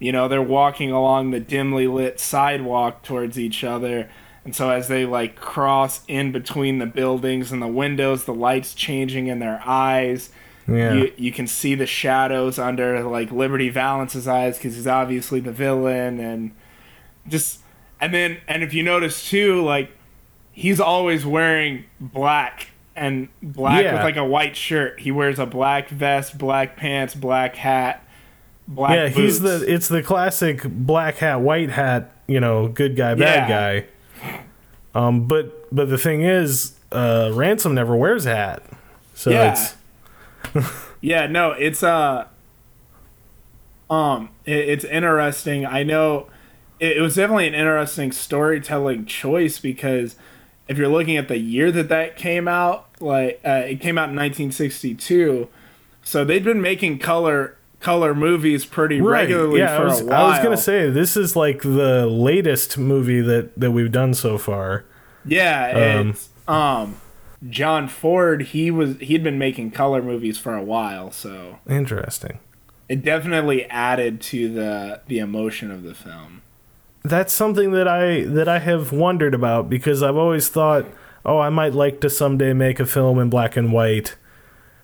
you 0.00 0.10
know, 0.10 0.26
they're 0.26 0.42
walking 0.42 0.90
along 0.90 1.30
the 1.30 1.38
dimly 1.38 1.86
lit 1.86 2.18
sidewalk 2.18 3.02
towards 3.02 3.38
each 3.38 3.62
other. 3.62 4.10
And 4.44 4.54
so 4.54 4.70
as 4.70 4.88
they 4.88 5.04
like 5.04 5.36
cross 5.36 6.00
in 6.08 6.32
between 6.32 6.78
the 6.78 6.86
buildings 6.86 7.52
and 7.52 7.62
the 7.62 7.68
windows, 7.68 8.24
the 8.24 8.34
lights 8.34 8.74
changing 8.74 9.28
in 9.28 9.38
their 9.38 9.62
eyes, 9.64 10.30
Yeah. 10.68 10.92
You 10.94 11.12
you 11.16 11.32
can 11.32 11.46
see 11.46 11.74
the 11.74 11.86
shadows 11.86 12.58
under 12.58 13.02
like 13.04 13.30
Liberty 13.30 13.70
Valance's 13.70 14.26
eyes 14.26 14.58
because 14.58 14.74
he's 14.74 14.86
obviously 14.86 15.40
the 15.40 15.52
villain, 15.52 16.18
and 16.20 16.52
just 17.28 17.60
and 18.00 18.12
then 18.12 18.38
and 18.48 18.62
if 18.62 18.74
you 18.74 18.82
notice 18.82 19.28
too, 19.28 19.62
like 19.64 19.90
he's 20.52 20.80
always 20.80 21.24
wearing 21.24 21.84
black 22.00 22.68
and 22.96 23.28
black 23.42 23.84
Yeah. 23.84 23.94
with 23.94 24.02
like 24.02 24.16
a 24.16 24.24
white 24.24 24.56
shirt. 24.56 25.00
He 25.00 25.10
wears 25.12 25.38
a 25.38 25.46
black 25.46 25.88
vest, 25.88 26.36
black 26.38 26.76
pants, 26.76 27.14
black 27.14 27.54
hat, 27.56 28.02
black. 28.66 28.94
yeah, 28.96 29.08
he's 29.08 29.40
the 29.40 29.62
it's 29.72 29.86
the 29.88 30.02
classic 30.02 30.62
black 30.64 31.16
hat, 31.18 31.40
white 31.42 31.70
hat, 31.70 32.10
you 32.26 32.40
know, 32.40 32.66
good 32.68 32.96
guy, 32.96 33.14
bad 33.14 33.48
Yeah. 33.48 33.80
guy. 33.82 33.86
Um, 34.94 35.26
but 35.28 35.68
but 35.74 35.90
the 35.90 35.98
thing 35.98 36.22
is, 36.22 36.72
uh, 36.90 37.30
Ransom 37.34 37.74
never 37.74 37.94
wears 37.94 38.24
a 38.26 38.34
hat, 38.34 38.62
so 39.14 39.30
Yeah. 39.30 39.52
it's 39.52 39.74
Yeah, 41.00 41.26
no, 41.26 41.52
it's 41.52 41.82
uh 41.82 42.26
um 43.90 44.30
it, 44.44 44.68
it's 44.68 44.84
interesting. 44.84 45.64
I 45.66 45.82
know 45.82 46.28
it, 46.80 46.96
it 46.96 47.00
was 47.00 47.14
definitely 47.16 47.46
an 47.48 47.54
interesting 47.54 48.12
storytelling 48.12 49.06
choice 49.06 49.58
because 49.58 50.16
if 50.68 50.78
you're 50.78 50.88
looking 50.88 51.16
at 51.16 51.28
the 51.28 51.38
year 51.38 51.70
that 51.72 51.88
that 51.90 52.16
came 52.16 52.48
out, 52.48 52.88
like 53.00 53.40
uh, 53.44 53.62
it 53.66 53.80
came 53.80 53.98
out 53.98 54.08
in 54.10 54.16
1962, 54.16 55.48
so 56.02 56.24
they'd 56.24 56.42
been 56.44 56.60
making 56.62 56.98
color 56.98 57.56
color 57.78 58.14
movies 58.14 58.64
pretty 58.64 59.00
regularly 59.00 59.60
Yeah, 59.60 59.76
for 59.76 59.82
I 59.82 59.84
was, 59.86 60.00
a 60.00 60.04
while. 60.06 60.24
I 60.24 60.30
was 60.30 60.38
gonna 60.42 60.56
say 60.56 60.90
this 60.90 61.16
is 61.16 61.36
like 61.36 61.62
the 61.62 62.06
latest 62.06 62.78
movie 62.78 63.20
that 63.20 63.58
that 63.60 63.70
we've 63.70 63.92
done 63.92 64.14
so 64.14 64.38
far. 64.38 64.84
Yeah, 65.24 65.98
Um, 66.00 66.10
it's 66.10 66.28
um 66.48 66.96
John 67.48 67.88
Ford, 67.88 68.42
he 68.42 68.70
was 68.70 68.96
he'd 68.98 69.22
been 69.22 69.38
making 69.38 69.70
color 69.72 70.02
movies 70.02 70.38
for 70.38 70.54
a 70.54 70.62
while, 70.62 71.10
so 71.10 71.58
Interesting. 71.68 72.38
it 72.88 73.02
definitely 73.02 73.64
added 73.66 74.20
to 74.22 74.52
the 74.52 75.00
the 75.06 75.18
emotion 75.18 75.70
of 75.70 75.82
the 75.82 75.94
film. 75.94 76.42
That's 77.04 77.32
something 77.32 77.70
that 77.72 77.86
I 77.86 78.22
that 78.22 78.48
I 78.48 78.58
have 78.60 78.90
wondered 78.92 79.34
about 79.34 79.68
because 79.68 80.02
I've 80.02 80.16
always 80.16 80.48
thought, 80.48 80.86
oh, 81.24 81.38
I 81.38 81.50
might 81.50 81.74
like 81.74 82.00
to 82.00 82.10
someday 82.10 82.52
make 82.52 82.80
a 82.80 82.86
film 82.86 83.18
in 83.18 83.28
black 83.30 83.56
and 83.56 83.72
white 83.72 84.16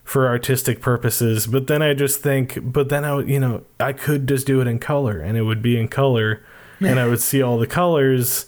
for 0.05 0.27
artistic 0.29 0.81
purposes, 0.81 1.47
but 1.47 1.69
then 1.69 1.81
I 1.81 1.95
just 1.95 2.21
think, 2.21 2.59
but 2.61 2.89
then 2.89 3.05
I 3.05 3.15
would, 3.15 3.29
you 3.29 3.39
know, 3.39 3.63
I 3.79 3.93
could 3.93 4.27
just 4.27 4.47
do 4.49 4.61
it 4.61 4.67
in 4.67 4.81
color 4.81 5.21
and 5.21 5.37
it 5.39 5.43
would 5.43 5.63
be 5.63 5.79
in 5.79 5.87
color 5.87 6.43
and 6.81 6.99
I 6.99 7.07
would 7.07 7.21
see 7.21 7.41
all 7.41 7.57
the 7.57 7.69
colors 7.69 8.47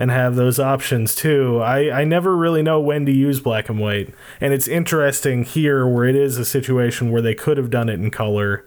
and 0.00 0.10
have 0.10 0.34
those 0.34 0.58
options 0.58 1.14
too. 1.14 1.60
I, 1.60 2.00
I 2.00 2.04
never 2.04 2.34
really 2.34 2.62
know 2.62 2.80
when 2.80 3.04
to 3.04 3.12
use 3.12 3.38
black 3.38 3.68
and 3.68 3.78
white. 3.78 4.12
And 4.40 4.54
it's 4.54 4.66
interesting 4.66 5.44
here 5.44 5.86
where 5.86 6.06
it 6.06 6.16
is 6.16 6.38
a 6.38 6.44
situation 6.44 7.12
where 7.12 7.20
they 7.20 7.34
could 7.34 7.58
have 7.58 7.68
done 7.68 7.90
it 7.90 8.00
in 8.00 8.10
color 8.10 8.64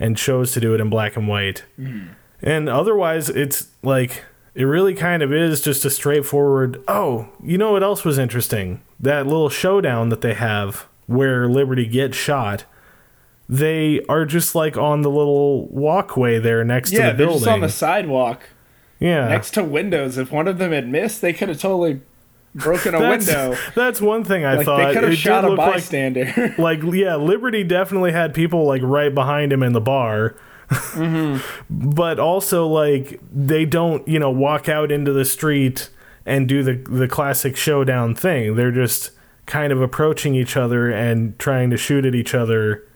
and 0.00 0.16
chose 0.16 0.52
to 0.52 0.60
do 0.60 0.74
it 0.74 0.80
in 0.80 0.88
black 0.88 1.16
and 1.16 1.28
white. 1.28 1.64
Hmm. 1.76 2.06
And 2.40 2.70
otherwise, 2.70 3.28
it's 3.28 3.68
like 3.82 4.24
it 4.54 4.64
really 4.64 4.94
kind 4.94 5.22
of 5.22 5.32
is 5.34 5.60
just 5.60 5.84
a 5.84 5.90
straightforward. 5.90 6.82
Oh, 6.88 7.28
you 7.42 7.58
know 7.58 7.72
what 7.72 7.82
else 7.82 8.02
was 8.02 8.18
interesting? 8.18 8.82
That 8.98 9.26
little 9.26 9.50
showdown 9.50 10.08
that 10.08 10.22
they 10.22 10.34
have 10.34 10.88
where 11.06 11.46
Liberty 11.46 11.86
gets 11.86 12.16
shot. 12.16 12.64
They 13.50 14.00
are 14.08 14.24
just 14.24 14.54
like 14.54 14.78
on 14.78 15.02
the 15.02 15.10
little 15.10 15.68
walkway 15.68 16.38
there 16.38 16.64
next 16.64 16.90
yeah, 16.90 17.10
to 17.10 17.12
the 17.12 17.18
building. 17.18 17.40
just 17.40 17.48
on 17.48 17.60
the 17.60 17.68
sidewalk 17.68 18.48
yeah, 19.04 19.28
next 19.28 19.50
to 19.52 19.64
windows. 19.64 20.18
If 20.18 20.32
one 20.32 20.48
of 20.48 20.58
them 20.58 20.72
had 20.72 20.88
missed, 20.88 21.20
they 21.20 21.32
could 21.32 21.48
have 21.48 21.60
totally 21.60 22.00
broken 22.54 22.94
a 22.94 22.98
that's, 23.00 23.26
window. 23.26 23.56
That's 23.74 24.00
one 24.00 24.24
thing 24.24 24.44
I 24.44 24.54
Like 24.54 24.64
thought. 24.66 24.78
they 24.78 24.94
could 24.94 25.04
have 25.04 25.16
shot 25.16 25.44
a 25.44 25.50
look 25.50 25.58
like- 25.58 25.74
bystander. 25.74 26.54
like 26.58 26.82
yeah 26.82 27.16
liberty 27.16 27.64
definitely 27.64 28.12
had 28.12 28.32
people 28.32 28.64
like 28.64 28.82
right 28.82 29.14
behind 29.14 29.52
him 29.52 29.62
in 29.62 29.72
the 29.72 29.80
bar 29.80 30.36
mm-hmm. 30.70 31.38
but 31.70 32.18
also 32.18 32.66
like 32.66 33.20
they 33.32 33.64
don't 33.64 34.06
you 34.06 34.18
know 34.18 34.30
walk 34.30 34.68
out 34.68 34.90
into 34.92 35.12
the 35.12 35.24
street 35.24 35.90
and 36.24 36.48
do 36.48 36.62
the 36.62 36.74
the 36.90 37.08
classic 37.08 37.56
showdown 37.56 38.14
thing 38.14 38.54
they're 38.56 38.70
just 38.70 39.10
kind 39.46 39.72
of 39.72 39.82
approaching 39.82 40.34
each 40.34 40.56
other 40.56 40.90
and 40.90 41.38
trying 41.38 41.70
to 41.70 41.76
shoot 41.76 42.04
at 42.06 42.14
each 42.14 42.34
other 42.34 42.86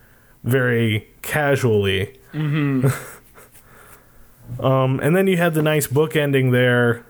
very 0.45 1.07
casually 1.23 2.17
mm-hmm. 2.33 2.89
Um 4.61 4.99
and 5.03 5.15
then 5.17 5.27
you 5.27 5.37
had 5.37 5.55
the 5.55 5.63
nice 5.63 5.87
book 5.87 6.17
ending 6.17 6.51
there 6.53 7.05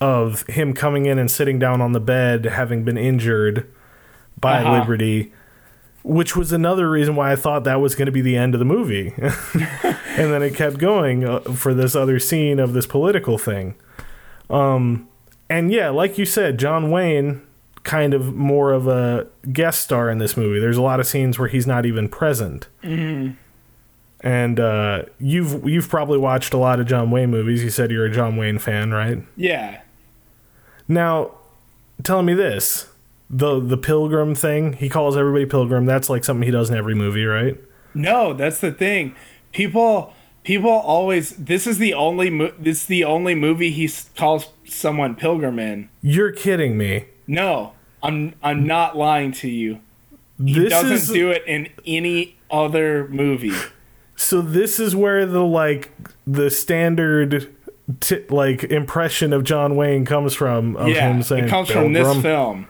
of 0.00 0.42
him 0.48 0.72
coming 0.74 1.06
in 1.06 1.18
and 1.18 1.30
sitting 1.30 1.58
down 1.58 1.80
on 1.80 1.92
the 1.92 2.00
bed 2.00 2.44
having 2.44 2.82
been 2.84 2.98
injured 2.98 3.66
by 4.40 4.60
Uh-huh. 4.62 4.80
Liberty, 4.80 5.32
which 6.02 6.34
was 6.34 6.50
another 6.52 6.90
reason 6.90 7.14
why 7.14 7.30
I 7.30 7.36
thought 7.36 7.62
that 7.64 7.80
was 7.80 7.94
going 7.94 8.06
to 8.06 8.12
be 8.12 8.20
the 8.22 8.36
end 8.36 8.54
of 8.54 8.58
the 8.58 8.64
movie. 8.64 9.14
and 9.18 10.32
then 10.32 10.42
it 10.42 10.56
kept 10.56 10.78
going 10.78 11.24
uh, 11.24 11.40
for 11.40 11.72
this 11.72 11.94
other 11.94 12.18
scene 12.18 12.58
of 12.58 12.72
this 12.72 12.86
political 12.86 13.38
thing. 13.38 13.76
Um, 14.50 15.06
and 15.48 15.70
yeah, 15.70 15.90
like 15.90 16.18
you 16.18 16.24
said, 16.24 16.58
John 16.58 16.90
Wayne 16.90 17.40
kind 17.84 18.14
of 18.14 18.34
more 18.34 18.72
of 18.72 18.88
a 18.88 19.28
guest 19.52 19.82
star 19.82 20.10
in 20.10 20.18
this 20.18 20.36
movie. 20.36 20.58
There's 20.58 20.76
a 20.76 20.82
lot 20.82 20.98
of 20.98 21.06
scenes 21.06 21.38
where 21.38 21.48
he's 21.48 21.66
not 21.68 21.86
even 21.86 22.08
present. 22.08 22.66
And 24.22 24.60
uh, 24.60 25.02
you've 25.18 25.68
you've 25.68 25.88
probably 25.88 26.18
watched 26.18 26.54
a 26.54 26.56
lot 26.56 26.78
of 26.78 26.86
John 26.86 27.10
Wayne 27.10 27.30
movies. 27.30 27.64
You 27.64 27.70
said 27.70 27.90
you're 27.90 28.06
a 28.06 28.10
John 28.12 28.36
Wayne 28.36 28.58
fan, 28.58 28.92
right? 28.92 29.22
yeah. 29.36 29.80
Now, 30.88 31.32
tell 32.02 32.22
me 32.22 32.34
this: 32.34 32.88
the 33.30 33.60
the 33.60 33.76
pilgrim 33.76 34.34
thing. 34.34 34.74
He 34.74 34.88
calls 34.88 35.16
everybody 35.16 35.46
pilgrim. 35.46 35.86
That's 35.86 36.08
like 36.10 36.24
something 36.24 36.44
he 36.44 36.50
does 36.50 36.70
in 36.70 36.76
every 36.76 36.94
movie, 36.94 37.24
right? 37.24 37.56
No, 37.94 38.32
that's 38.32 38.60
the 38.60 38.72
thing. 38.72 39.14
People 39.52 40.12
people 40.44 40.70
always 40.70 41.30
this 41.36 41.66
is 41.66 41.78
the 41.78 41.94
only 41.94 42.30
mo- 42.30 42.52
this 42.58 42.82
is 42.82 42.86
the 42.86 43.04
only 43.04 43.34
movie 43.34 43.70
he 43.70 43.84
s- 43.86 44.10
calls 44.16 44.48
someone 44.64 45.14
pilgrim 45.14 45.58
in. 45.58 45.88
You're 46.00 46.32
kidding 46.32 46.76
me. 46.78 47.06
No, 47.26 47.72
I'm 48.02 48.34
I'm 48.42 48.66
not 48.66 48.96
lying 48.96 49.32
to 49.32 49.48
you. 49.48 49.80
He 50.44 50.54
this 50.58 50.70
doesn't 50.70 50.92
is 50.92 51.08
do 51.08 51.30
it 51.30 51.44
in 51.46 51.68
any 51.86 52.36
other 52.50 53.06
movie. 53.08 53.52
So. 54.22 54.40
This 54.40 54.80
is 54.80 54.94
where 54.96 55.26
the 55.26 55.44
like 55.44 55.90
the 56.26 56.50
standard. 56.50 57.54
T- 58.00 58.24
like 58.30 58.62
impression 58.64 59.32
of 59.32 59.42
John 59.42 59.74
Wayne 59.74 60.06
comes 60.06 60.34
from 60.34 60.76
of 60.76 60.88
yeah, 60.88 61.10
him 61.10 61.22
saying 61.22 61.44
it 61.44 61.50
comes 61.50 61.68
from 61.68 61.92
this 61.92 62.22
film. 62.22 62.68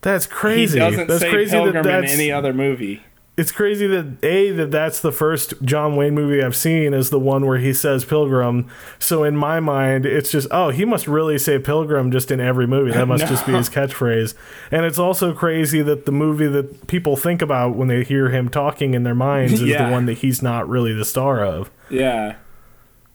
That's 0.00 0.26
crazy. 0.26 0.80
He 0.80 0.90
doesn't 0.90 1.06
that's 1.06 1.20
say 1.20 1.30
crazy 1.30 1.52
pilgrim 1.52 1.84
that 1.84 2.00
that's 2.00 2.12
in 2.12 2.20
any 2.20 2.32
other 2.32 2.54
movie. 2.54 3.02
It's 3.36 3.50
crazy 3.50 3.86
that 3.88 4.18
a 4.22 4.50
that 4.52 4.70
that's 4.70 5.00
the 5.00 5.10
first 5.10 5.54
John 5.62 5.96
Wayne 5.96 6.14
movie 6.14 6.42
I've 6.42 6.54
seen 6.54 6.94
is 6.94 7.10
the 7.10 7.18
one 7.18 7.44
where 7.46 7.58
he 7.58 7.72
says 7.72 8.04
pilgrim. 8.04 8.68
So 9.00 9.24
in 9.24 9.36
my 9.36 9.58
mind, 9.58 10.06
it's 10.06 10.30
just 10.30 10.46
oh 10.52 10.70
he 10.70 10.84
must 10.84 11.08
really 11.08 11.38
say 11.38 11.58
pilgrim 11.58 12.12
just 12.12 12.30
in 12.30 12.38
every 12.40 12.66
movie. 12.66 12.92
That 12.92 13.06
must 13.06 13.26
just 13.26 13.44
be 13.44 13.52
his 13.56 13.68
catchphrase. 13.68 14.34
And 14.70 14.84
it's 14.86 14.98
also 15.00 15.34
crazy 15.34 15.82
that 15.82 16.06
the 16.06 16.12
movie 16.12 16.46
that 16.46 16.86
people 16.86 17.16
think 17.16 17.42
about 17.42 17.74
when 17.74 17.88
they 17.88 18.04
hear 18.04 18.30
him 18.30 18.48
talking 18.48 18.94
in 18.94 19.02
their 19.02 19.14
minds 19.16 19.54
is 19.54 19.62
Yeah. 19.62 19.86
the 19.86 19.92
one 19.92 20.06
that 20.06 20.18
he's 20.18 20.40
not 20.40 20.68
really 20.68 20.92
the 20.92 21.04
star 21.04 21.44
of. 21.44 21.70
Yeah. 21.90 22.36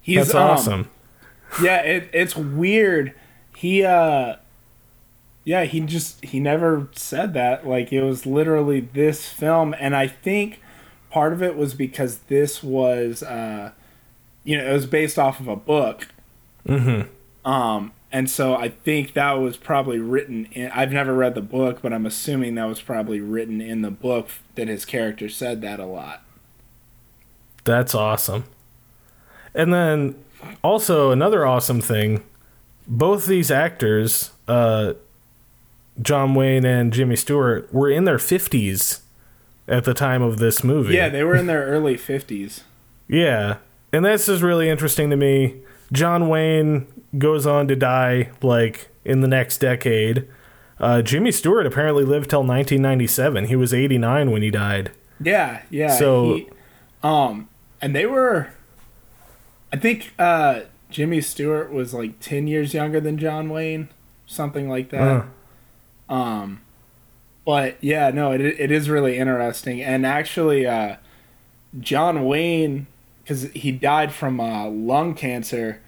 He's 0.01 0.17
That's 0.17 0.35
um, 0.35 0.49
awesome. 0.49 0.89
Yeah, 1.61 1.77
it, 1.81 2.09
it's 2.13 2.35
weird. 2.35 3.13
He 3.55 3.83
uh 3.85 4.35
yeah, 5.49 5.63
he 5.63 5.79
just 5.79 6.23
he 6.23 6.39
never 6.39 6.89
said 6.91 7.33
that. 7.33 7.67
Like 7.67 7.91
it 7.91 8.03
was 8.03 8.27
literally 8.27 8.81
this 8.81 9.27
film 9.27 9.73
and 9.79 9.95
I 9.95 10.05
think 10.05 10.61
part 11.09 11.33
of 11.33 11.41
it 11.41 11.57
was 11.57 11.73
because 11.73 12.19
this 12.27 12.61
was 12.61 13.23
uh 13.23 13.71
you 14.43 14.55
know, 14.55 14.69
it 14.69 14.73
was 14.73 14.85
based 14.85 15.17
off 15.17 15.39
of 15.39 15.47
a 15.47 15.55
book. 15.55 16.07
Mm-hmm. 16.67 17.49
Um 17.49 17.93
and 18.11 18.29
so 18.29 18.57
I 18.57 18.69
think 18.69 19.13
that 19.13 19.39
was 19.39 19.57
probably 19.57 19.97
written 19.97 20.45
in 20.51 20.69
I've 20.69 20.91
never 20.91 21.15
read 21.15 21.33
the 21.33 21.41
book, 21.41 21.81
but 21.81 21.93
I'm 21.93 22.05
assuming 22.05 22.53
that 22.53 22.65
was 22.65 22.79
probably 22.79 23.19
written 23.19 23.59
in 23.59 23.81
the 23.81 23.89
book 23.89 24.29
that 24.53 24.67
his 24.67 24.85
character 24.85 25.29
said 25.29 25.61
that 25.61 25.79
a 25.79 25.87
lot. 25.87 26.21
That's 27.63 27.95
awesome. 27.95 28.43
And 29.55 29.73
then 29.73 30.13
also 30.63 31.09
another 31.09 31.43
awesome 31.43 31.81
thing, 31.81 32.23
both 32.87 33.25
these 33.25 33.49
actors, 33.49 34.29
uh, 34.47 34.93
John 36.01 36.33
Wayne 36.35 36.65
and 36.65 36.93
Jimmy 36.93 37.15
Stewart, 37.15 37.71
were 37.73 37.89
in 37.89 38.05
their 38.05 38.17
50s 38.17 39.01
at 39.67 39.83
the 39.83 39.93
time 39.93 40.21
of 40.21 40.37
this 40.37 40.63
movie. 40.63 40.95
Yeah, 40.95 41.09
they 41.09 41.23
were 41.23 41.35
in 41.35 41.47
their 41.47 41.65
early 41.65 41.95
50s. 41.97 42.61
Yeah. 43.07 43.57
And 43.91 44.05
this 44.05 44.29
is 44.29 44.41
really 44.41 44.69
interesting 44.69 45.09
to 45.09 45.15
me. 45.17 45.61
John 45.91 46.29
Wayne 46.29 46.87
goes 47.17 47.45
on 47.47 47.67
to 47.67 47.75
die 47.75 48.29
like 48.41 48.89
in 49.03 49.21
the 49.21 49.27
next 49.27 49.57
decade. 49.57 50.27
Uh, 50.79 51.01
Jimmy 51.01 51.31
Stewart 51.31 51.65
apparently 51.65 52.03
lived 52.05 52.29
till 52.29 52.39
1997. 52.39 53.45
He 53.45 53.55
was 53.55 53.73
89 53.73 54.31
when 54.31 54.41
he 54.41 54.49
died. 54.51 54.91
Yeah, 55.21 55.61
yeah. 55.69 55.97
So- 55.97 56.35
he, 56.35 56.49
um, 57.03 57.49
and 57.81 57.95
they 57.95 58.05
were, 58.05 58.49
I 59.73 59.77
think 59.77 60.13
uh, 60.19 60.61
Jimmy 60.89 61.21
Stewart 61.21 61.71
was 61.71 61.93
like 61.93 62.19
ten 62.19 62.47
years 62.47 62.73
younger 62.73 62.99
than 62.99 63.17
John 63.17 63.49
Wayne, 63.49 63.89
something 64.25 64.69
like 64.69 64.89
that. 64.89 65.01
Uh, 65.01 65.23
Um, 66.09 66.61
but 67.45 67.77
yeah, 67.81 68.09
no, 68.11 68.31
it 68.31 68.41
it 68.41 68.71
is 68.71 68.89
really 68.89 69.17
interesting, 69.17 69.81
and 69.81 70.05
actually, 70.05 70.65
uh, 70.67 70.97
John 71.79 72.25
Wayne, 72.25 72.87
because 73.23 73.43
he 73.51 73.71
died 73.71 74.11
from 74.11 74.39
uh, 74.39 74.67
lung 74.67 75.13
cancer 75.15 75.81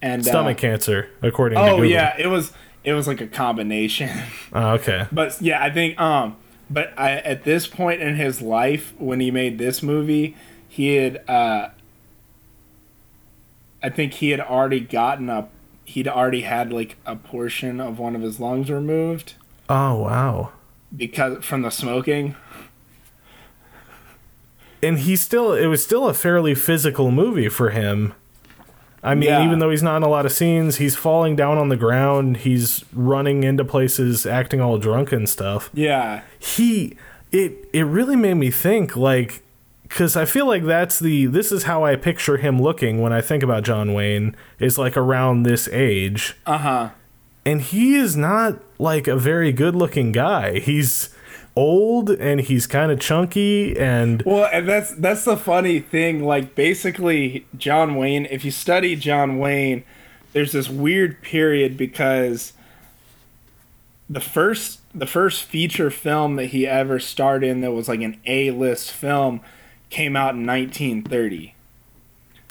and 0.00 0.24
Stomach 0.24 0.58
uh, 0.58 0.60
cancer, 0.60 1.10
according 1.22 1.58
to 1.58 1.64
Oh 1.64 1.70
Google. 1.76 1.86
yeah, 1.90 2.14
it 2.18 2.26
was 2.28 2.52
it 2.84 2.92
was 2.92 3.06
like 3.06 3.20
a 3.20 3.26
combination. 3.26 4.10
Oh, 4.52 4.72
okay. 4.74 5.06
but 5.10 5.40
yeah, 5.40 5.62
I 5.62 5.70
think 5.70 5.98
um 6.00 6.36
but 6.68 6.92
I 6.98 7.12
at 7.12 7.44
this 7.44 7.66
point 7.66 8.02
in 8.02 8.16
his 8.16 8.42
life 8.42 8.92
when 8.98 9.20
he 9.20 9.30
made 9.30 9.58
this 9.58 9.82
movie, 9.82 10.36
he 10.68 10.96
had 10.96 11.22
uh 11.28 11.68
I 13.82 13.88
think 13.88 14.14
he 14.14 14.30
had 14.30 14.40
already 14.40 14.80
gotten 14.80 15.28
a 15.30 15.48
he'd 15.84 16.06
already 16.08 16.42
had 16.42 16.72
like 16.72 16.96
a 17.04 17.16
portion 17.16 17.80
of 17.80 17.98
one 17.98 18.14
of 18.14 18.22
his 18.22 18.38
lungs 18.40 18.70
removed 18.70 19.34
Oh 19.74 19.94
wow. 19.96 20.52
because 20.94 21.42
from 21.44 21.62
the 21.62 21.70
smoking. 21.70 22.36
And 24.82 24.98
he 25.00 25.14
still 25.16 25.52
it 25.52 25.66
was 25.66 25.82
still 25.82 26.08
a 26.08 26.14
fairly 26.14 26.54
physical 26.54 27.10
movie 27.10 27.48
for 27.48 27.70
him. 27.70 28.14
I 29.04 29.14
mean, 29.14 29.28
Yeah. 29.30 29.44
even 29.44 29.58
though 29.58 29.70
he's 29.70 29.82
not 29.82 29.96
in 29.96 30.02
a 30.04 30.08
lot 30.08 30.26
of 30.26 30.32
scenes, 30.32 30.76
he's 30.76 30.94
falling 30.94 31.34
down 31.34 31.58
on 31.58 31.68
the 31.70 31.76
ground, 31.76 32.38
he's 32.38 32.84
running 32.92 33.42
into 33.42 33.64
places 33.64 34.26
acting 34.26 34.60
all 34.60 34.78
drunk 34.78 35.10
and 35.12 35.28
stuff. 35.28 35.70
Yeah. 35.72 36.22
he 36.38 36.96
it 37.30 37.68
it 37.72 37.84
really 37.84 38.16
made 38.16 38.34
me 38.34 38.50
think 38.50 38.94
like 38.94 39.42
because 39.84 40.16
i 40.16 40.24
feel 40.26 40.46
like 40.46 40.64
that's 40.64 40.98
the 40.98 41.24
this 41.26 41.50
is 41.50 41.62
how 41.62 41.82
i 41.82 41.96
picture 41.96 42.36
him 42.36 42.60
looking 42.60 43.00
when 43.00 43.10
i 43.10 43.22
think 43.22 43.42
about 43.42 43.62
john 43.62 43.94
wayne 43.94 44.36
is 44.58 44.76
like 44.76 44.98
around 44.98 45.42
this 45.44 45.66
age 45.68 46.36
Uh-huh. 46.46 46.90
And 47.44 47.60
he 47.60 47.96
is 47.96 48.16
not 48.16 48.60
like 48.78 49.06
a 49.06 49.16
very 49.16 49.52
good 49.52 49.74
looking 49.74 50.12
guy 50.12 50.58
he's 50.58 51.10
old 51.56 52.10
and 52.10 52.40
he's 52.40 52.66
kind 52.66 52.90
of 52.90 52.98
chunky 52.98 53.78
and 53.78 54.22
Well, 54.22 54.48
and 54.52 54.68
that's 54.68 54.94
that's 54.94 55.24
the 55.24 55.36
funny 55.36 55.80
thing. 55.80 56.24
Like 56.24 56.54
basically, 56.54 57.46
John 57.56 57.96
Wayne. 57.96 58.26
If 58.30 58.44
you 58.44 58.50
study 58.50 58.96
John 58.96 59.38
Wayne, 59.38 59.84
there's 60.32 60.52
this 60.52 60.68
weird 60.68 61.20
period 61.22 61.76
because 61.76 62.52
the 64.08 64.20
first 64.20 64.80
the 64.94 65.06
first 65.06 65.42
feature 65.42 65.90
film 65.90 66.36
that 66.36 66.46
he 66.46 66.66
ever 66.66 66.98
starred 66.98 67.44
in 67.44 67.60
that 67.60 67.72
was 67.72 67.88
like 67.88 68.00
an 68.00 68.20
A 68.26 68.50
list 68.50 68.90
film 68.90 69.40
came 69.90 70.16
out 70.16 70.34
in 70.34 70.46
1930, 70.46 71.54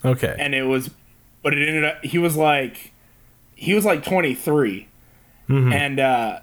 okay 0.06 0.36
and 0.38 0.54
it 0.54 0.64
was, 0.64 0.92
but 1.42 1.54
it 1.54 1.68
ended 1.68 1.84
up 1.86 2.04
he 2.04 2.18
was 2.20 2.36
like 2.36 2.91
he 3.62 3.76
was 3.76 3.86
like 3.86 4.04
23, 4.04 4.88
and 5.72 6.00
uh, 6.00 6.40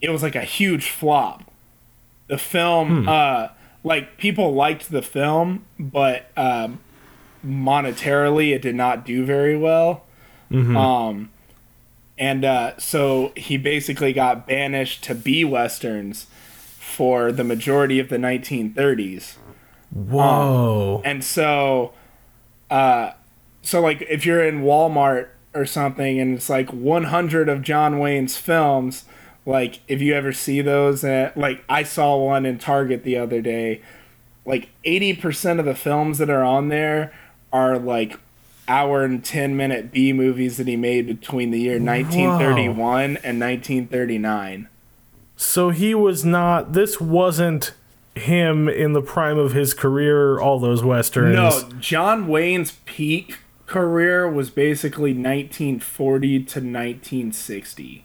it 0.00 0.10
was 0.10 0.20
like 0.22 0.34
a 0.34 0.42
huge 0.42 0.90
flop. 0.90 1.44
The 2.26 2.38
film, 2.38 3.06
uh, 3.08 3.48
like 3.84 4.16
people 4.18 4.52
liked 4.52 4.90
the 4.90 5.02
film, 5.02 5.64
but 5.78 6.26
um, 6.36 6.80
monetarily 7.46 8.52
it 8.52 8.62
did 8.62 8.74
not 8.74 9.04
do 9.04 9.24
very 9.24 9.56
well. 9.56 10.04
Um, 10.76 11.30
and 12.18 12.44
uh, 12.44 12.78
so 12.78 13.32
he 13.36 13.56
basically 13.56 14.12
got 14.12 14.46
banished 14.46 15.04
to 15.04 15.14
B 15.14 15.44
westerns 15.44 16.26
for 16.78 17.30
the 17.32 17.44
majority 17.44 17.98
of 18.00 18.08
the 18.08 18.16
1930s. 18.18 19.36
whoa 19.90 21.00
And 21.04 21.22
so, 21.22 21.92
uh, 22.70 23.12
so 23.62 23.80
like 23.80 24.02
if 24.08 24.26
you're 24.26 24.42
in 24.44 24.62
Walmart 24.62 25.28
or 25.54 25.66
something, 25.66 26.18
and 26.20 26.34
it's 26.36 26.48
like 26.48 26.70
100 26.70 27.48
of 27.48 27.62
John 27.62 27.98
Wayne's 27.98 28.36
films, 28.36 29.04
like 29.44 29.80
if 29.88 30.00
you 30.00 30.14
ever 30.14 30.32
see 30.32 30.60
those, 30.60 31.04
at, 31.04 31.36
like 31.36 31.64
I 31.68 31.82
saw 31.82 32.16
one 32.16 32.46
in 32.46 32.58
Target 32.58 33.04
the 33.04 33.16
other 33.18 33.40
day, 33.40 33.82
like 34.46 34.68
80% 34.84 35.58
of 35.58 35.64
the 35.64 35.74
films 35.74 36.18
that 36.18 36.30
are 36.30 36.42
on 36.44 36.68
there 36.68 37.12
are 37.52 37.78
like 37.78 38.18
hour 38.68 39.04
and 39.04 39.24
10 39.24 39.56
minute 39.56 39.92
B 39.92 40.12
movies 40.12 40.56
that 40.56 40.66
he 40.68 40.76
made 40.76 41.06
between 41.06 41.50
the 41.50 41.60
year 41.60 41.78
1931 41.80 43.18
and 43.24 43.40
1939. 43.40 44.68
so 45.36 45.70
he 45.70 45.94
was 45.94 46.24
not 46.24 46.72
this 46.72 47.00
wasn't 47.00 47.74
him 48.14 48.68
in 48.68 48.92
the 48.92 49.02
prime 49.02 49.38
of 49.38 49.52
his 49.52 49.74
career 49.74 50.38
all 50.38 50.58
those 50.58 50.84
westerns. 50.84 51.34
No, 51.34 51.68
John 51.80 52.28
Wayne's 52.28 52.72
peak 52.84 53.38
career 53.72 54.30
was 54.30 54.50
basically 54.50 55.12
1940 55.12 56.38
to 56.38 56.60
1960. 56.60 58.04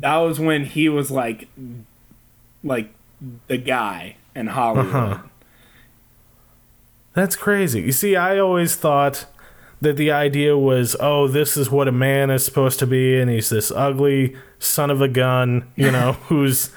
That 0.00 0.16
was 0.18 0.38
when 0.38 0.66
he 0.66 0.88
was 0.88 1.10
like 1.10 1.48
like 2.62 2.92
the 3.48 3.56
guy 3.56 4.16
in 4.34 4.48
Hollywood. 4.48 4.94
Uh-huh. 4.94 5.22
That's 7.14 7.34
crazy. 7.34 7.80
You 7.80 7.92
see, 7.92 8.14
I 8.14 8.38
always 8.38 8.76
thought 8.76 9.26
that 9.80 9.96
the 9.96 10.10
idea 10.10 10.56
was, 10.56 10.94
oh, 11.00 11.26
this 11.26 11.56
is 11.56 11.70
what 11.70 11.88
a 11.88 11.92
man 11.92 12.30
is 12.30 12.44
supposed 12.44 12.78
to 12.80 12.86
be, 12.86 13.18
and 13.18 13.30
he's 13.30 13.48
this 13.48 13.70
ugly 13.70 14.36
son 14.58 14.90
of 14.90 15.00
a 15.00 15.08
gun, 15.08 15.68
you 15.74 15.90
know, 15.90 16.12
who's 16.28 16.70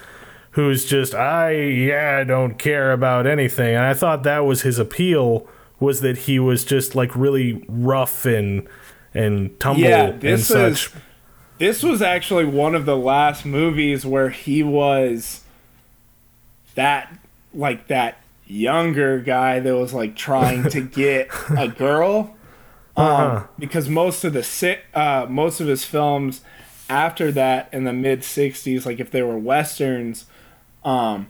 who's 0.52 0.86
just 0.86 1.14
I 1.14 1.52
yeah, 1.52 2.20
I 2.22 2.24
don't 2.24 2.58
care 2.58 2.92
about 2.92 3.28
anything. 3.28 3.76
And 3.76 3.86
I 3.86 3.94
thought 3.94 4.24
that 4.24 4.46
was 4.46 4.62
his 4.62 4.80
appeal 4.80 5.48
was 5.82 6.00
that 6.02 6.20
he 6.20 6.39
was 6.39 6.63
just 6.63 6.96
like 6.96 7.13
really 7.15 7.65
rough 7.67 8.26
and 8.26 8.65
and 9.13 9.60
tumble 9.60 9.82
Yeah, 9.82 10.06
and 10.06 10.22
this 10.22 10.48
such. 10.48 10.86
is 10.88 10.89
this 11.58 11.84
was 11.84 12.02
actually 12.02 12.46
one 12.46 12.74
of 12.76 12.86
the 12.86 12.96
last 12.98 13.46
movies 13.46 14.06
where 14.06 14.30
he 14.30 14.63
was 14.63 15.41
that 16.76 17.13
like 17.54 17.88
that 17.88 18.17
younger 18.48 19.20
guy 19.20 19.60
that 19.60 19.76
was 19.76 19.94
like 19.94 20.15
trying 20.15 20.70
to 20.70 20.82
get 21.02 21.28
a 21.58 21.67
girl 21.67 22.36
um, 22.98 23.06
Uh-huh. 23.06 23.44
because 23.60 23.88
most 23.89 24.24
of 24.24 24.34
the 24.34 24.78
uh, 24.94 25.26
most 25.30 25.60
of 25.62 25.67
his 25.67 25.84
films 25.86 26.41
after 26.89 27.32
that 27.32 27.70
in 27.74 27.84
the 27.86 27.94
mid 27.94 28.20
60s 28.22 28.86
like 28.86 29.00
if 29.00 29.12
they 29.12 29.22
were 29.22 29.38
westerns 29.38 30.26
um 30.84 31.28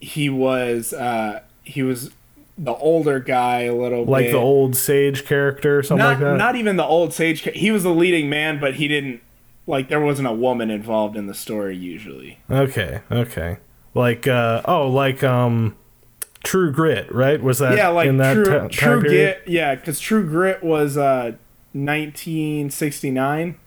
he 0.00 0.30
was 0.30 0.92
uh 0.94 1.40
he 1.62 1.82
was 1.82 2.10
the 2.58 2.74
older 2.74 3.20
guy 3.20 3.62
a 3.62 3.74
little 3.74 4.04
bit. 4.04 4.10
like 4.10 4.24
bit 4.26 4.32
the 4.32 4.38
old 4.38 4.76
sage 4.76 5.24
character 5.24 5.78
or 5.78 5.82
something 5.82 6.04
not 6.04 6.10
like 6.10 6.20
that. 6.20 6.36
not 6.36 6.56
even 6.56 6.76
the 6.76 6.84
old 6.84 7.12
sage. 7.12 7.40
He 7.40 7.70
was 7.70 7.82
the 7.82 7.90
leading 7.90 8.28
man, 8.30 8.58
but 8.58 8.76
he 8.76 8.88
didn't 8.88 9.20
like 9.66 9.88
there 9.88 10.00
wasn't 10.00 10.28
a 10.28 10.32
woman 10.32 10.70
involved 10.70 11.16
in 11.16 11.26
the 11.26 11.34
story 11.34 11.76
usually. 11.76 12.38
Okay, 12.50 13.00
okay. 13.10 13.58
Like 13.94 14.26
uh 14.26 14.62
oh, 14.64 14.88
like 14.88 15.22
um 15.22 15.76
True 16.44 16.70
Grit, 16.72 17.12
right? 17.12 17.42
Was 17.42 17.58
that 17.58 17.76
yeah, 17.76 17.88
like 17.88 18.08
in 18.08 18.18
that 18.18 18.34
True 18.34 18.44
time 18.44 18.68
True? 18.70 19.00
Grit. 19.00 19.42
Yeah, 19.46 19.74
because 19.74 20.00
True 20.00 20.26
Grit 20.26 20.62
was 20.62 20.96
uh 20.96 21.32
1969 21.72 23.58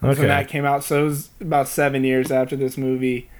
when 0.00 0.16
that 0.16 0.48
came 0.48 0.64
out. 0.64 0.84
So 0.84 1.02
it 1.02 1.04
was 1.04 1.30
about 1.40 1.68
seven 1.68 2.04
years 2.04 2.30
after 2.30 2.56
this 2.56 2.76
movie. 2.76 3.30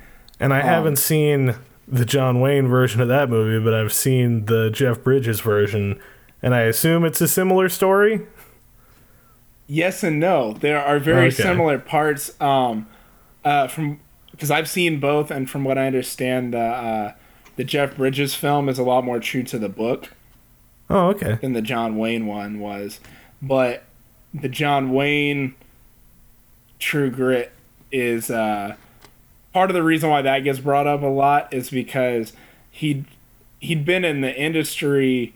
and 0.41 0.55
I 0.55 0.61
um, 0.61 0.67
haven't 0.67 0.97
seen 0.97 1.55
the 1.88 2.05
John 2.05 2.40
Wayne 2.40 2.66
version 2.68 3.01
of 3.01 3.09
that 3.09 3.29
movie, 3.31 3.62
but 3.64 3.75
I've 3.75 3.92
seen 3.92 4.46
the 4.46 4.70
Jeff 4.70 5.03
Bridges 5.03 5.40
version, 5.40 6.01
and 6.42 6.55
I 6.55 6.62
assume 6.62 7.05
it's 7.05 7.20
a 7.20 7.29
similar 7.29 7.68
story. 7.68 8.27
Yes 9.68 10.03
and 10.05 10.20
no. 10.20 10.53
There 10.53 10.81
are 10.85 10.99
very 10.99 11.27
Okay. 11.27 11.42
similar 11.42 11.79
parts. 11.79 12.40
Um, 12.40 12.87
uh, 13.44 13.68
from 13.68 14.01
because 14.31 14.51
I've 14.51 14.68
seen 14.68 15.01
both, 15.01 15.31
and 15.31 15.49
from 15.49 15.64
what 15.64 15.79
I 15.79 15.87
understand, 15.87 16.53
the 16.55 16.59
uh, 16.59 17.12
the 17.57 17.64
Jeff 17.64 17.96
Bridges 17.96 18.35
film 18.35 18.68
is 18.68 18.79
a 18.79 18.83
lot 18.83 19.05
more 19.05 19.18
true 19.18 19.42
to 19.44 19.59
the 19.59 19.68
book. 19.68 20.12
Oh, 20.88 21.09
okay. 21.09 21.38
than 21.40 21.53
the 21.53 21.62
John 21.62 21.96
Wayne 21.96 22.27
one 22.27 22.61
was. 22.61 23.01
But 23.42 23.85
the 24.33 24.49
John 24.49 24.92
Wayne 24.92 25.55
True 26.79 27.11
Grit 27.11 27.51
is 27.90 28.31
uh, 28.31 28.77
part 29.57 29.71
of 29.71 29.75
the 29.75 29.83
reason 29.83 30.11
why 30.11 30.21
that 30.21 30.40
gets 30.40 30.59
brought 30.59 30.87
up 30.87 31.01
a 31.01 31.07
lot 31.07 31.51
is 31.51 31.71
because 31.71 32.35
he 32.71 33.07
he'd 33.59 33.87
been 33.87 34.05
in 34.05 34.21
the 34.21 34.35
industry 34.38 35.33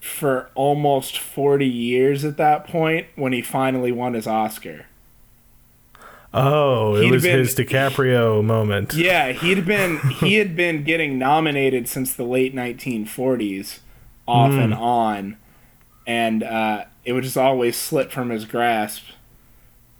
for 0.00 0.50
almost 0.54 1.16
40 1.18 1.66
years 1.66 2.26
at 2.26 2.36
that 2.36 2.66
point 2.66 3.06
when 3.16 3.32
he 3.32 3.40
finally 3.40 3.90
won 3.90 4.12
his 4.12 4.26
Oscar. 4.26 4.84
Oh, 6.34 6.96
it 6.96 7.04
He'd 7.04 7.12
was 7.12 7.22
been- 7.22 7.38
his 7.38 7.54
DiCaprio 7.54 8.44
moment. 8.44 8.92
Yeah, 8.92 9.32
he'd 9.32 9.64
been 9.64 9.96
he 10.20 10.34
had 10.34 10.54
been 10.54 10.84
getting 10.84 11.18
nominated 11.18 11.88
since 11.88 12.12
the 12.12 12.24
late 12.24 12.54
1940s, 12.54 13.78
off 14.28 14.52
and 14.52 14.74
on, 14.74 15.38
and 16.06 16.42
uh, 16.42 16.84
it 17.06 17.14
would 17.14 17.24
just 17.24 17.38
always 17.38 17.76
slip 17.78 18.10
from 18.10 18.28
his 18.28 18.44
grasp. 18.44 19.04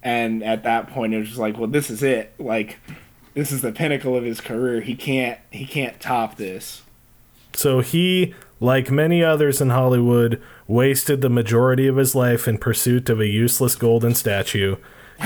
And 0.03 0.43
at 0.43 0.61
that 0.65 0.87
point, 0.91 1.15
it 1.15 1.17
was 1.17 1.29
just 1.29 1.39
like, 1.39 1.57
well, 1.57 1.65
this 1.67 1.89
is 1.89 2.03
it. 2.03 2.31
Like, 2.37 2.77
this 3.35 3.51
is 3.51 3.61
the 3.61 3.71
pinnacle 3.71 4.15
of 4.15 4.23
his 4.23 4.41
career. 4.41 4.81
He 4.81 4.95
can't 4.95 5.39
he 5.51 5.67
can't 5.67 5.99
top 5.99 6.37
this. 6.37 6.81
So 7.53 7.79
he, 7.79 8.33
like 8.59 8.89
many 8.89 9.23
others 9.23 9.61
in 9.61 9.69
Hollywood, 9.69 10.41
wasted 10.67 11.21
the 11.21 11.29
majority 11.29 11.87
of 11.87 11.95
his 11.97 12.15
life 12.15 12.47
in 12.47 12.57
pursuit 12.57 13.09
of 13.09 13.19
a 13.21 13.27
useless 13.27 13.75
golden 13.75 14.15
statue. 14.15 14.77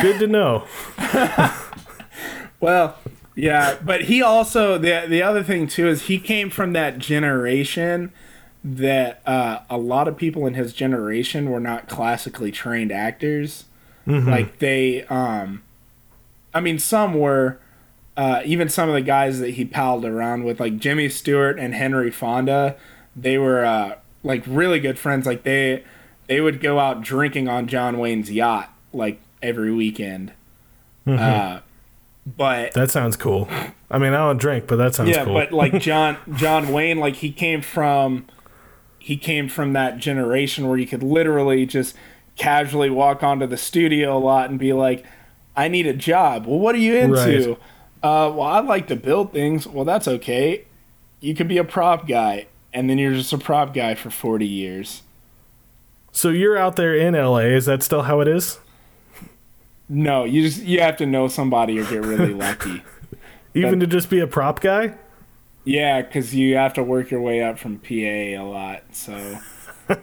Good 0.02 0.19
to 0.19 0.28
know. 0.28 0.67
Well, 2.60 2.98
Yeah, 3.36 3.78
but 3.82 4.02
he 4.04 4.22
also 4.22 4.78
the 4.78 5.06
the 5.08 5.24
other 5.24 5.43
thing 5.43 5.67
too 5.67 5.88
is 5.88 6.04
he 6.04 6.19
came 6.19 6.50
from 6.50 6.74
that 6.74 7.00
generation 7.00 8.12
that 8.63 9.22
uh, 9.26 9.60
a 9.69 9.78
lot 9.78 10.10
of 10.10 10.17
people 10.17 10.45
in 10.45 10.56
his 10.56 10.74
generation 10.74 11.50
were 11.50 11.62
not 11.62 11.88
classically 11.88 12.52
trained 12.52 12.91
actors. 12.91 13.63
Like 14.06 14.60
they, 14.60 15.04
um, 15.04 15.62
I 16.54 16.60
mean, 16.60 16.80
some 16.80 17.13
were. 17.13 17.60
Uh, 18.19 18.41
even 18.43 18.67
some 18.67 18.89
of 18.89 18.95
the 18.95 19.01
guys 19.01 19.39
that 19.39 19.51
he 19.51 19.63
palled 19.63 20.03
around 20.03 20.43
with, 20.43 20.60
like 20.60 20.77
Jimmy 20.77 21.08
Stewart 21.08 21.58
and 21.58 21.73
Henry 21.73 22.12
Fonda, 22.12 22.75
they 23.15 23.38
were 23.38 23.63
uh, 23.63 23.95
like 24.23 24.43
really 24.45 24.82
good 24.82 24.99
friends. 24.99 25.25
Like 25.25 25.43
they 25.43 25.86
they 26.27 26.41
would 26.41 26.60
go 26.60 26.79
out 26.79 27.01
drinking 27.01 27.47
on 27.47 27.67
John 27.67 27.97
Wayne's 27.97 28.29
yacht 28.29 28.73
like 28.91 29.21
every 29.41 29.71
weekend. 29.73 30.34
Uh, 31.08 31.62
but 32.25 32.73
That 32.73 32.91
sounds 32.91 33.15
cool. 33.15 33.47
I 33.89 33.97
mean, 33.97 34.13
I 34.13 34.17
don't 34.17 34.38
drink, 34.38 34.67
but 34.67 34.75
that 34.75 34.95
sounds 34.95 35.10
cool. 35.12 35.17
yeah, 35.17 35.23
cool. 35.23 35.34
but 35.34 35.53
like 35.53 35.79
John 35.82 36.17
John 36.36 36.73
Wayne, 36.73 36.99
like 36.99 37.15
he 37.15 37.32
came 37.32 37.62
from 37.62 38.25
he 38.99 39.15
came 39.15 39.47
from 39.47 39.71
that 39.71 39.97
generation 39.97 40.67
where 40.67 40.77
you 40.77 40.88
could 40.88 41.03
literally 41.03 41.65
just 41.65 41.95
casually 42.36 42.89
walk 42.89 43.23
onto 43.23 43.47
the 43.47 43.55
studio 43.55 44.17
a 44.17 44.19
lot 44.19 44.49
and 44.49 44.60
be 44.60 44.73
like, 44.73 45.05
I 45.55 45.69
need 45.69 45.88
a 45.88 45.93
job. 45.93 46.45
Well, 46.45 46.60
what 46.60 46.75
are 46.75 46.79
you 46.79 46.95
into? 46.95 47.58
Uh, 48.01 48.31
well, 48.33 48.41
I 48.47 48.59
like 48.59 48.88
to 48.88 48.95
build 48.95 49.33
things. 49.33 49.67
Well, 49.67 49.85
that's 49.85 50.07
okay. 50.07 50.65
You 51.19 51.35
could 51.35 51.47
be 51.47 51.57
a 51.57 51.63
prop 51.65 52.07
guy, 52.07 52.47
and 52.73 52.89
then 52.89 52.97
you're 52.97 53.13
just 53.13 53.33
a 53.33 53.38
prop 53.38 53.73
guy 53.73 53.95
for 53.95 54.09
40 54.09 54.45
years. 54.47 55.03
so 56.12 56.29
you're 56.29 56.57
out 56.57 56.75
there 56.75 56.95
in 56.95 57.13
LA. 57.13 57.39
Is 57.39 57.65
that 57.65 57.83
still 57.83 58.03
how 58.03 58.21
it 58.21 58.27
is? 58.27 58.59
No, 59.89 60.23
you 60.23 60.43
just 60.43 60.62
you 60.63 60.79
have 60.81 60.97
to 60.97 61.05
know 61.05 61.27
somebody 61.27 61.79
or 61.79 61.83
get 61.83 62.05
really 62.05 62.33
lucky. 62.45 62.83
Even 63.53 63.79
to 63.79 63.88
just 63.88 64.09
be 64.09 64.19
a 64.19 64.27
prop 64.27 64.62
guy? 64.62 64.93
Yeah, 65.65 66.01
because 66.01 66.33
you 66.33 66.55
have 66.55 66.73
to 66.75 66.83
work 66.83 67.12
your 67.12 67.21
way 67.21 67.41
up 67.43 67.59
from 67.59 67.79
PA 67.79 67.93
a 67.93 68.38
lot, 68.39 68.83
so 68.91 69.38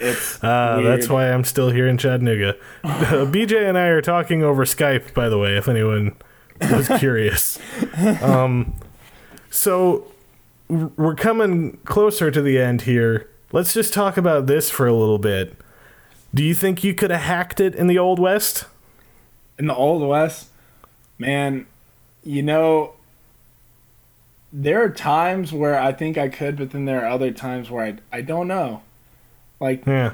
it's 0.00 0.42
Uh, 0.42 0.80
that's 0.82 1.08
why 1.08 1.30
I'm 1.30 1.44
still 1.44 1.70
here 1.70 1.86
in 1.86 1.98
Chattanooga. 1.98 2.56
BJ 2.84 3.68
and 3.68 3.78
I 3.78 3.86
are 3.88 4.02
talking 4.02 4.42
over 4.42 4.64
Skype, 4.64 5.14
by 5.14 5.28
the 5.28 5.38
way, 5.38 5.56
if 5.56 5.68
anyone 5.68 6.16
was 6.60 6.88
curious. 6.98 7.58
Um, 8.22 8.74
so 9.50 10.10
we're 10.68 11.14
coming 11.14 11.78
closer 11.84 12.30
to 12.30 12.42
the 12.42 12.58
end 12.58 12.82
here. 12.82 13.28
Let's 13.52 13.72
just 13.72 13.92
talk 13.92 14.16
about 14.16 14.46
this 14.46 14.70
for 14.70 14.86
a 14.86 14.92
little 14.94 15.18
bit. 15.18 15.56
Do 16.34 16.42
you 16.42 16.54
think 16.54 16.82
you 16.84 16.92
could 16.94 17.10
have 17.10 17.22
hacked 17.22 17.60
it 17.60 17.74
in 17.74 17.86
the 17.86 17.98
Old 17.98 18.18
West? 18.18 18.64
in 19.58 19.66
the 19.68 19.74
old 19.74 20.06
west 20.06 20.48
man 21.18 21.66
you 22.22 22.42
know 22.42 22.92
there 24.52 24.82
are 24.82 24.90
times 24.90 25.50
where 25.50 25.78
i 25.80 25.90
think 25.92 26.18
i 26.18 26.28
could 26.28 26.58
but 26.58 26.72
then 26.72 26.84
there 26.84 27.02
are 27.02 27.08
other 27.08 27.30
times 27.30 27.70
where 27.70 27.84
i, 27.86 27.94
I 28.18 28.20
don't 28.20 28.48
know 28.48 28.82
like 29.58 29.86
Yeah. 29.86 30.12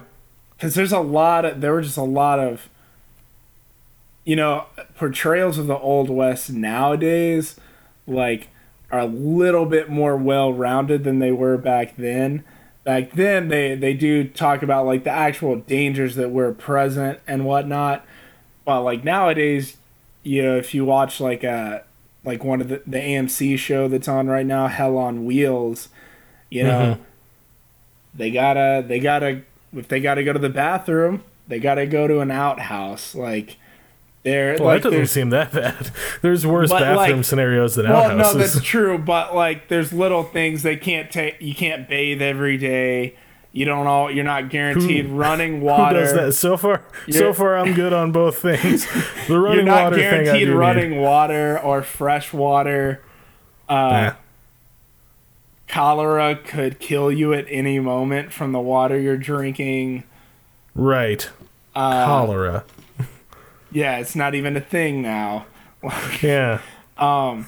because 0.56 0.76
there's 0.76 0.92
a 0.92 1.00
lot 1.00 1.44
of 1.44 1.60
there 1.60 1.72
were 1.72 1.82
just 1.82 1.96
a 1.96 2.04
lot 2.04 2.38
of 2.38 2.68
you 4.24 4.36
know 4.36 4.66
portrayals 4.96 5.58
of 5.58 5.66
the 5.66 5.78
old 5.78 6.08
west 6.08 6.50
nowadays 6.50 7.56
like 8.06 8.48
are 8.90 9.00
a 9.00 9.06
little 9.06 9.66
bit 9.66 9.88
more 9.88 10.16
well 10.16 10.52
rounded 10.52 11.02
than 11.04 11.18
they 11.18 11.32
were 11.32 11.56
back 11.56 11.96
then. 11.96 12.44
Back 12.84 13.12
then 13.12 13.48
they 13.48 13.74
they 13.74 13.94
do 13.94 14.28
talk 14.28 14.62
about 14.62 14.86
like 14.86 15.04
the 15.04 15.10
actual 15.10 15.56
dangers 15.56 16.16
that 16.16 16.30
were 16.30 16.52
present 16.52 17.20
and 17.26 17.44
whatnot. 17.44 18.04
But 18.64 18.82
like 18.82 19.04
nowadays 19.04 19.76
you 20.22 20.42
know 20.42 20.56
if 20.56 20.74
you 20.74 20.84
watch 20.84 21.20
like 21.20 21.42
a 21.42 21.84
like 22.24 22.44
one 22.44 22.60
of 22.60 22.68
the, 22.68 22.82
the 22.86 22.98
amc 22.98 23.58
show 23.58 23.88
that's 23.88 24.06
on 24.06 24.28
right 24.28 24.46
now 24.46 24.68
hell 24.68 24.96
on 24.96 25.24
wheels 25.24 25.88
you 26.48 26.62
know 26.62 26.94
mm-hmm. 26.94 27.02
they 28.14 28.30
gotta 28.30 28.84
they 28.86 29.00
gotta 29.00 29.42
if 29.74 29.88
they 29.88 29.98
gotta 29.98 30.22
go 30.22 30.32
to 30.32 30.38
the 30.38 30.48
bathroom 30.48 31.24
they 31.48 31.58
gotta 31.58 31.86
go 31.86 32.06
to 32.06 32.20
an 32.20 32.30
outhouse. 32.30 33.14
Like 33.14 33.56
they're 34.24 34.54
Well, 34.58 34.64
like 34.66 34.82
that 34.82 34.90
doesn't 34.90 35.06
seem 35.08 35.30
that 35.30 35.52
bad. 35.52 35.90
There's 36.22 36.46
worse 36.46 36.70
bathroom 36.70 37.16
like- 37.18 37.24
scenarios 37.24 37.74
than 37.74 37.88
well 37.88 38.16
no 38.16 38.32
that's 38.34 38.60
true 38.62 38.96
but 38.98 39.34
like 39.34 39.68
there's 39.68 39.92
little 39.92 40.22
things 40.22 40.62
they 40.62 40.76
can't 40.76 41.10
take 41.10 41.40
you 41.40 41.54
can't 41.54 41.88
bathe 41.88 42.22
every 42.22 42.56
day 42.56 43.16
you 43.50 43.64
don't 43.64 43.86
all 43.86 44.10
you're 44.10 44.24
not 44.24 44.48
guaranteed 44.48 45.06
running 45.08 45.58
Who 45.60 45.64
water 45.66 46.00
does 46.00 46.14
that? 46.14 46.32
So 46.34 46.56
far, 46.56 46.82
so 47.10 47.18
You're- 47.18 47.32
far, 47.34 47.58
I'm 47.58 47.74
good 47.74 47.92
on 47.92 48.10
both 48.12 48.38
things. 48.38 48.86
The 49.26 49.34
you're 49.34 49.40
running 49.42 49.66
not 49.66 49.84
water 49.84 49.96
thing, 49.96 50.06
I 50.06 50.24
guaranteed 50.24 50.48
running 50.50 50.90
need. 50.92 51.00
water 51.00 51.58
or 51.58 51.82
fresh 51.82 52.32
water 52.32 53.02
uh, 53.68 53.72
Yeah. 53.90 54.14
cholera 55.68 56.36
could 56.36 56.78
kill 56.78 57.10
you 57.12 57.32
at 57.32 57.44
any 57.48 57.78
moment 57.78 58.32
from 58.32 58.52
the 58.52 58.60
water 58.60 58.98
you're 58.98 59.16
drinking 59.16 60.04
Right. 60.74 61.28
uh, 61.74 62.06
Cholera. 62.06 62.64
Yeah 63.72 63.98
it's 63.98 64.14
not 64.14 64.34
even 64.34 64.56
a 64.56 64.60
thing 64.60 65.02
now 65.02 65.46
Yeah. 66.22 66.60
Um, 66.96 67.46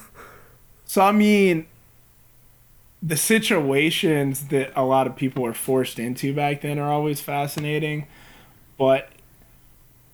so 0.84 1.02
I 1.02 1.12
mean, 1.12 1.66
the 3.02 3.16
situations 3.16 4.48
that 4.48 4.72
a 4.74 4.84
lot 4.84 5.06
of 5.06 5.16
people 5.16 5.42
were 5.42 5.54
forced 5.54 5.98
into 5.98 6.34
back 6.34 6.62
then 6.62 6.78
are 6.78 6.90
always 6.90 7.20
fascinating. 7.20 8.06
But 8.78 9.10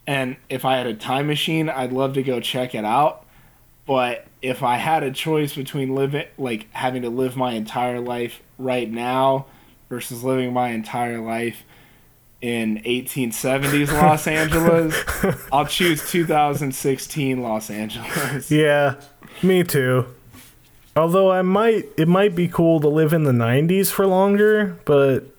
and 0.07 0.37
if 0.49 0.65
I 0.65 0.77
had 0.77 0.87
a 0.87 0.95
time 0.95 1.27
machine, 1.27 1.69
I'd 1.69 1.93
love 1.93 2.15
to 2.15 2.23
go 2.23 2.41
check 2.41 2.75
it 2.75 2.85
out. 2.85 3.25
But 3.87 4.27
if 4.43 4.63
I 4.63 4.77
had 4.77 5.03
a 5.03 5.11
choice 5.11 5.55
between 5.55 5.95
living 5.95 6.27
like 6.37 6.71
having 6.73 7.03
to 7.03 7.11
live 7.11 7.37
my 7.37 7.53
entire 7.53 8.01
life 8.01 8.41
right 8.59 8.91
now 8.91 9.47
versus 9.89 10.23
living 10.23 10.53
my 10.53 10.69
entire 10.71 11.21
life 11.21 11.63
in 12.43 12.79
1870s 12.83 13.93
Los 13.93 14.27
Angeles, 14.27 14.95
I'll 15.53 15.67
choose 15.67 16.09
2016 16.11 17.43
Los 17.43 17.71
Angeles. 17.71 18.51
Yeah. 18.61 18.95
Me 19.43 19.63
too. 19.63 20.07
Although 20.97 21.31
I 21.31 21.43
might, 21.43 21.87
it 21.97 22.09
might 22.09 22.35
be 22.35 22.49
cool 22.49 22.81
to 22.81 22.89
live 22.89 23.13
in 23.13 23.25
the 23.25 23.33
'90s 23.33 23.91
for 23.91 24.07
longer, 24.07 24.77
but. 24.85 25.25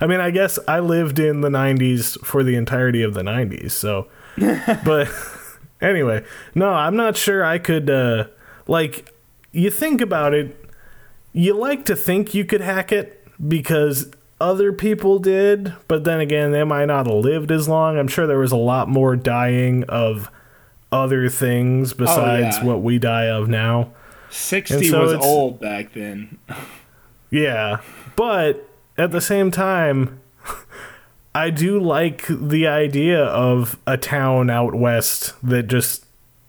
I 0.00 0.06
mean, 0.06 0.20
I 0.20 0.30
guess 0.30 0.58
I 0.66 0.80
lived 0.80 1.18
in 1.18 1.42
the 1.42 1.50
90s 1.50 2.18
for 2.24 2.42
the 2.42 2.56
entirety 2.56 3.02
of 3.02 3.12
the 3.12 3.20
90s, 3.20 3.72
so. 3.72 4.08
But 4.36 5.10
anyway, 5.82 6.24
no, 6.54 6.70
I'm 6.70 6.96
not 6.96 7.16
sure 7.16 7.44
I 7.44 7.58
could. 7.58 7.90
Uh, 7.90 8.24
like, 8.66 9.12
you 9.52 9.70
think 9.70 10.00
about 10.00 10.32
it, 10.32 10.56
you 11.32 11.54
like 11.54 11.84
to 11.86 11.96
think 11.96 12.32
you 12.34 12.44
could 12.46 12.62
hack 12.62 12.90
it 12.90 13.22
because 13.48 14.10
other 14.40 14.72
people 14.72 15.18
did, 15.18 15.74
but 15.88 16.04
then 16.04 16.20
again, 16.20 16.52
they 16.52 16.64
might 16.64 16.86
not 16.86 17.06
have 17.06 17.14
lived 17.14 17.50
as 17.50 17.68
long. 17.68 17.98
I'm 17.98 18.08
sure 18.08 18.26
there 18.26 18.38
was 18.38 18.52
a 18.52 18.56
lot 18.56 18.88
more 18.88 19.16
dying 19.16 19.84
of 19.84 20.30
other 20.92 21.28
things 21.28 21.92
oh, 21.92 21.96
besides 21.96 22.58
yeah. 22.58 22.64
what 22.64 22.82
we 22.82 22.98
die 22.98 23.28
of 23.28 23.48
now. 23.48 23.92
60 24.30 24.88
so 24.88 25.02
was 25.02 25.14
old 25.14 25.60
back 25.60 25.92
then. 25.94 26.38
Yeah, 27.30 27.80
but 28.14 28.68
at 28.98 29.10
the 29.10 29.20
same 29.20 29.50
time, 29.50 30.20
I 31.34 31.50
do 31.50 31.80
like 31.80 32.26
the 32.28 32.66
idea 32.66 33.22
of 33.24 33.78
a 33.86 33.96
town 33.96 34.50
out 34.50 34.74
west 34.74 35.34
that 35.42 35.64
just 35.64 36.06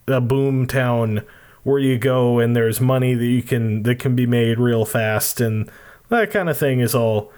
a 0.08 0.22
boom 0.22 0.68
town 0.68 1.24
where 1.64 1.80
you 1.80 1.98
go 1.98 2.40
and 2.40 2.56
there's 2.56 2.80
money 2.80 3.14
that 3.14 3.26
you 3.26 3.44
can 3.44 3.84
that 3.84 4.00
can 4.00 4.16
be 4.16 4.26
made 4.26 4.58
real 4.58 4.86
fast 4.86 5.42
and 5.42 5.70
that 6.08 6.32
kind 6.32 6.48
of 6.48 6.58
thing 6.58 6.80
is 6.80 6.96
all 6.96 7.30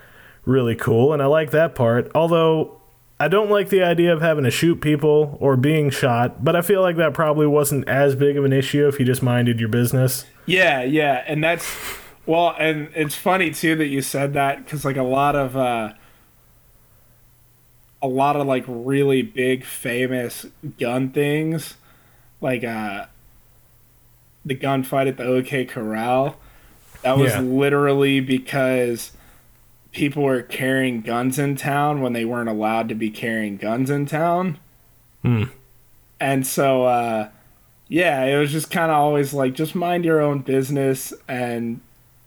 really 0.49 0.75
cool 0.75 1.13
and 1.13 1.21
I 1.21 1.25
like 1.27 1.51
that 1.51 1.75
part. 1.75 2.11
Although 2.15 2.79
I 3.19 3.27
don't 3.27 3.49
like 3.49 3.69
the 3.69 3.83
idea 3.83 4.13
of 4.13 4.21
having 4.21 4.43
to 4.45 4.51
shoot 4.51 4.81
people 4.81 5.37
or 5.39 5.55
being 5.57 5.89
shot, 5.89 6.43
but 6.43 6.55
I 6.55 6.61
feel 6.61 6.81
like 6.81 6.95
that 6.97 7.13
probably 7.13 7.47
wasn't 7.47 7.87
as 7.87 8.15
big 8.15 8.37
of 8.37 8.45
an 8.45 8.53
issue 8.53 8.87
if 8.87 8.99
you 8.99 9.05
just 9.05 9.21
minded 9.21 9.59
your 9.59 9.69
business. 9.69 10.25
Yeah, 10.45 10.81
yeah, 10.83 11.23
and 11.27 11.43
that's 11.43 11.65
well, 12.25 12.55
and 12.57 12.89
it's 12.95 13.15
funny 13.15 13.51
too 13.51 13.75
that 13.75 13.87
you 13.87 14.01
said 14.01 14.33
that 14.33 14.63
because 14.63 14.85
like 14.85 14.97
a 14.97 15.03
lot 15.03 15.35
of 15.35 15.55
uh, 15.57 15.93
a 18.01 18.07
lot 18.07 18.35
of 18.35 18.47
like 18.47 18.63
really 18.67 19.21
big 19.21 19.65
famous 19.65 20.45
gun 20.79 21.09
things, 21.11 21.75
like 22.39 22.63
uh, 22.63 23.05
the 24.45 24.55
gunfight 24.55 25.07
at 25.07 25.17
the 25.17 25.23
OK 25.23 25.65
Corral, 25.65 26.37
that 27.01 27.17
was 27.17 27.33
Yeah. 27.33 27.41
literally 27.41 28.21
because 28.21 29.11
people 29.91 30.23
were 30.23 30.41
carrying 30.41 31.01
guns 31.01 31.39
in 31.39 31.55
town 31.55 32.01
when 32.01 32.13
they 32.13 32.25
weren't 32.25 32.49
allowed 32.49 32.89
to 32.89 32.95
be 32.95 33.09
carrying 33.09 33.57
guns 33.57 33.89
in 33.89 34.05
town. 34.05 34.57
Hmm. 35.23 35.45
And 36.19 36.45
so, 36.45 36.83
uh, 36.85 37.29
yeah, 37.87 38.23
it 38.25 38.37
was 38.37 38.51
just 38.51 38.69
kind 38.69 38.91
of 38.91 38.97
always 38.97 39.33
like, 39.33 39.53
just 39.53 39.73
mind 39.75 40.05
your 40.05 40.19
own 40.21 40.39
business 40.39 41.13
and 41.27 41.81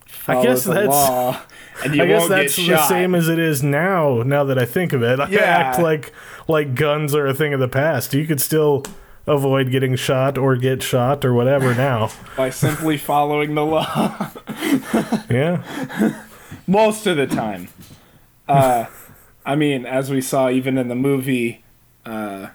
follow 0.07 0.43
guess 0.43 0.65
the 0.65 0.73
that's- 0.75 0.89
law, 0.91 1.41
and 1.85 1.95
you 1.95 2.03
I 2.03 2.07
guess 2.07 2.29
that's 2.29 2.57
the 2.57 2.63
shot. 2.63 2.89
same 2.89 3.15
as 3.15 3.29
it 3.29 3.39
is 3.39 3.63
now. 3.63 4.23
Now 4.23 4.45
that 4.45 4.59
I 4.59 4.65
think 4.65 4.93
of 4.93 5.03
it, 5.03 5.21
I 5.21 5.29
Yeah. 5.29 5.41
act 5.41 5.79
like 5.81 6.13
like 6.49 6.75
guns 6.75 7.15
are 7.15 7.27
a 7.27 7.35
thing 7.35 7.55
of 7.55 7.61
the 7.61 7.69
past. 7.69 8.13
You 8.15 8.27
could 8.27 8.41
still 8.41 8.85
avoid 9.27 9.71
getting 9.71 9.95
shot 9.95 10.37
or 10.37 10.57
get 10.57 10.83
shot 10.83 11.25
or 11.25 11.33
whatever 11.33 11.75
now. 11.75 12.11
by 12.37 12.51
simply 12.51 12.97
following 12.99 13.55
the 13.55 13.65
law 13.65 14.31
Yeah. 15.31 15.63
Most 16.67 17.07
of 17.07 17.17
the 17.17 17.27
time. 17.27 17.69
Uh, 18.49 18.87
I 19.45 19.57
mean, 19.57 19.87
as 19.87 20.11
we 20.11 20.21
saw 20.21 20.49
even 20.51 20.79
in 20.79 20.89
the 20.89 20.95
movie, 20.95 21.63
uh, 22.05 22.49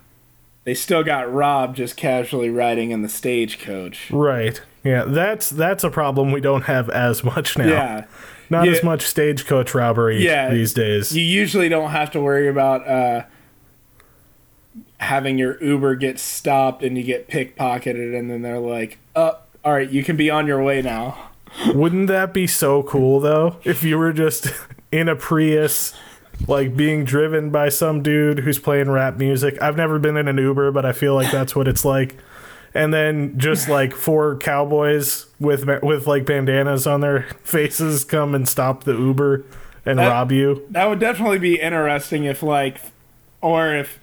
they 0.63 0.73
still 0.73 1.03
got 1.03 1.31
robbed 1.31 1.77
just 1.77 1.95
casually 1.97 2.49
riding 2.49 2.91
in 2.91 3.01
the 3.01 3.09
stagecoach. 3.09 4.11
Right. 4.11 4.61
Yeah, 4.83 5.03
that's 5.05 5.49
that's 5.49 5.83
a 5.83 5.89
problem 5.89 6.31
we 6.31 6.41
don't 6.41 6.63
have 6.63 6.89
as 6.89 7.23
much 7.23 7.57
now. 7.57 7.67
Yeah. 7.67 8.05
Not 8.49 8.65
Yeah. 8.65 8.71
as 8.73 8.83
much 8.83 9.01
stagecoach 9.01 9.73
robbery 9.75 10.23
Yeah. 10.23 10.49
these 10.49 10.73
days. 10.73 11.15
You 11.15 11.23
usually 11.23 11.67
don't 11.69 11.91
have 11.91 12.11
to 12.11 12.21
worry 12.21 12.47
about 12.47 12.87
uh, 12.87 13.23
having 14.99 15.37
your 15.37 15.61
Uber 15.63 15.95
get 15.95 16.19
stopped 16.19 16.83
and 16.83 16.97
you 16.97 17.03
get 17.03 17.27
pickpocketed, 17.27 18.17
and 18.17 18.29
then 18.29 18.41
they're 18.41 18.59
like, 18.59 18.97
"Oh, 19.15 19.37
all 19.63 19.73
right, 19.73 19.89
you 19.89 20.03
can 20.03 20.15
be 20.15 20.29
on 20.29 20.47
your 20.47 20.61
way 20.63 20.81
now." 20.81 21.29
Wouldn't 21.73 22.07
that 22.07 22.33
be 22.33 22.47
so 22.47 22.83
cool 22.83 23.19
though? 23.19 23.57
If 23.63 23.83
you 23.83 23.97
were 23.97 24.13
just 24.13 24.47
in 24.91 25.09
a 25.09 25.15
Prius, 25.15 25.93
like 26.47 26.75
being 26.75 27.03
driven 27.03 27.49
by 27.49 27.69
some 27.69 28.03
dude 28.03 28.39
who's 28.39 28.59
playing 28.59 28.89
rap 28.91 29.17
music. 29.17 29.59
I've 29.61 29.75
never 29.77 29.97
been 29.99 30.17
in 30.17 30.27
an 30.27 30.37
Uber, 30.37 30.71
but 30.71 30.85
I 30.85 30.91
feel 30.91 31.15
like 31.15 31.31
that's 31.31 31.55
what 31.55 31.67
it's 31.67 31.83
like. 31.83 32.15
And 32.73 32.93
then 32.93 33.39
just 33.39 33.67
like 33.69 33.93
four 33.93 34.37
cowboys 34.37 35.25
with 35.39 35.65
with 35.81 36.05
like 36.05 36.25
bandanas 36.25 36.85
on 36.85 37.01
their 37.01 37.23
faces 37.43 38.03
come 38.03 38.35
and 38.35 38.47
stop 38.47 38.83
the 38.83 38.93
Uber 38.93 39.45
and 39.85 39.97
That- 39.97 40.09
rob 40.09 40.31
you. 40.31 40.63
That 40.69 40.87
would 40.89 40.99
definitely 40.99 41.39
be 41.39 41.59
interesting 41.59 42.25
if, 42.25 42.43
like, 42.43 42.81
or 43.41 43.73
if 43.73 43.99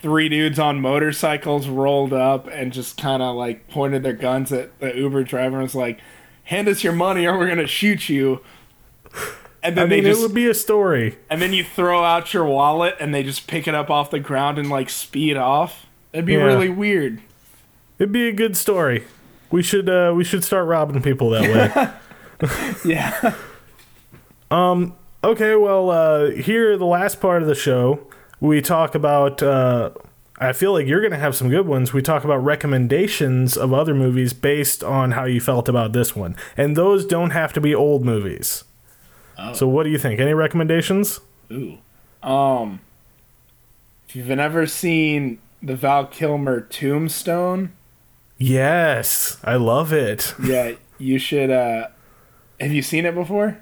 three 0.00 0.28
dudes 0.28 0.58
on 0.58 0.80
motorcycles 0.80 1.66
rolled 1.66 2.12
up 2.12 2.46
and 2.48 2.72
just 2.72 2.98
kind 2.98 3.22
of 3.22 3.34
like 3.34 3.66
pointed 3.68 4.02
their 4.02 4.12
guns 4.12 4.52
at 4.52 4.78
the 4.78 4.94
Uber 4.94 5.24
driver 5.24 5.56
and 5.56 5.62
was 5.62 5.74
like, 5.74 5.98
"Hand 6.44 6.68
us 6.68 6.82
your 6.84 6.92
money, 6.92 7.26
or 7.26 7.36
we're 7.38 7.48
gonna 7.48 7.66
shoot 7.66 8.08
you." 8.08 8.40
And 9.62 9.76
then 9.78 9.86
I 9.86 9.88
they 9.88 10.00
just 10.02 10.20
it 10.20 10.22
would 10.22 10.34
be 10.34 10.46
a 10.48 10.54
story. 10.54 11.16
and 11.30 11.40
then 11.40 11.52
you 11.54 11.64
throw 11.64 12.04
out 12.04 12.34
your 12.34 12.44
wallet 12.44 12.96
and 13.00 13.14
they 13.14 13.22
just 13.22 13.46
pick 13.46 13.66
it 13.66 13.74
up 13.74 13.88
off 13.88 14.10
the 14.10 14.20
ground 14.20 14.58
and 14.58 14.68
like 14.68 14.90
speed 14.90 15.36
off. 15.38 15.86
That'd 16.12 16.26
be 16.26 16.34
Yeah. 16.34 16.44
really 16.44 16.68
weird. 16.68 17.20
It'd 17.98 18.12
be 18.12 18.28
a 18.28 18.32
good 18.32 18.56
story. 18.58 19.04
We 19.50 19.62
should 19.62 19.88
uh, 19.88 20.12
we 20.14 20.22
should 20.24 20.44
start 20.44 20.66
robbing 20.66 21.00
people 21.02 21.30
that 21.30 21.42
way. 22.42 22.48
Yeah. 22.84 23.34
Um. 24.50 24.94
Okay, 25.24 25.56
well, 25.56 25.90
uh, 25.90 26.30
here 26.32 26.76
the 26.76 26.84
last 26.84 27.18
part 27.20 27.40
of 27.40 27.48
the 27.48 27.54
show, 27.54 28.06
we 28.40 28.60
talk 28.60 28.94
about. 28.94 29.42
Uh, 29.42 29.90
I 30.38 30.52
feel 30.52 30.72
like 30.72 30.86
you're 30.86 31.00
going 31.00 31.12
to 31.12 31.18
have 31.18 31.36
some 31.36 31.48
good 31.48 31.66
ones. 31.66 31.92
We 31.92 32.02
talk 32.02 32.24
about 32.24 32.38
recommendations 32.38 33.56
of 33.56 33.72
other 33.72 33.94
movies 33.94 34.32
based 34.32 34.82
on 34.82 35.12
how 35.12 35.24
you 35.26 35.40
felt 35.40 35.68
about 35.68 35.92
this 35.92 36.16
one, 36.16 36.34
and 36.56 36.76
those 36.76 37.04
don't 37.06 37.30
have 37.30 37.52
to 37.52 37.60
be 37.60 37.74
old 37.74 38.04
movies. 38.04 38.64
So, 39.54 39.66
what 39.66 39.82
do 39.84 39.90
you 39.90 39.98
think? 39.98 40.20
Any 40.20 40.32
recommendations? 40.34 41.20
Ooh. 41.52 41.78
Um. 42.22 42.80
If 44.08 44.16
you've 44.16 44.28
never 44.28 44.66
seen 44.66 45.38
the 45.62 45.74
Val 45.74 46.06
Kilmer 46.06 46.60
Tombstone, 46.60 47.72
Yes, 48.38 49.38
I 49.44 49.56
love 49.56 49.92
it. 49.92 50.34
yeah, 50.42 50.72
you 50.98 51.18
should. 51.18 51.50
uh 51.50 51.88
Have 52.60 52.72
you 52.72 52.82
seen 52.82 53.06
it 53.06 53.14
before? 53.14 53.58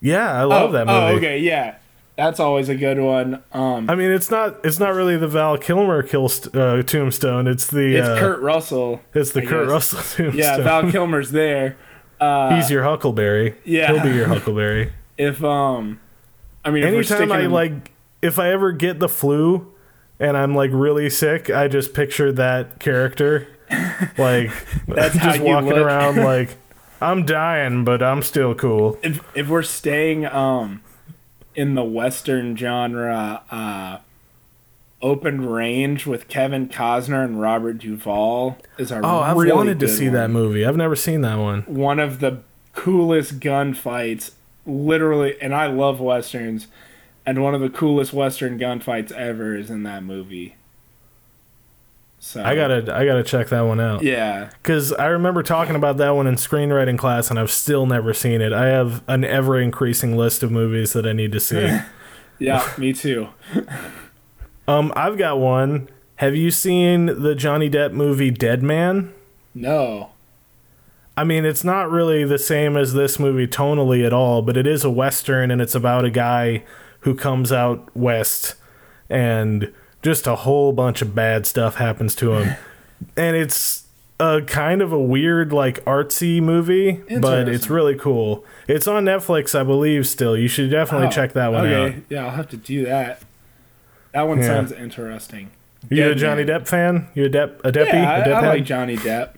Yeah, 0.00 0.32
I 0.32 0.44
love 0.44 0.70
oh, 0.70 0.72
that 0.72 0.86
movie. 0.86 0.98
Oh, 0.98 1.16
okay, 1.16 1.38
yeah, 1.38 1.76
that's 2.22 2.38
always 2.38 2.68
a 2.68 2.76
good 2.76 3.00
one. 3.00 3.42
Um, 3.52 3.90
I 3.90 3.96
mean, 3.96 4.12
it's 4.12 4.30
not 4.30 4.64
it's 4.64 4.78
not 4.78 4.94
really 4.94 5.16
the 5.16 5.26
Val 5.26 5.58
Kilmer 5.58 6.04
kill 6.04 6.30
uh, 6.54 6.82
tombstone. 6.82 7.48
It's 7.48 7.66
the 7.66 7.96
it's 7.96 8.08
uh, 8.08 8.18
Kurt 8.18 8.40
Russell. 8.40 9.00
It's 9.12 9.32
the 9.32 9.42
I 9.42 9.46
Kurt 9.46 9.66
guess. 9.66 9.72
Russell 9.72 9.98
tombstone. 10.24 10.38
Yeah, 10.38 10.56
Val 10.58 10.90
Kilmer's 10.90 11.32
there. 11.32 11.76
Uh, 12.20 12.54
He's 12.54 12.70
your 12.70 12.84
Huckleberry. 12.84 13.56
yeah. 13.64 13.92
he'll 13.92 14.02
be 14.04 14.14
your 14.14 14.28
Huckleberry. 14.28 14.92
if 15.18 15.42
um, 15.42 15.98
I 16.64 16.70
mean, 16.70 16.84
Anytime 16.84 17.32
I 17.32 17.46
like, 17.46 17.90
if 18.22 18.38
I 18.38 18.52
ever 18.52 18.70
get 18.70 19.00
the 19.00 19.08
flu 19.08 19.74
and 20.20 20.36
I'm 20.36 20.54
like 20.54 20.70
really 20.72 21.10
sick, 21.10 21.50
I 21.50 21.66
just 21.66 21.92
picture 21.92 22.30
that 22.30 22.78
character, 22.78 23.48
like 24.16 24.52
That's 24.86 25.16
just 25.16 25.40
walking 25.40 25.70
look. 25.70 25.78
around 25.78 26.18
like 26.18 26.56
I'm 27.00 27.26
dying, 27.26 27.84
but 27.84 28.00
I'm 28.00 28.22
still 28.22 28.54
cool. 28.54 28.96
if 29.02 29.20
if 29.34 29.48
we're 29.48 29.64
staying 29.64 30.24
um 30.26 30.82
in 31.54 31.74
the 31.74 31.84
western 31.84 32.56
genre 32.56 33.42
uh 33.50 33.98
open 35.00 35.44
range 35.48 36.06
with 36.06 36.28
kevin 36.28 36.68
costner 36.68 37.24
and 37.24 37.40
robert 37.40 37.74
duvall 37.78 38.56
is 38.78 38.90
a 38.92 39.00
Oh, 39.02 39.18
I've 39.18 39.36
really 39.36 39.52
wanted 39.52 39.80
to 39.80 39.88
see 39.88 40.04
one. 40.06 40.14
that 40.14 40.30
movie. 40.30 40.64
I've 40.64 40.76
never 40.76 40.94
seen 40.96 41.22
that 41.22 41.38
one. 41.38 41.62
one 41.62 41.98
of 41.98 42.20
the 42.20 42.38
coolest 42.74 43.40
gunfights 43.40 44.30
literally 44.64 45.34
and 45.42 45.54
i 45.54 45.66
love 45.66 45.98
westerns 46.00 46.68
and 47.26 47.42
one 47.42 47.54
of 47.54 47.60
the 47.60 47.68
coolest 47.68 48.12
western 48.12 48.58
gunfights 48.58 49.10
ever 49.12 49.54
is 49.56 49.70
in 49.70 49.82
that 49.82 50.02
movie 50.04 50.54
so 52.24 52.40
I 52.40 52.54
gotta, 52.54 52.94
I 52.94 53.04
gotta 53.04 53.24
check 53.24 53.48
that 53.48 53.62
one 53.62 53.80
out. 53.80 54.04
yeah 54.04 54.50
Because 54.62 54.92
I 54.92 55.06
remember 55.06 55.42
talking 55.42 55.74
about 55.74 55.96
that 55.96 56.10
one 56.10 56.28
in 56.28 56.36
screenwriting 56.36 56.96
class, 56.96 57.30
and 57.30 57.38
I've 57.38 57.50
still 57.50 57.84
never 57.84 58.14
seen 58.14 58.40
it. 58.40 58.52
I 58.52 58.66
have 58.68 59.02
an 59.08 59.24
ever 59.24 59.60
increasing 59.60 60.16
list 60.16 60.44
of 60.44 60.52
movies 60.52 60.92
that 60.92 61.04
I 61.04 61.12
need 61.12 61.32
to 61.32 61.40
see. 61.40 61.80
yeah 62.38 62.72
me 62.78 62.92
too 62.92 63.28
um, 64.68 64.92
I've 64.94 65.18
got 65.18 65.40
one. 65.40 65.88
Have 66.16 66.36
you 66.36 66.52
seen 66.52 67.06
the 67.06 67.34
Johnny 67.34 67.68
Depp 67.68 67.92
movie 67.92 68.30
Dead 68.30 68.62
Man? 68.62 69.12
no 69.52 70.10
I 71.16 71.24
mean, 71.24 71.44
it's 71.44 71.64
not 71.64 71.90
really 71.90 72.24
the 72.24 72.38
same 72.38 72.76
as 72.76 72.94
this 72.94 73.18
movie 73.18 73.46
tonally 73.48 74.06
at 74.06 74.12
all, 74.12 74.42
but 74.42 74.56
it 74.56 74.66
is 74.66 74.82
a 74.84 74.90
western, 74.90 75.50
and 75.50 75.60
it's 75.60 75.74
about 75.74 76.04
a 76.06 76.10
guy 76.10 76.64
who 77.00 77.14
comes 77.14 77.52
out 77.52 77.94
west, 77.94 78.54
and 79.10 79.72
just 80.02 80.26
a 80.26 80.34
whole 80.36 80.72
bunch 80.72 81.00
of 81.02 81.14
bad 81.14 81.46
stuff 81.46 81.76
happens 81.76 82.14
to 82.16 82.32
him, 82.34 82.56
and 83.16 83.36
it's 83.36 83.84
a 84.20 84.40
kind 84.42 84.82
of 84.82 84.92
a 84.92 84.98
weird, 85.00 85.52
like 85.52 85.84
artsy 85.84 86.40
movie, 86.40 87.02
but 87.20 87.48
it's 87.48 87.68
really 87.70 87.96
cool. 87.96 88.44
It's 88.68 88.86
on 88.86 89.04
Netflix, 89.04 89.58
I 89.58 89.64
believe. 89.64 90.06
Still, 90.06 90.36
you 90.36 90.46
should 90.48 90.70
definitely 90.70 91.08
Oh, 91.08 91.10
check 91.10 91.32
that 91.32 91.52
one 91.52 91.66
okay 91.66 91.96
out. 91.96 92.02
yeah 92.08 92.24
i'll 92.24 92.30
have 92.30 92.48
to 92.50 92.56
do 92.56 92.84
that 92.84 93.22
that 94.12 94.22
one 94.28 94.38
Yeah. 94.38 94.46
sounds 94.46 94.70
interesting 94.72 95.50
You 95.90 96.10
a 96.10 96.14
Johnny 96.14 96.44
Man. 96.44 96.60
Depp 96.60 96.68
fan? 96.68 97.08
You 97.14 97.24
a 97.24 97.28
Depp 97.30 97.58
a 97.64 97.72
Deppy? 97.72 97.92
Yeah, 97.94 98.16
a 98.18 98.20
I, 98.20 98.24
Depp 98.28 98.34
I 98.34 98.40
head? 98.42 98.48
like 98.48 98.64
Johnny 98.64 98.96
Depp. 98.96 99.30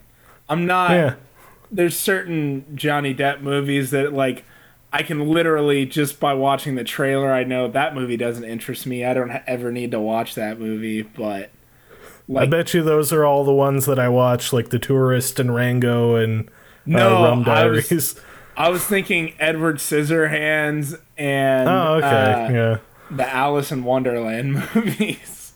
I'm 0.48 0.66
not. 0.66 0.90
yeah. 0.90 1.14
There's 1.70 1.96
certain 1.96 2.64
Johnny 2.76 3.14
Depp 3.14 3.40
movies 3.40 3.90
that 3.92 4.12
like 4.12 4.44
I 4.94 5.02
can 5.02 5.28
literally 5.28 5.86
just 5.86 6.20
by 6.20 6.34
watching 6.34 6.76
the 6.76 6.84
trailer, 6.84 7.32
I 7.32 7.42
know 7.42 7.66
that 7.66 7.96
movie 7.96 8.16
doesn't 8.16 8.44
interest 8.44 8.86
me. 8.86 9.04
I 9.04 9.12
don't 9.12 9.32
ever 9.46 9.72
need 9.72 9.90
to 9.90 9.98
watch 9.98 10.36
that 10.36 10.60
movie, 10.60 11.02
but 11.02 11.50
I 12.34 12.46
bet 12.46 12.72
you 12.74 12.82
those 12.84 13.12
are 13.12 13.24
all 13.24 13.42
the 13.44 13.52
ones 13.52 13.86
that 13.86 13.98
I 13.98 14.08
watch, 14.08 14.52
like 14.52 14.70
The 14.70 14.78
Tourist 14.78 15.40
and 15.40 15.52
Rango 15.52 16.14
and 16.14 16.48
No, 16.86 17.24
uh, 17.24 17.28
Rum 17.28 17.48
I 17.48 17.66
was- 17.66 17.88
Diaries. 17.88 18.20
I 18.56 18.68
was 18.68 18.84
thinking 18.84 19.34
Edward 19.40 19.78
Scissorhands 19.78 20.96
and 21.18 21.68
oh, 21.68 21.94
okay, 21.94 22.06
uh, 22.06 22.52
yeah. 22.52 22.78
the 23.10 23.28
Alice 23.28 23.72
in 23.72 23.82
Wonderland 23.82 24.52
movies. 24.76 25.54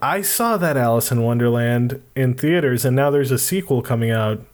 I 0.00 0.20
saw 0.20 0.56
that 0.56 0.76
Alice 0.76 1.12
in 1.12 1.22
Wonderland 1.22 2.02
in 2.16 2.34
theaters, 2.34 2.84
and 2.84 2.96
now 2.96 3.10
there's 3.12 3.30
a 3.30 3.38
sequel 3.38 3.82
coming 3.82 4.10
out. 4.10 4.44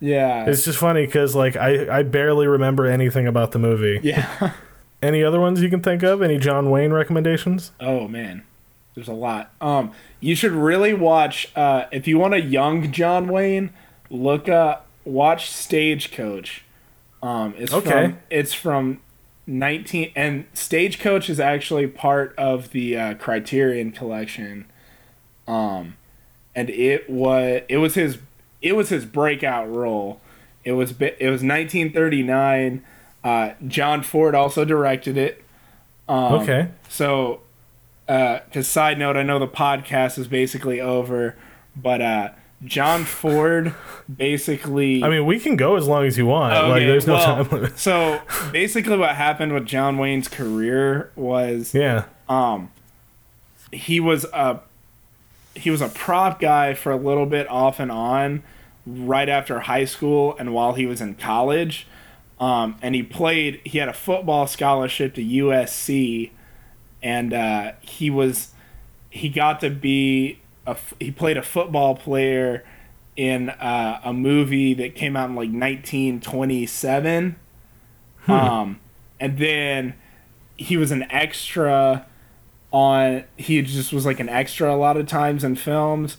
Yeah. 0.00 0.44
It's 0.46 0.64
just 0.64 0.78
funny 0.78 1.06
because 1.06 1.34
like 1.34 1.56
I 1.56 1.98
I 1.98 2.02
barely 2.02 2.46
remember 2.46 2.86
anything 2.86 3.26
about 3.26 3.52
the 3.52 3.58
movie. 3.58 4.00
yeah. 4.02 4.52
Any 5.02 5.22
other 5.22 5.38
ones 5.38 5.60
you 5.60 5.68
can 5.68 5.82
think 5.82 6.02
of? 6.02 6.22
Any 6.22 6.38
John 6.38 6.70
Wayne 6.70 6.90
recommendations? 6.92 7.72
Oh 7.78 8.08
man, 8.08 8.42
there's 8.94 9.08
a 9.08 9.12
lot. 9.12 9.50
Um, 9.60 9.92
you 10.20 10.34
should 10.34 10.52
really 10.52 10.94
watch. 10.94 11.52
Uh, 11.54 11.84
if 11.92 12.08
you 12.08 12.18
want 12.18 12.32
a 12.32 12.40
young 12.40 12.90
John 12.90 13.28
Wayne, 13.28 13.70
look 14.08 14.48
up, 14.48 14.86
watch 15.04 15.50
Stagecoach. 15.50 16.64
Um, 17.22 17.54
it's 17.58 17.72
Okay. 17.74 17.90
from 17.90 18.18
it's 18.30 18.54
from 18.54 19.00
nineteen, 19.46 20.10
and 20.16 20.46
Stagecoach 20.54 21.28
is 21.28 21.38
actually 21.38 21.86
part 21.86 22.34
of 22.38 22.70
the 22.70 22.96
uh, 22.96 23.14
Criterion 23.14 23.92
Collection. 23.92 24.64
Um, 25.46 25.96
and 26.54 26.70
it 26.70 27.10
was 27.10 27.60
it 27.68 27.76
was 27.76 27.94
his 27.94 28.16
it 28.64 28.74
was 28.74 28.88
his 28.88 29.04
breakout 29.04 29.70
role. 29.70 30.20
It 30.64 30.72
was 30.72 30.92
it 31.00 31.28
was 31.30 31.42
1939. 31.44 32.82
Uh, 33.22 33.50
John 33.68 34.02
Ford 34.02 34.34
also 34.34 34.64
directed 34.64 35.16
it. 35.16 35.44
Um, 36.08 36.34
okay. 36.34 36.68
so, 36.88 37.40
because 38.06 38.66
side 38.68 38.98
note, 38.98 39.16
I 39.16 39.22
know 39.22 39.38
the 39.38 39.46
podcast 39.48 40.18
is 40.18 40.26
basically 40.28 40.80
over, 40.80 41.36
but 41.76 42.00
uh, 42.02 42.28
John 42.64 43.04
Ford 43.04 43.74
basically. 44.16 45.02
I 45.02 45.08
mean, 45.08 45.26
we 45.26 45.38
can 45.38 45.56
go 45.56 45.76
as 45.76 45.86
long 45.86 46.04
as 46.04 46.18
you 46.18 46.26
want. 46.26 46.52
like, 46.54 46.62
Okay, 46.82 46.86
there's 46.86 47.06
no 47.06 47.14
well, 47.14 47.44
time 47.44 47.48
limit. 47.50 47.78
So 47.78 48.20
basically, 48.52 48.96
what 48.96 49.14
happened 49.16 49.52
with 49.52 49.66
John 49.66 49.96
Wayne's 49.98 50.28
career 50.28 51.10
was 51.16 51.74
Yeah. 51.74 52.04
um, 52.28 52.70
he 53.72 54.00
was 54.00 54.24
a 54.32 54.60
he 55.54 55.70
was 55.70 55.80
a 55.80 55.88
prop 55.88 56.40
guy 56.40 56.74
for 56.74 56.92
a 56.92 56.96
little 56.96 57.26
bit 57.26 57.48
off 57.48 57.80
and 57.80 57.90
on 57.90 58.42
right 58.86 59.28
after 59.28 59.60
high 59.60 59.84
school 59.84 60.36
and 60.38 60.52
while 60.52 60.74
he 60.74 60.86
was 60.86 61.00
in 61.00 61.14
college. 61.14 61.86
Um, 62.40 62.76
and 62.82 62.94
he 62.94 63.02
played, 63.02 63.60
he 63.64 63.78
had 63.78 63.88
a 63.88 63.92
football 63.92 64.46
scholarship 64.46 65.14
to 65.14 65.24
USC, 65.24 66.30
and 67.02 67.32
uh, 67.32 67.72
he 67.80 68.10
was, 68.10 68.52
he 69.08 69.28
got 69.28 69.60
to 69.60 69.70
be, 69.70 70.40
a, 70.66 70.76
he 70.98 71.10
played 71.10 71.36
a 71.36 71.42
football 71.42 71.94
player 71.94 72.64
in 73.16 73.50
uh, 73.50 74.00
a 74.04 74.12
movie 74.12 74.74
that 74.74 74.96
came 74.96 75.16
out 75.16 75.30
in 75.30 75.36
like 75.36 75.50
1927. 75.50 77.36
Hmm. 78.18 78.30
Um, 78.32 78.80
and 79.20 79.38
then 79.38 79.94
he 80.56 80.76
was 80.76 80.90
an 80.90 81.04
extra 81.10 82.06
on 82.74 83.22
he 83.36 83.62
just 83.62 83.92
was 83.92 84.04
like 84.04 84.18
an 84.18 84.28
extra 84.28 84.74
a 84.74 84.74
lot 84.74 84.96
of 84.96 85.06
times 85.06 85.44
in 85.44 85.54
films. 85.54 86.16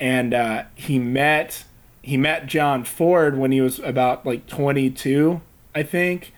And 0.00 0.34
uh, 0.34 0.64
he 0.74 0.98
met 0.98 1.64
he 2.02 2.16
met 2.18 2.46
john 2.46 2.84
ford 2.84 3.38
when 3.38 3.50
he 3.52 3.62
was 3.62 3.78
about 3.78 4.26
like 4.26 4.46
22 4.48 5.40
i 5.74 5.84
think. 5.84 6.34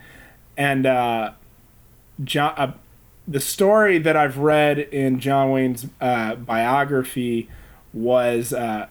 And 0.59 0.85
uh, 0.85 1.33
john 2.23 2.53
uh, 2.59 2.75
the 3.27 3.41
story 3.41 3.99
that 3.99 4.15
i've 4.15 4.37
read 4.39 4.79
in 4.79 5.19
john 5.19 5.51
wayne's 5.51 5.87
uh, 6.03 6.35
biography 6.35 7.49
was 7.95 8.53
uh, 8.53 8.87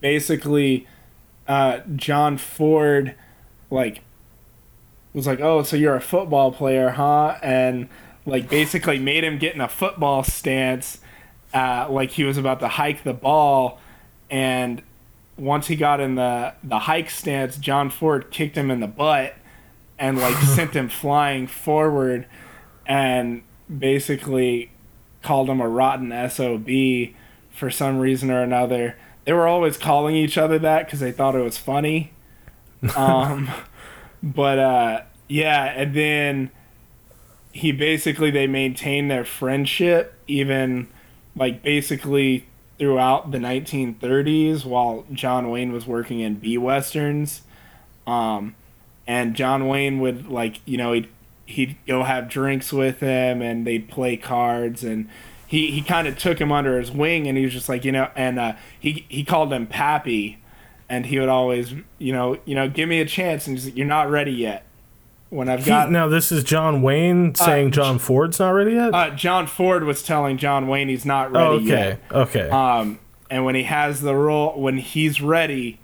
basically 0.00 0.86
uh, 1.46 1.78
john 1.94 2.36
ford 2.36 3.14
like 3.70 4.02
was 5.14 5.26
like 5.26 5.40
oh 5.40 5.62
so 5.62 5.76
you're 5.76 5.96
a 5.96 6.00
football 6.00 6.50
player 6.50 6.90
huh? 6.90 7.36
And 7.42 7.88
like 8.28 8.48
basically 8.48 8.98
made 8.98 9.24
him 9.24 9.38
get 9.38 9.54
in 9.54 9.60
a 9.60 9.68
football 9.68 10.22
stance, 10.22 10.98
uh, 11.54 11.86
like 11.88 12.10
he 12.10 12.24
was 12.24 12.36
about 12.36 12.60
to 12.60 12.68
hike 12.68 13.02
the 13.02 13.14
ball, 13.14 13.80
and 14.30 14.82
once 15.38 15.68
he 15.68 15.76
got 15.76 15.98
in 15.98 16.14
the 16.14 16.54
the 16.62 16.80
hike 16.80 17.10
stance, 17.10 17.56
John 17.56 17.88
Ford 17.90 18.30
kicked 18.30 18.56
him 18.56 18.70
in 18.70 18.80
the 18.80 18.86
butt 18.86 19.34
and 19.98 20.18
like 20.18 20.36
sent 20.42 20.74
him 20.74 20.88
flying 20.88 21.46
forward, 21.46 22.26
and 22.86 23.42
basically 23.76 24.70
called 25.22 25.48
him 25.48 25.60
a 25.60 25.68
rotten 25.68 26.10
sob 26.30 26.68
for 27.50 27.70
some 27.70 27.98
reason 27.98 28.30
or 28.30 28.42
another. 28.42 28.96
They 29.24 29.32
were 29.32 29.48
always 29.48 29.76
calling 29.76 30.16
each 30.16 30.38
other 30.38 30.58
that 30.58 30.86
because 30.86 31.00
they 31.00 31.12
thought 31.12 31.34
it 31.34 31.42
was 31.42 31.58
funny. 31.58 32.12
Um, 32.96 33.50
but 34.22 34.60
uh, 34.60 35.02
yeah, 35.26 35.64
and 35.64 35.94
then 35.94 36.50
he 37.58 37.72
basically 37.72 38.30
they 38.30 38.46
maintain 38.46 39.08
their 39.08 39.24
friendship 39.24 40.14
even 40.28 40.86
like 41.34 41.60
basically 41.60 42.46
throughout 42.78 43.32
the 43.32 43.38
1930s 43.38 44.64
while 44.64 45.04
John 45.12 45.50
Wayne 45.50 45.72
was 45.72 45.84
working 45.84 46.20
in 46.20 46.36
B 46.36 46.56
westerns. 46.56 47.42
Um, 48.06 48.54
and 49.08 49.34
John 49.34 49.66
Wayne 49.66 49.98
would 49.98 50.28
like 50.28 50.60
you 50.66 50.76
know 50.76 50.92
he'd 50.92 51.08
he'd 51.46 51.76
go 51.84 52.04
have 52.04 52.28
drinks 52.28 52.72
with 52.72 53.00
him 53.00 53.42
and 53.42 53.66
they'd 53.66 53.88
play 53.88 54.16
cards 54.16 54.84
and 54.84 55.08
he, 55.44 55.72
he 55.72 55.82
kind 55.82 56.06
of 56.06 56.16
took 56.16 56.40
him 56.40 56.52
under 56.52 56.78
his 56.78 56.92
wing 56.92 57.26
and 57.26 57.36
he 57.36 57.44
was 57.44 57.52
just 57.52 57.68
like 57.68 57.84
you 57.84 57.90
know 57.90 58.08
and 58.14 58.38
uh, 58.38 58.52
he 58.78 59.04
he 59.08 59.24
called 59.24 59.52
him 59.52 59.66
Pappy 59.66 60.38
and 60.88 61.06
he 61.06 61.18
would 61.18 61.28
always 61.28 61.74
you 61.98 62.12
know 62.12 62.38
you 62.44 62.54
know 62.54 62.68
give 62.68 62.88
me 62.88 63.00
a 63.00 63.06
chance 63.06 63.48
and 63.48 63.62
like, 63.64 63.76
you're 63.76 63.84
not 63.84 64.08
ready 64.08 64.32
yet 64.32 64.64
when 65.30 65.48
I've 65.48 65.64
got 65.64 65.90
now 65.90 66.08
this 66.08 66.32
is 66.32 66.42
John 66.42 66.82
Wayne 66.82 67.30
uh, 67.30 67.44
saying 67.44 67.68
uh, 67.68 67.70
John 67.70 67.98
Ford's 67.98 68.38
not 68.38 68.50
ready 68.50 68.72
yet. 68.72 68.94
Uh, 68.94 69.10
John 69.10 69.46
Ford 69.46 69.84
was 69.84 70.02
telling 70.02 70.38
John 70.38 70.68
Wayne 70.68 70.88
he's 70.88 71.04
not 71.04 71.32
ready 71.32 71.46
oh, 71.46 71.52
okay. 71.56 71.66
yet. 71.66 72.00
Okay. 72.10 72.48
Um, 72.48 72.98
and 73.30 73.44
when 73.44 73.54
he 73.54 73.64
has 73.64 74.00
the 74.00 74.14
role, 74.14 74.58
when 74.58 74.78
he's 74.78 75.20
ready, 75.20 75.78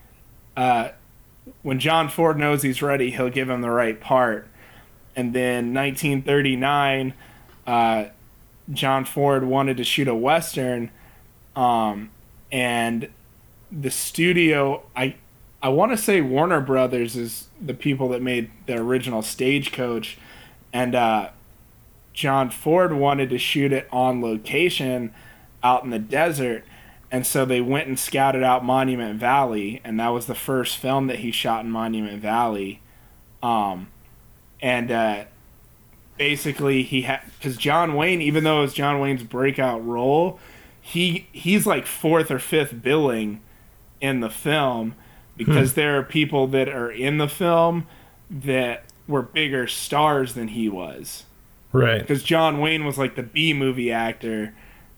uh, 0.57 0.91
when 1.63 1.79
John 1.79 2.09
Ford 2.09 2.39
knows 2.39 2.63
he's 2.63 2.81
ready, 2.81 3.11
he'll 3.11 3.31
give 3.31 3.51
him 3.51 3.61
the 3.61 3.71
right 3.71 4.01
part. 4.01 4.49
And 5.15 5.35
then 5.35 5.75
1939, 5.75 7.13
uh, 7.67 8.07
John 8.73 9.05
Ford 9.05 9.45
wanted 9.45 9.77
to 9.77 9.85
shoot 9.85 10.09
a 10.09 10.15
western, 10.15 10.91
um, 11.55 12.11
and 12.51 13.09
the 13.71 13.91
studio 13.91 14.83
I 14.97 15.17
I 15.65 15.69
want 15.69 15.93
to 15.93 15.97
say 15.97 16.21
Warner 16.21 16.61
Brothers 16.61 17.17
is 17.17 17.49
the 17.59 17.73
people 17.73 18.11
that 18.11 18.21
made 18.21 18.51
the 18.67 18.77
original 18.77 19.23
Stagecoach, 19.23 20.19
and 20.75 20.95
uh, 20.95 21.31
John 22.12 22.51
Ford 22.51 22.93
wanted 22.93 23.31
to 23.31 23.39
shoot 23.39 23.73
it 23.73 23.89
on 23.91 24.21
location 24.21 25.15
out 25.62 25.83
in 25.83 25.89
the 25.89 25.99
desert, 25.99 26.65
and 27.11 27.27
so 27.27 27.47
they 27.47 27.62
went 27.62 27.89
and 27.89 27.99
scouted 27.99 28.43
out 28.43 28.62
Monument 28.62 29.19
Valley, 29.19 29.81
and 29.85 29.99
that 29.99 30.09
was 30.09 30.27
the 30.27 30.35
first 30.35 30.77
film 30.77 31.07
that 31.07 31.21
he 31.21 31.31
shot 31.31 31.65
in 31.65 31.71
Monument 31.71 32.21
Valley, 32.21 32.83
um, 33.43 33.89
and 34.61 34.91
uh, 34.91 35.25
basically 36.19 36.83
he 36.83 37.03
had 37.03 37.23
because 37.39 37.57
John 37.57 37.95
Wayne, 37.95 38.21
even 38.21 38.45
though 38.45 38.59
it 38.59 38.65
was 38.65 38.75
John 38.75 39.01
Wayne's 39.01 39.23
breakout 39.23 39.83
role, 39.83 40.39
he 40.83 41.27
he's 41.33 41.67
like 41.67 41.87
fourth 41.87 42.31
or 42.31 42.39
fifth 42.39 42.83
billing 42.83 43.41
in 44.03 44.21
the 44.21 44.29
film 44.29 44.95
because 45.37 45.72
hmm. 45.72 45.76
there 45.76 45.99
are 45.99 46.03
people 46.03 46.47
that 46.49 46.68
are 46.68 46.91
in 46.91 47.18
the 47.18 47.28
film 47.28 47.87
that 48.30 48.85
were 49.07 49.22
bigger 49.22 49.66
stars 49.66 50.35
than 50.35 50.49
he 50.49 50.68
was. 50.68 51.24
Right. 51.72 52.01
Because 52.01 52.22
John 52.22 52.61
Wayne 52.61 52.85
was 52.85 52.99
like 52.99 53.16
the 53.16 53.22
B 53.22 53.53
movie 53.53 53.91
actor, 53.91 54.55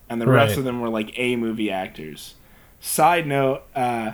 and 0.09 0.21
the 0.21 0.27
right. 0.27 0.45
rest 0.45 0.59
of 0.59 0.65
them 0.65 0.81
were 0.81 0.91
like 0.91 1.19
A 1.19 1.37
movie 1.37 1.71
actors. 1.71 2.35
Side 2.81 3.27
note: 3.27 3.63
uh, 3.75 4.13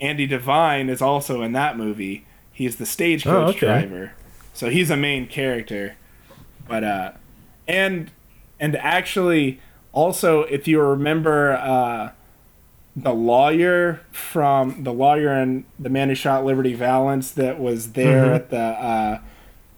Andy 0.00 0.26
Devine 0.26 0.88
is 0.88 1.02
also 1.02 1.42
in 1.42 1.52
that 1.52 1.76
movie. 1.76 2.26
He's 2.52 2.76
the 2.76 2.86
stagecoach 2.86 3.32
oh, 3.34 3.48
okay. 3.48 3.58
driver, 3.58 4.12
so 4.52 4.70
he's 4.70 4.88
a 4.88 4.96
main 4.96 5.26
character. 5.26 5.96
But 6.68 6.84
uh, 6.84 7.12
and 7.66 8.12
and 8.60 8.76
actually, 8.76 9.60
also, 9.92 10.42
if 10.42 10.68
you 10.68 10.80
remember. 10.80 11.54
Uh, 11.54 12.10
the 12.96 13.12
lawyer 13.12 14.00
from 14.12 14.84
the 14.84 14.92
lawyer 14.92 15.30
and 15.30 15.64
the 15.78 15.88
man 15.88 16.08
who 16.08 16.14
shot 16.14 16.44
Liberty 16.44 16.74
Valance 16.74 17.32
that 17.32 17.58
was 17.58 17.92
there 17.92 18.24
mm-hmm. 18.24 18.34
at 18.34 18.50
the 18.50 18.58
uh, 18.58 19.20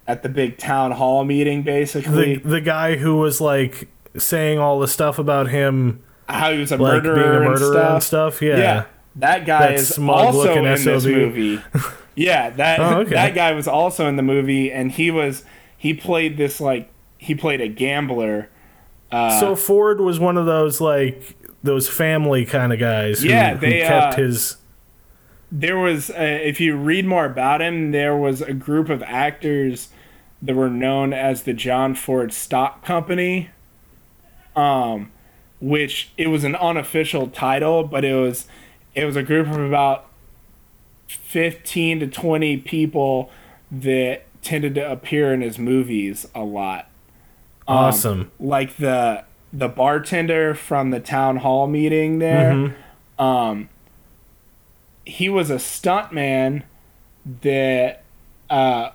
at 0.07 0.23
the 0.23 0.29
big 0.29 0.59
town 0.59 0.93
hall 0.93 1.25
meeting, 1.25 1.63
basically. 1.63 2.37
The, 2.37 2.49
the 2.49 2.61
guy 2.61 2.97
who 2.97 3.17
was 3.17 3.41
like 3.41 3.89
saying 4.17 4.59
all 4.59 4.79
the 4.81 4.89
stuff 4.89 5.19
about 5.19 5.49
him, 5.49 6.03
how 6.29 6.53
he 6.53 6.59
was 6.59 6.73
a 6.73 6.77
like, 6.77 7.03
murderer, 7.03 7.15
being 7.15 7.27
a 7.27 7.51
murderer 7.51 7.53
and 7.53 7.59
stuff. 7.59 7.95
And 7.95 8.03
stuff. 8.03 8.43
Yeah. 8.43 8.59
yeah, 8.59 8.85
that 9.17 9.47
guy 9.47 9.69
that 9.69 9.75
is 9.75 9.99
also 9.99 10.65
in 10.65 10.77
SOB. 10.77 10.85
this 10.85 11.05
movie. 11.07 11.63
yeah, 12.15 12.51
that 12.51 12.81
oh, 12.81 13.01
okay. 13.01 13.15
that 13.15 13.35
guy 13.35 13.53
was 13.53 13.67
also 13.67 14.07
in 14.09 14.17
the 14.17 14.23
movie, 14.23 14.71
and 14.71 14.93
he 14.93 15.11
was 15.11 15.45
he 15.77 15.95
played 15.95 16.37
this 16.37 16.61
like 16.61 16.91
he 17.17 17.35
played 17.35 17.63
a 17.63 17.69
gambler. 17.69 18.51
Uh, 19.11 19.41
so 19.41 19.57
Ford 19.57 20.01
was 20.01 20.19
one 20.19 20.37
of 20.37 20.47
those 20.47 20.81
like 20.81 21.37
those 21.67 21.89
family 21.89 22.45
kind 22.45 22.73
of 22.73 22.79
guys. 22.79 23.23
Who, 23.23 23.29
yeah, 23.29 23.55
they 23.55 23.81
who 23.81 23.87
kept 23.87 24.15
uh, 24.15 24.23
his. 24.23 24.57
There 25.53 25.79
was, 25.79 26.11
uh, 26.11 26.15
if 26.19 26.61
you 26.61 26.77
read 26.77 27.07
more 27.07 27.25
about 27.25 27.63
him, 27.63 27.93
there 27.93 28.17
was 28.17 28.41
a 28.43 28.53
group 28.53 28.89
of 28.89 29.03
actors 29.03 29.91
that 30.43 30.55
were 30.57 30.71
known 30.71 31.13
as 31.13 31.43
the 31.45 31.53
John 31.53 31.95
Ford 31.95 32.33
Stock 32.33 32.85
Company. 32.85 33.51
Um, 34.57 35.13
which 35.61 36.11
it 36.17 36.29
was 36.29 36.45
an 36.45 36.55
unofficial 36.57 37.29
title, 37.29 37.85
but 37.85 38.05
it 38.05 38.15
was 38.15 38.47
it 38.95 39.05
was 39.05 39.17
a 39.17 39.23
group 39.23 39.49
of 39.49 39.61
about 39.61 40.07
fifteen 41.07 42.01
to 42.01 42.07
twenty 42.07 42.57
people 42.57 43.31
that 43.71 44.25
tended 44.43 44.75
to 44.75 44.91
appear 44.91 45.35
in 45.35 45.43
his 45.43 45.59
movies 45.59 46.27
a 46.35 46.43
lot. 46.43 46.89
Um, 47.69 47.77
awesome. 47.77 48.31
Like 48.41 48.77
the 48.77 49.25
the 49.53 49.69
bartender 49.69 50.55
from 50.55 50.91
the 50.91 51.01
town 51.01 51.39
hall 51.39 51.67
meeting 51.67 52.19
there. 52.19 52.53
Mm-hmm. 52.53 53.23
Um, 53.23 53.69
he 55.05 55.29
was 55.29 55.51
a 55.51 55.57
stuntman 55.57 56.65
that 57.43 58.03
uh, 58.51 58.91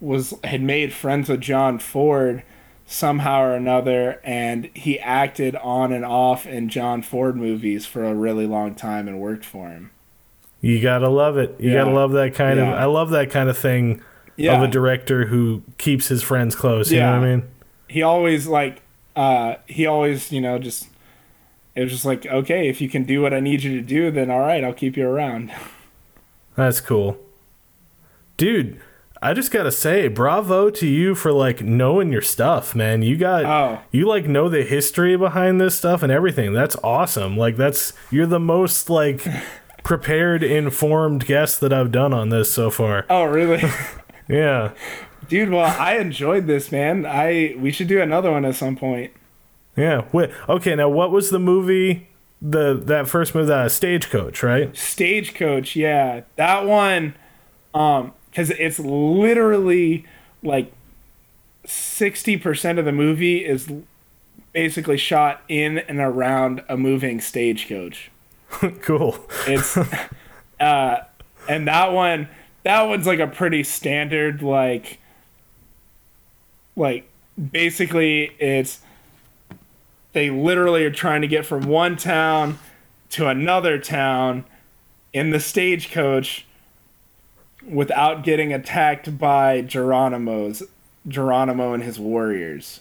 was 0.00 0.34
had 0.44 0.62
made 0.62 0.92
friends 0.92 1.28
with 1.28 1.40
John 1.40 1.78
Ford 1.78 2.42
somehow 2.86 3.42
or 3.42 3.54
another, 3.54 4.20
and 4.24 4.70
he 4.74 4.98
acted 5.00 5.56
on 5.56 5.92
and 5.92 6.04
off 6.04 6.46
in 6.46 6.68
John 6.68 7.02
Ford 7.02 7.36
movies 7.36 7.86
for 7.86 8.04
a 8.04 8.14
really 8.14 8.46
long 8.46 8.74
time 8.74 9.08
and 9.08 9.20
worked 9.20 9.44
for 9.44 9.68
him. 9.68 9.90
You 10.60 10.80
gotta 10.80 11.08
love 11.08 11.36
it. 11.36 11.56
You 11.58 11.70
yeah. 11.70 11.84
gotta 11.84 11.94
love 11.94 12.12
that 12.12 12.34
kind 12.34 12.58
yeah. 12.58 12.72
of. 12.72 12.78
I 12.78 12.84
love 12.86 13.10
that 13.10 13.30
kind 13.30 13.48
of 13.48 13.56
thing 13.56 14.02
yeah. 14.36 14.56
of 14.56 14.62
a 14.62 14.68
director 14.68 15.26
who 15.26 15.62
keeps 15.76 16.08
his 16.08 16.22
friends 16.22 16.54
close. 16.54 16.90
You 16.90 17.00
know 17.00 17.12
what 17.12 17.24
I 17.24 17.36
mean? 17.36 17.48
He 17.88 18.02
always 18.02 18.46
like 18.46 18.82
uh, 19.18 19.56
he 19.66 19.84
always, 19.86 20.30
you 20.32 20.40
know, 20.40 20.58
just 20.58 20.86
it 21.74 21.82
was 21.82 21.92
just 21.92 22.04
like, 22.04 22.24
okay, 22.26 22.68
if 22.68 22.80
you 22.80 22.88
can 22.88 23.04
do 23.04 23.20
what 23.22 23.34
I 23.34 23.40
need 23.40 23.62
you 23.62 23.74
to 23.76 23.82
do, 23.82 24.10
then 24.10 24.30
all 24.30 24.40
right, 24.40 24.62
I'll 24.64 24.72
keep 24.72 24.96
you 24.96 25.08
around. 25.08 25.52
That's 26.56 26.80
cool, 26.80 27.18
dude. 28.36 28.80
I 29.20 29.34
just 29.34 29.50
gotta 29.50 29.72
say, 29.72 30.06
bravo 30.06 30.70
to 30.70 30.86
you 30.86 31.16
for 31.16 31.32
like 31.32 31.60
knowing 31.62 32.12
your 32.12 32.22
stuff, 32.22 32.76
man. 32.76 33.02
You 33.02 33.16
got 33.16 33.44
Oh. 33.44 33.80
you 33.90 34.06
like 34.06 34.26
know 34.28 34.48
the 34.48 34.62
history 34.62 35.16
behind 35.16 35.60
this 35.60 35.74
stuff 35.74 36.04
and 36.04 36.12
everything. 36.12 36.52
That's 36.52 36.76
awesome. 36.84 37.36
Like 37.36 37.56
that's 37.56 37.92
you're 38.12 38.26
the 38.26 38.38
most 38.38 38.88
like 38.88 39.26
prepared, 39.84 40.44
informed 40.44 41.26
guest 41.26 41.60
that 41.62 41.72
I've 41.72 41.90
done 41.90 42.12
on 42.12 42.28
this 42.28 42.52
so 42.52 42.70
far. 42.70 43.06
Oh, 43.10 43.24
really? 43.24 43.62
Yeah. 44.30 44.72
Dude, 45.28 45.50
well, 45.50 45.74
I 45.78 45.96
enjoyed 45.96 46.46
this, 46.46 46.70
man. 46.70 47.04
I 47.04 47.54
we 47.58 47.70
should 47.70 47.88
do 47.88 48.00
another 48.00 48.30
one 48.30 48.44
at 48.44 48.54
some 48.54 48.76
point. 48.76 49.12
Yeah. 49.76 50.06
Wait, 50.12 50.30
okay, 50.48 50.74
now 50.74 50.88
what 50.88 51.10
was 51.10 51.30
the 51.30 51.38
movie 51.38 52.08
the 52.40 52.74
that 52.84 53.08
first 53.08 53.34
movie 53.34 53.48
that 53.48 53.72
stagecoach, 53.72 54.42
right? 54.42 54.76
Stagecoach, 54.76 55.76
yeah. 55.76 56.22
That 56.36 56.66
one 56.66 57.14
um 57.74 58.12
cuz 58.34 58.50
it's 58.50 58.78
literally 58.78 60.06
like 60.42 60.72
60% 61.66 62.78
of 62.78 62.84
the 62.84 62.92
movie 62.92 63.44
is 63.44 63.70
basically 64.52 64.96
shot 64.96 65.42
in 65.48 65.78
and 65.78 65.98
around 65.98 66.62
a 66.68 66.76
moving 66.76 67.20
stagecoach. 67.20 68.10
cool. 68.80 69.26
It's 69.46 69.76
uh 70.60 71.04
and 71.48 71.68
that 71.68 71.92
one 71.92 72.28
that 72.62 72.82
one's 72.82 73.06
like 73.06 73.20
a 73.20 73.26
pretty 73.26 73.62
standard 73.64 74.42
like 74.42 74.98
like 76.78 77.08
basically 77.52 78.32
it's 78.38 78.80
they 80.12 80.30
literally 80.30 80.84
are 80.84 80.90
trying 80.90 81.20
to 81.20 81.28
get 81.28 81.44
from 81.44 81.62
one 81.66 81.96
town 81.96 82.58
to 83.10 83.26
another 83.28 83.78
town 83.78 84.44
in 85.12 85.30
the 85.30 85.40
stagecoach 85.40 86.46
without 87.68 88.24
getting 88.24 88.52
attacked 88.52 89.18
by 89.18 89.60
Geronimo's 89.60 90.62
Geronimo 91.06 91.74
and 91.74 91.82
his 91.82 91.98
warriors. 91.98 92.80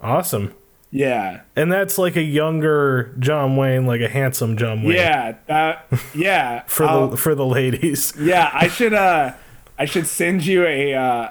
Awesome. 0.00 0.54
Yeah. 0.90 1.40
And 1.56 1.72
that's 1.72 1.96
like 1.98 2.16
a 2.16 2.22
younger 2.22 3.14
John 3.18 3.56
Wayne, 3.56 3.86
like 3.86 4.00
a 4.00 4.08
handsome 4.08 4.56
John 4.56 4.82
Wayne. 4.82 4.96
Yeah, 4.96 5.36
that 5.46 5.86
yeah. 6.14 6.62
For 6.66 6.84
I'll- 6.84 7.08
the 7.08 7.16
for 7.16 7.34
the 7.34 7.46
ladies. 7.46 8.12
Yeah, 8.18 8.50
I 8.52 8.68
should 8.68 8.92
uh 8.94 9.34
I 9.78 9.84
should 9.86 10.06
send 10.06 10.44
you 10.44 10.66
a 10.66 10.94
uh 10.94 11.30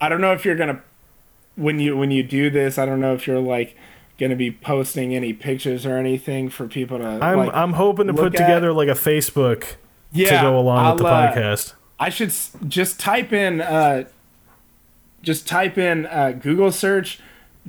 I 0.00 0.08
don't 0.08 0.20
know 0.20 0.32
if 0.32 0.44
you're 0.44 0.56
going 0.56 0.74
to 0.76 0.82
when 1.56 1.78
you 1.80 1.96
when 1.96 2.10
you 2.10 2.22
do 2.22 2.50
this, 2.50 2.78
I 2.78 2.86
don't 2.86 3.00
know 3.00 3.14
if 3.14 3.26
you're 3.26 3.38
like 3.40 3.76
going 4.18 4.30
to 4.30 4.36
be 4.36 4.50
posting 4.50 5.14
any 5.14 5.32
pictures 5.32 5.84
or 5.86 5.96
anything 5.96 6.48
for 6.48 6.68
people 6.68 6.98
to 6.98 7.04
I'm 7.06 7.38
like 7.38 7.54
I'm 7.54 7.72
hoping 7.74 8.06
to 8.08 8.14
put 8.14 8.34
at- 8.34 8.38
together 8.38 8.72
like 8.72 8.88
a 8.88 8.92
Facebook 8.92 9.76
yeah, 10.12 10.36
to 10.36 10.42
go 10.48 10.58
along 10.58 10.94
with 10.94 11.02
the 11.02 11.08
I'll, 11.08 11.28
uh, 11.28 11.34
podcast. 11.34 11.72
I 11.98 12.08
should 12.10 12.28
s- 12.28 12.56
just 12.68 13.00
type 13.00 13.32
in 13.32 13.60
uh 13.60 14.04
just 15.22 15.46
type 15.48 15.78
in 15.78 16.06
uh 16.06 16.32
Google 16.32 16.72
search 16.72 17.20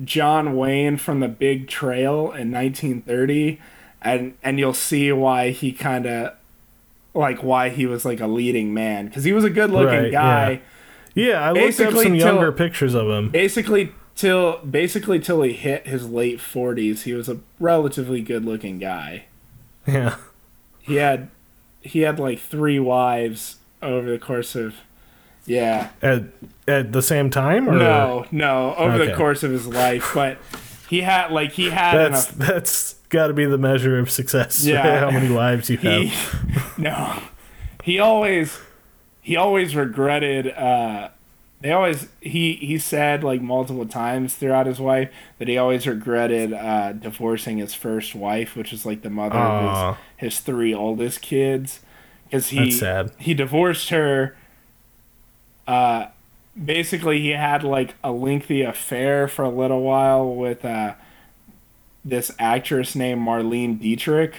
John 0.02 0.56
Wayne 0.56 0.96
from 0.96 1.20
the 1.20 1.28
Big 1.28 1.68
Trail 1.68 2.32
in 2.32 2.50
1930 2.50 3.60
and 4.02 4.34
and 4.42 4.58
you'll 4.58 4.74
see 4.74 5.10
why 5.12 5.50
he 5.50 5.72
kind 5.72 6.06
of 6.06 6.34
like 7.14 7.42
why 7.42 7.68
he 7.68 7.86
was 7.86 8.04
like 8.04 8.20
a 8.20 8.26
leading 8.26 8.74
man 8.74 9.08
cuz 9.10 9.24
he 9.24 9.32
was 9.32 9.44
a 9.44 9.50
good-looking 9.50 10.02
Right, 10.04 10.12
guy. 10.12 10.50
yeah. 10.50 10.58
Yeah, 11.14 11.40
I 11.42 11.52
looked 11.52 11.80
up 11.80 11.92
some 11.92 12.02
till- 12.02 12.14
younger 12.16 12.52
pictures 12.52 12.94
of 12.94 13.08
him. 13.08 13.30
basically 13.30 13.92
till 14.14 14.58
basically 14.58 15.18
till 15.18 15.42
he 15.42 15.52
hit 15.52 15.86
his 15.86 16.08
late 16.08 16.38
40s 16.38 17.02
he 17.02 17.12
was 17.14 17.28
a 17.28 17.38
relatively 17.58 18.20
good 18.22 18.44
looking 18.44 18.78
guy 18.78 19.24
Yeah. 19.86 20.16
he 20.80 20.96
had 20.96 21.28
he 21.82 22.00
had 22.00 22.18
like 22.20 22.38
three 22.38 22.78
wives 22.78 23.56
over 23.82 24.08
the 24.10 24.18
course 24.18 24.54
of 24.54 24.74
yeah 25.46 25.90
At 26.00 26.22
at 26.68 26.92
the 26.92 27.02
same 27.02 27.28
time 27.28 27.68
or 27.68 27.76
no 27.76 28.24
no 28.30 28.74
over 28.76 29.04
the 29.04 29.14
course 29.14 29.42
of 29.42 29.50
his 29.50 29.66
life 29.66 30.12
but 30.14 30.38
he 30.88 31.00
had 31.00 31.32
like 31.32 31.52
he 31.52 31.70
had 31.70 31.94
that's 32.12 32.32
enough 32.32 32.48
that's 32.48 32.94
got 33.08 33.26
to 33.28 33.32
be 33.34 33.44
the 33.46 33.58
measure 33.58 33.98
of 33.98 34.10
success. 34.10 34.64
Yeah. 34.64 34.98
How 35.00 35.10
many 35.10 35.32
wives 35.32 35.68
you 35.70 35.76
he 35.76 36.06
have. 36.08 36.78
no 36.78 37.18
he 37.82 37.98
always 37.98 38.58
he 39.24 39.34
always 39.36 39.74
regretted 39.74 40.48
uh 40.52 41.08
they 41.60 41.72
always 41.72 42.08
he 42.20 42.52
he 42.54 42.78
said 42.78 43.24
like 43.24 43.40
multiple 43.40 43.86
times 43.86 44.34
throughout 44.34 44.66
his 44.66 44.78
wife 44.78 45.10
that 45.38 45.48
he 45.48 45.56
always 45.58 45.86
regretted 45.86 46.52
uh 46.52 46.92
divorcing 46.92 47.58
his 47.58 47.74
first 47.74 48.14
wife 48.14 48.54
which 48.54 48.72
is 48.72 48.84
like 48.86 49.02
the 49.02 49.10
mother 49.10 49.36
of 49.38 49.96
his, 50.18 50.34
his 50.34 50.40
three 50.40 50.72
oldest 50.74 51.20
kids 51.22 51.80
because 52.24 52.50
he 52.50 52.64
That's 52.66 52.78
sad. 52.78 53.10
he 53.18 53.34
divorced 53.34 53.88
her 53.88 54.36
uh 55.66 56.06
basically 56.62 57.20
he 57.20 57.30
had 57.30 57.64
like 57.64 57.94
a 58.04 58.12
lengthy 58.12 58.62
affair 58.62 59.26
for 59.26 59.42
a 59.44 59.48
little 59.48 59.82
while 59.82 60.34
with 60.34 60.64
uh 60.64 60.94
this 62.04 62.30
actress 62.38 62.94
named 62.94 63.26
Marlene 63.26 63.80
Dietrich 63.80 64.34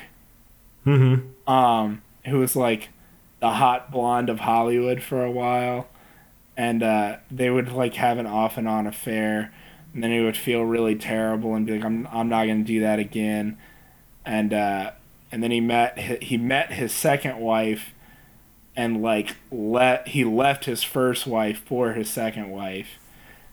Mm-hmm. 0.86 1.52
um, 1.52 2.04
who 2.28 2.38
was 2.38 2.56
like 2.56 2.90
the 3.46 3.52
hot 3.52 3.92
blonde 3.92 4.28
of 4.28 4.40
Hollywood 4.40 5.04
for 5.04 5.24
a 5.24 5.30
while, 5.30 5.88
and 6.58 6.82
uh, 6.82 7.18
they 7.30 7.52
would 7.52 7.72
like 7.72 7.94
have 7.94 8.18
an 8.18 8.26
off 8.26 8.58
and 8.58 8.68
on 8.68 8.88
affair, 8.88 9.54
and 9.94 10.04
then 10.04 10.12
he 10.12 10.20
would 10.20 10.36
feel 10.36 10.64
really 10.64 10.96
terrible 10.96 11.54
and 11.54 11.64
be 11.64 11.74
like, 11.74 11.86
"I'm 11.86 12.08
I'm 12.12 12.28
not 12.28 12.48
gonna 12.48 12.64
do 12.64 12.80
that 12.80 12.98
again," 12.98 13.60
and 14.26 14.52
uh, 14.52 14.92
and 15.32 15.44
then 15.44 15.52
he 15.52 15.60
met 15.60 16.24
he 16.24 16.38
met 16.38 16.74
his 16.74 16.92
second 16.92 17.38
wife, 17.38 17.94
and 18.76 19.04
like 19.04 19.36
let 19.52 20.08
he 20.08 20.24
left 20.24 20.66
his 20.66 20.82
first 20.82 21.28
wife 21.28 21.60
for 21.60 21.94
his 21.94 22.10
second 22.10 22.50
wife, 22.50 22.98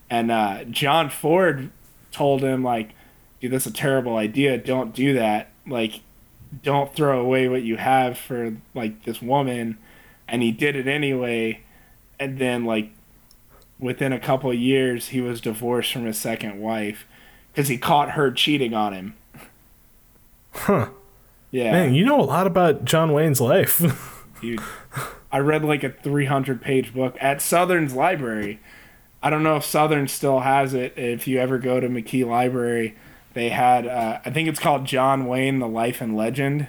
and 0.09 0.31
uh, 0.31 0.63
John 0.63 1.11
Ford 1.11 1.69
told 2.11 2.41
him 2.41 2.63
like, 2.63 2.95
"Dude, 3.39 3.51
that's 3.51 3.67
a 3.67 3.71
terrible 3.71 4.17
idea. 4.17 4.57
Don't 4.57 4.95
do 4.95 5.13
that." 5.13 5.51
Like 5.67 6.01
don't 6.61 6.93
throw 6.93 7.19
away 7.19 7.47
what 7.47 7.63
you 7.63 7.77
have 7.77 8.17
for 8.17 8.57
like 8.73 9.05
this 9.05 9.21
woman. 9.21 9.77
And 10.27 10.41
he 10.41 10.51
did 10.51 10.75
it 10.75 10.87
anyway. 10.87 11.61
And 12.19 12.37
then 12.37 12.65
like 12.65 12.91
within 13.79 14.13
a 14.13 14.19
couple 14.19 14.49
of 14.49 14.57
years 14.57 15.09
he 15.09 15.21
was 15.21 15.41
divorced 15.41 15.91
from 15.91 16.05
his 16.05 16.17
second 16.17 16.59
wife 16.59 17.05
because 17.51 17.67
he 17.67 17.77
caught 17.77 18.11
her 18.11 18.31
cheating 18.31 18.73
on 18.73 18.93
him. 18.93 19.15
Huh. 20.51 20.89
yeah. 21.51 21.71
Man, 21.71 21.93
you 21.93 22.05
know 22.05 22.21
a 22.21 22.23
lot 22.23 22.45
about 22.47 22.85
John 22.85 23.11
Wayne's 23.11 23.41
life. 23.41 23.81
dude 24.41 24.61
i 25.31 25.39
read 25.39 25.65
like 25.65 25.83
a 25.83 25.89
300 25.89 26.61
page 26.61 26.93
book 26.93 27.17
at 27.19 27.41
southern's 27.41 27.93
library. 27.93 28.59
I 29.21 29.29
don't 29.29 29.41
know 29.41 29.55
if 29.55 29.65
southern 29.65 30.07
still 30.09 30.41
has 30.41 30.73
it 30.73 30.93
if 30.97 31.27
you 31.27 31.39
ever 31.39 31.57
go 31.57 31.79
to 31.79 31.89
mckee 31.89 32.25
library 32.25 32.95
they 33.33 33.49
had 33.49 33.85
uh, 33.87 34.19
i 34.25 34.29
think 34.29 34.47
it's 34.47 34.59
called 34.59 34.85
john 34.85 35.25
wayne 35.25 35.59
the 35.59 35.67
life 35.67 36.01
and 36.01 36.15
legend 36.15 36.67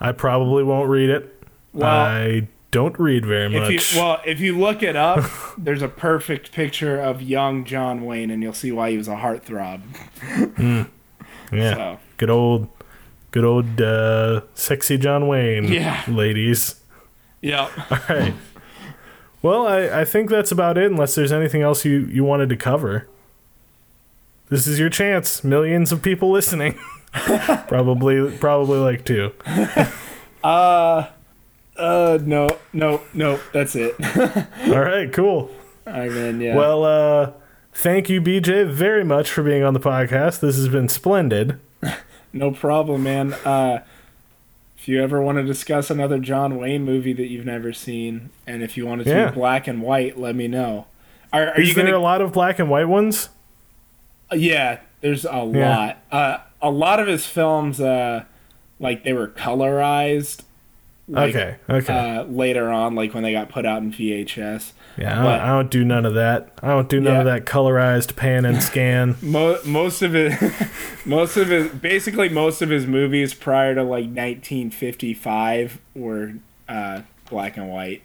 I 0.00 0.12
probably 0.12 0.64
won't 0.64 0.90
read 0.90 1.08
it. 1.08 1.42
Well, 1.72 1.88
I 1.88 2.48
don't 2.72 2.98
read 2.98 3.24
very 3.24 3.48
much. 3.48 3.70
If 3.72 3.94
you, 3.94 4.00
well, 4.00 4.20
if 4.26 4.40
you 4.40 4.58
look 4.58 4.82
it 4.82 4.96
up, 4.96 5.24
there's 5.58 5.82
a 5.82 5.88
perfect 5.88 6.52
picture 6.52 7.00
of 7.00 7.22
young 7.22 7.64
John 7.64 8.04
Wayne, 8.04 8.30
and 8.30 8.42
you'll 8.42 8.52
see 8.52 8.72
why 8.72 8.90
he 8.90 8.98
was 8.98 9.08
a 9.08 9.16
heartthrob. 9.16 9.80
yeah. 11.52 11.74
So, 11.74 11.98
Good 12.16 12.28
old 12.28 12.68
good 13.30 13.44
old 13.44 13.80
uh, 13.80 14.42
sexy 14.54 14.98
John 14.98 15.26
Wayne 15.28 15.64
Yeah. 15.64 16.02
ladies. 16.08 16.80
yeah. 17.40 17.70
All 17.90 17.98
right. 18.08 18.34
Well, 19.42 19.66
I, 19.66 20.00
I 20.00 20.04
think 20.04 20.28
that's 20.28 20.50
about 20.52 20.76
it, 20.76 20.90
unless 20.90 21.14
there's 21.14 21.32
anything 21.32 21.62
else 21.62 21.84
you, 21.84 22.00
you 22.12 22.24
wanted 22.24 22.48
to 22.50 22.56
cover. 22.56 23.08
This 24.48 24.66
is 24.66 24.78
your 24.78 24.90
chance. 24.90 25.42
Millions 25.42 25.90
of 25.92 26.02
people 26.02 26.30
listening. 26.30 26.78
probably 27.68 28.36
probably 28.38 28.78
like 28.78 29.04
two. 29.04 29.32
Uh, 30.42 31.08
uh, 31.78 32.18
no, 32.22 32.58
no, 32.74 33.00
no. 33.14 33.40
That's 33.54 33.74
it. 33.74 33.94
All 34.66 34.78
right, 34.78 35.10
cool. 35.10 35.50
I 35.86 36.10
mean, 36.10 36.38
yeah. 36.38 36.54
Well, 36.54 36.84
uh, 36.84 37.32
thank 37.72 38.10
you, 38.10 38.20
BJ, 38.20 38.70
very 38.70 39.04
much 39.04 39.30
for 39.30 39.42
being 39.42 39.62
on 39.62 39.72
the 39.72 39.80
podcast. 39.80 40.40
This 40.40 40.56
has 40.56 40.68
been 40.68 40.90
splendid. 40.90 41.58
no 42.34 42.50
problem, 42.50 43.04
man. 43.04 43.32
Uh, 43.32 43.84
if 44.76 44.86
you 44.86 45.02
ever 45.02 45.22
want 45.22 45.38
to 45.38 45.44
discuss 45.44 45.88
another 45.88 46.18
John 46.18 46.58
Wayne 46.58 46.84
movie 46.84 47.14
that 47.14 47.28
you've 47.28 47.46
never 47.46 47.72
seen, 47.72 48.28
and 48.46 48.62
if 48.62 48.76
you 48.76 48.86
want 48.86 49.00
it 49.00 49.04
to 49.04 49.10
Yeah. 49.10 49.30
be 49.30 49.34
black 49.36 49.66
and 49.66 49.80
white, 49.80 50.18
let 50.18 50.34
me 50.36 50.46
know. 50.46 50.88
Are, 51.32 51.48
are 51.52 51.58
Is 51.58 51.68
you 51.70 51.74
there 51.74 51.86
gonna? 51.86 51.96
a 51.96 52.00
lot 52.00 52.20
of 52.20 52.32
black 52.32 52.58
and 52.58 52.68
white 52.68 52.84
ones? 52.88 53.30
Yeah, 54.36 54.80
there's 55.00 55.24
a 55.24 55.28
Yeah. 55.52 55.76
lot. 55.76 55.98
Uh, 56.12 56.38
a 56.62 56.70
lot 56.70 57.00
of 57.00 57.06
his 57.06 57.26
films, 57.26 57.80
uh, 57.80 58.24
like 58.80 59.04
they 59.04 59.12
were 59.12 59.28
colorized. 59.28 60.42
Like, 61.06 61.34
okay, 61.34 61.56
okay. 61.68 62.16
uh, 62.16 62.22
later 62.24 62.70
on, 62.70 62.94
like 62.94 63.12
when 63.12 63.22
they 63.22 63.32
got 63.32 63.50
put 63.50 63.66
out 63.66 63.82
in 63.82 63.92
VHS. 63.92 64.72
yeah, 64.96 65.12
I 65.12 65.14
don't, 65.16 65.24
but- 65.24 65.40
I 65.40 65.46
don't 65.48 65.70
do 65.70 65.84
none 65.84 66.06
of 66.06 66.14
that. 66.14 66.48
I 66.62 66.68
don't 66.68 66.88
do 66.88 66.98
none 66.98 67.16
of 67.18 67.26
that 67.26 67.44
colorized 67.44 68.16
pan 68.16 68.46
and 68.46 68.62
scan. 68.62 69.16
Mo- 69.22 69.58
most 69.66 70.00
of 70.00 70.14
it, 70.16 70.32
most 71.04 71.36
of 71.36 71.48
his, 71.48 71.68
basically 71.72 72.30
most 72.30 72.62
of 72.62 72.70
his 72.70 72.86
movies 72.86 73.34
prior 73.34 73.74
to 73.74 73.82
like 73.82 74.06
1955 74.06 75.78
were 75.94 76.34
uh, 76.68 77.02
black 77.28 77.56
and 77.58 77.68
white. 77.68 78.02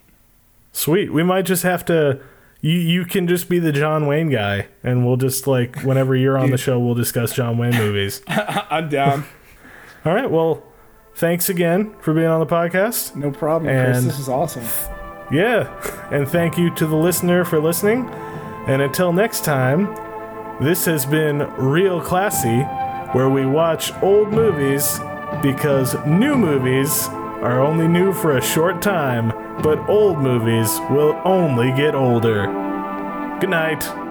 Sweet. 0.73 1.11
We 1.13 1.23
might 1.23 1.43
just 1.45 1.63
have 1.63 1.85
to. 1.85 2.19
You 2.61 2.73
you 2.73 3.05
can 3.05 3.27
just 3.27 3.47
be 3.49 3.59
the 3.59 3.71
John 3.71 4.05
Wayne 4.05 4.29
guy, 4.29 4.67
and 4.83 5.05
we'll 5.05 5.17
just 5.17 5.47
like 5.47 5.81
whenever 5.81 6.15
you're 6.15 6.37
on 6.37 6.51
the 6.51 6.57
show, 6.65 6.79
we'll 6.79 6.95
discuss 6.95 7.33
John 7.33 7.57
Wayne 7.57 7.75
movies. 7.75 8.21
I'm 8.27 8.89
down. 8.89 9.25
All 10.05 10.13
right. 10.13 10.29
Well, 10.29 10.63
thanks 11.15 11.49
again 11.49 11.95
for 12.01 12.13
being 12.13 12.27
on 12.27 12.39
the 12.39 12.45
podcast. 12.45 13.15
No 13.15 13.31
problem, 13.31 13.73
Chris. 13.73 14.03
This 14.03 14.19
is 14.19 14.29
awesome. 14.29 14.65
Yeah, 15.31 15.69
and 16.11 16.27
thank 16.27 16.57
you 16.57 16.73
to 16.75 16.87
the 16.87 16.95
listener 16.95 17.45
for 17.45 17.59
listening. 17.59 18.09
And 18.67 18.81
until 18.81 19.13
next 19.13 19.45
time, 19.45 19.85
this 20.59 20.85
has 20.85 21.05
been 21.05 21.39
Real 21.55 22.01
Classy, 22.01 22.61
where 23.13 23.29
we 23.29 23.45
watch 23.45 23.93
old 24.01 24.33
movies 24.33 24.99
because 25.41 25.95
new 26.05 26.35
movies 26.35 27.07
are 27.07 27.61
only 27.61 27.87
new 27.87 28.11
for 28.11 28.37
a 28.37 28.41
short 28.41 28.81
time, 28.81 29.31
but 29.61 29.77
old 29.89 30.19
movies 30.19 30.79
will 30.89 31.19
only 31.25 31.71
get 31.71 31.95
older. 31.95 32.45
Good 33.39 33.49
night. 33.49 34.08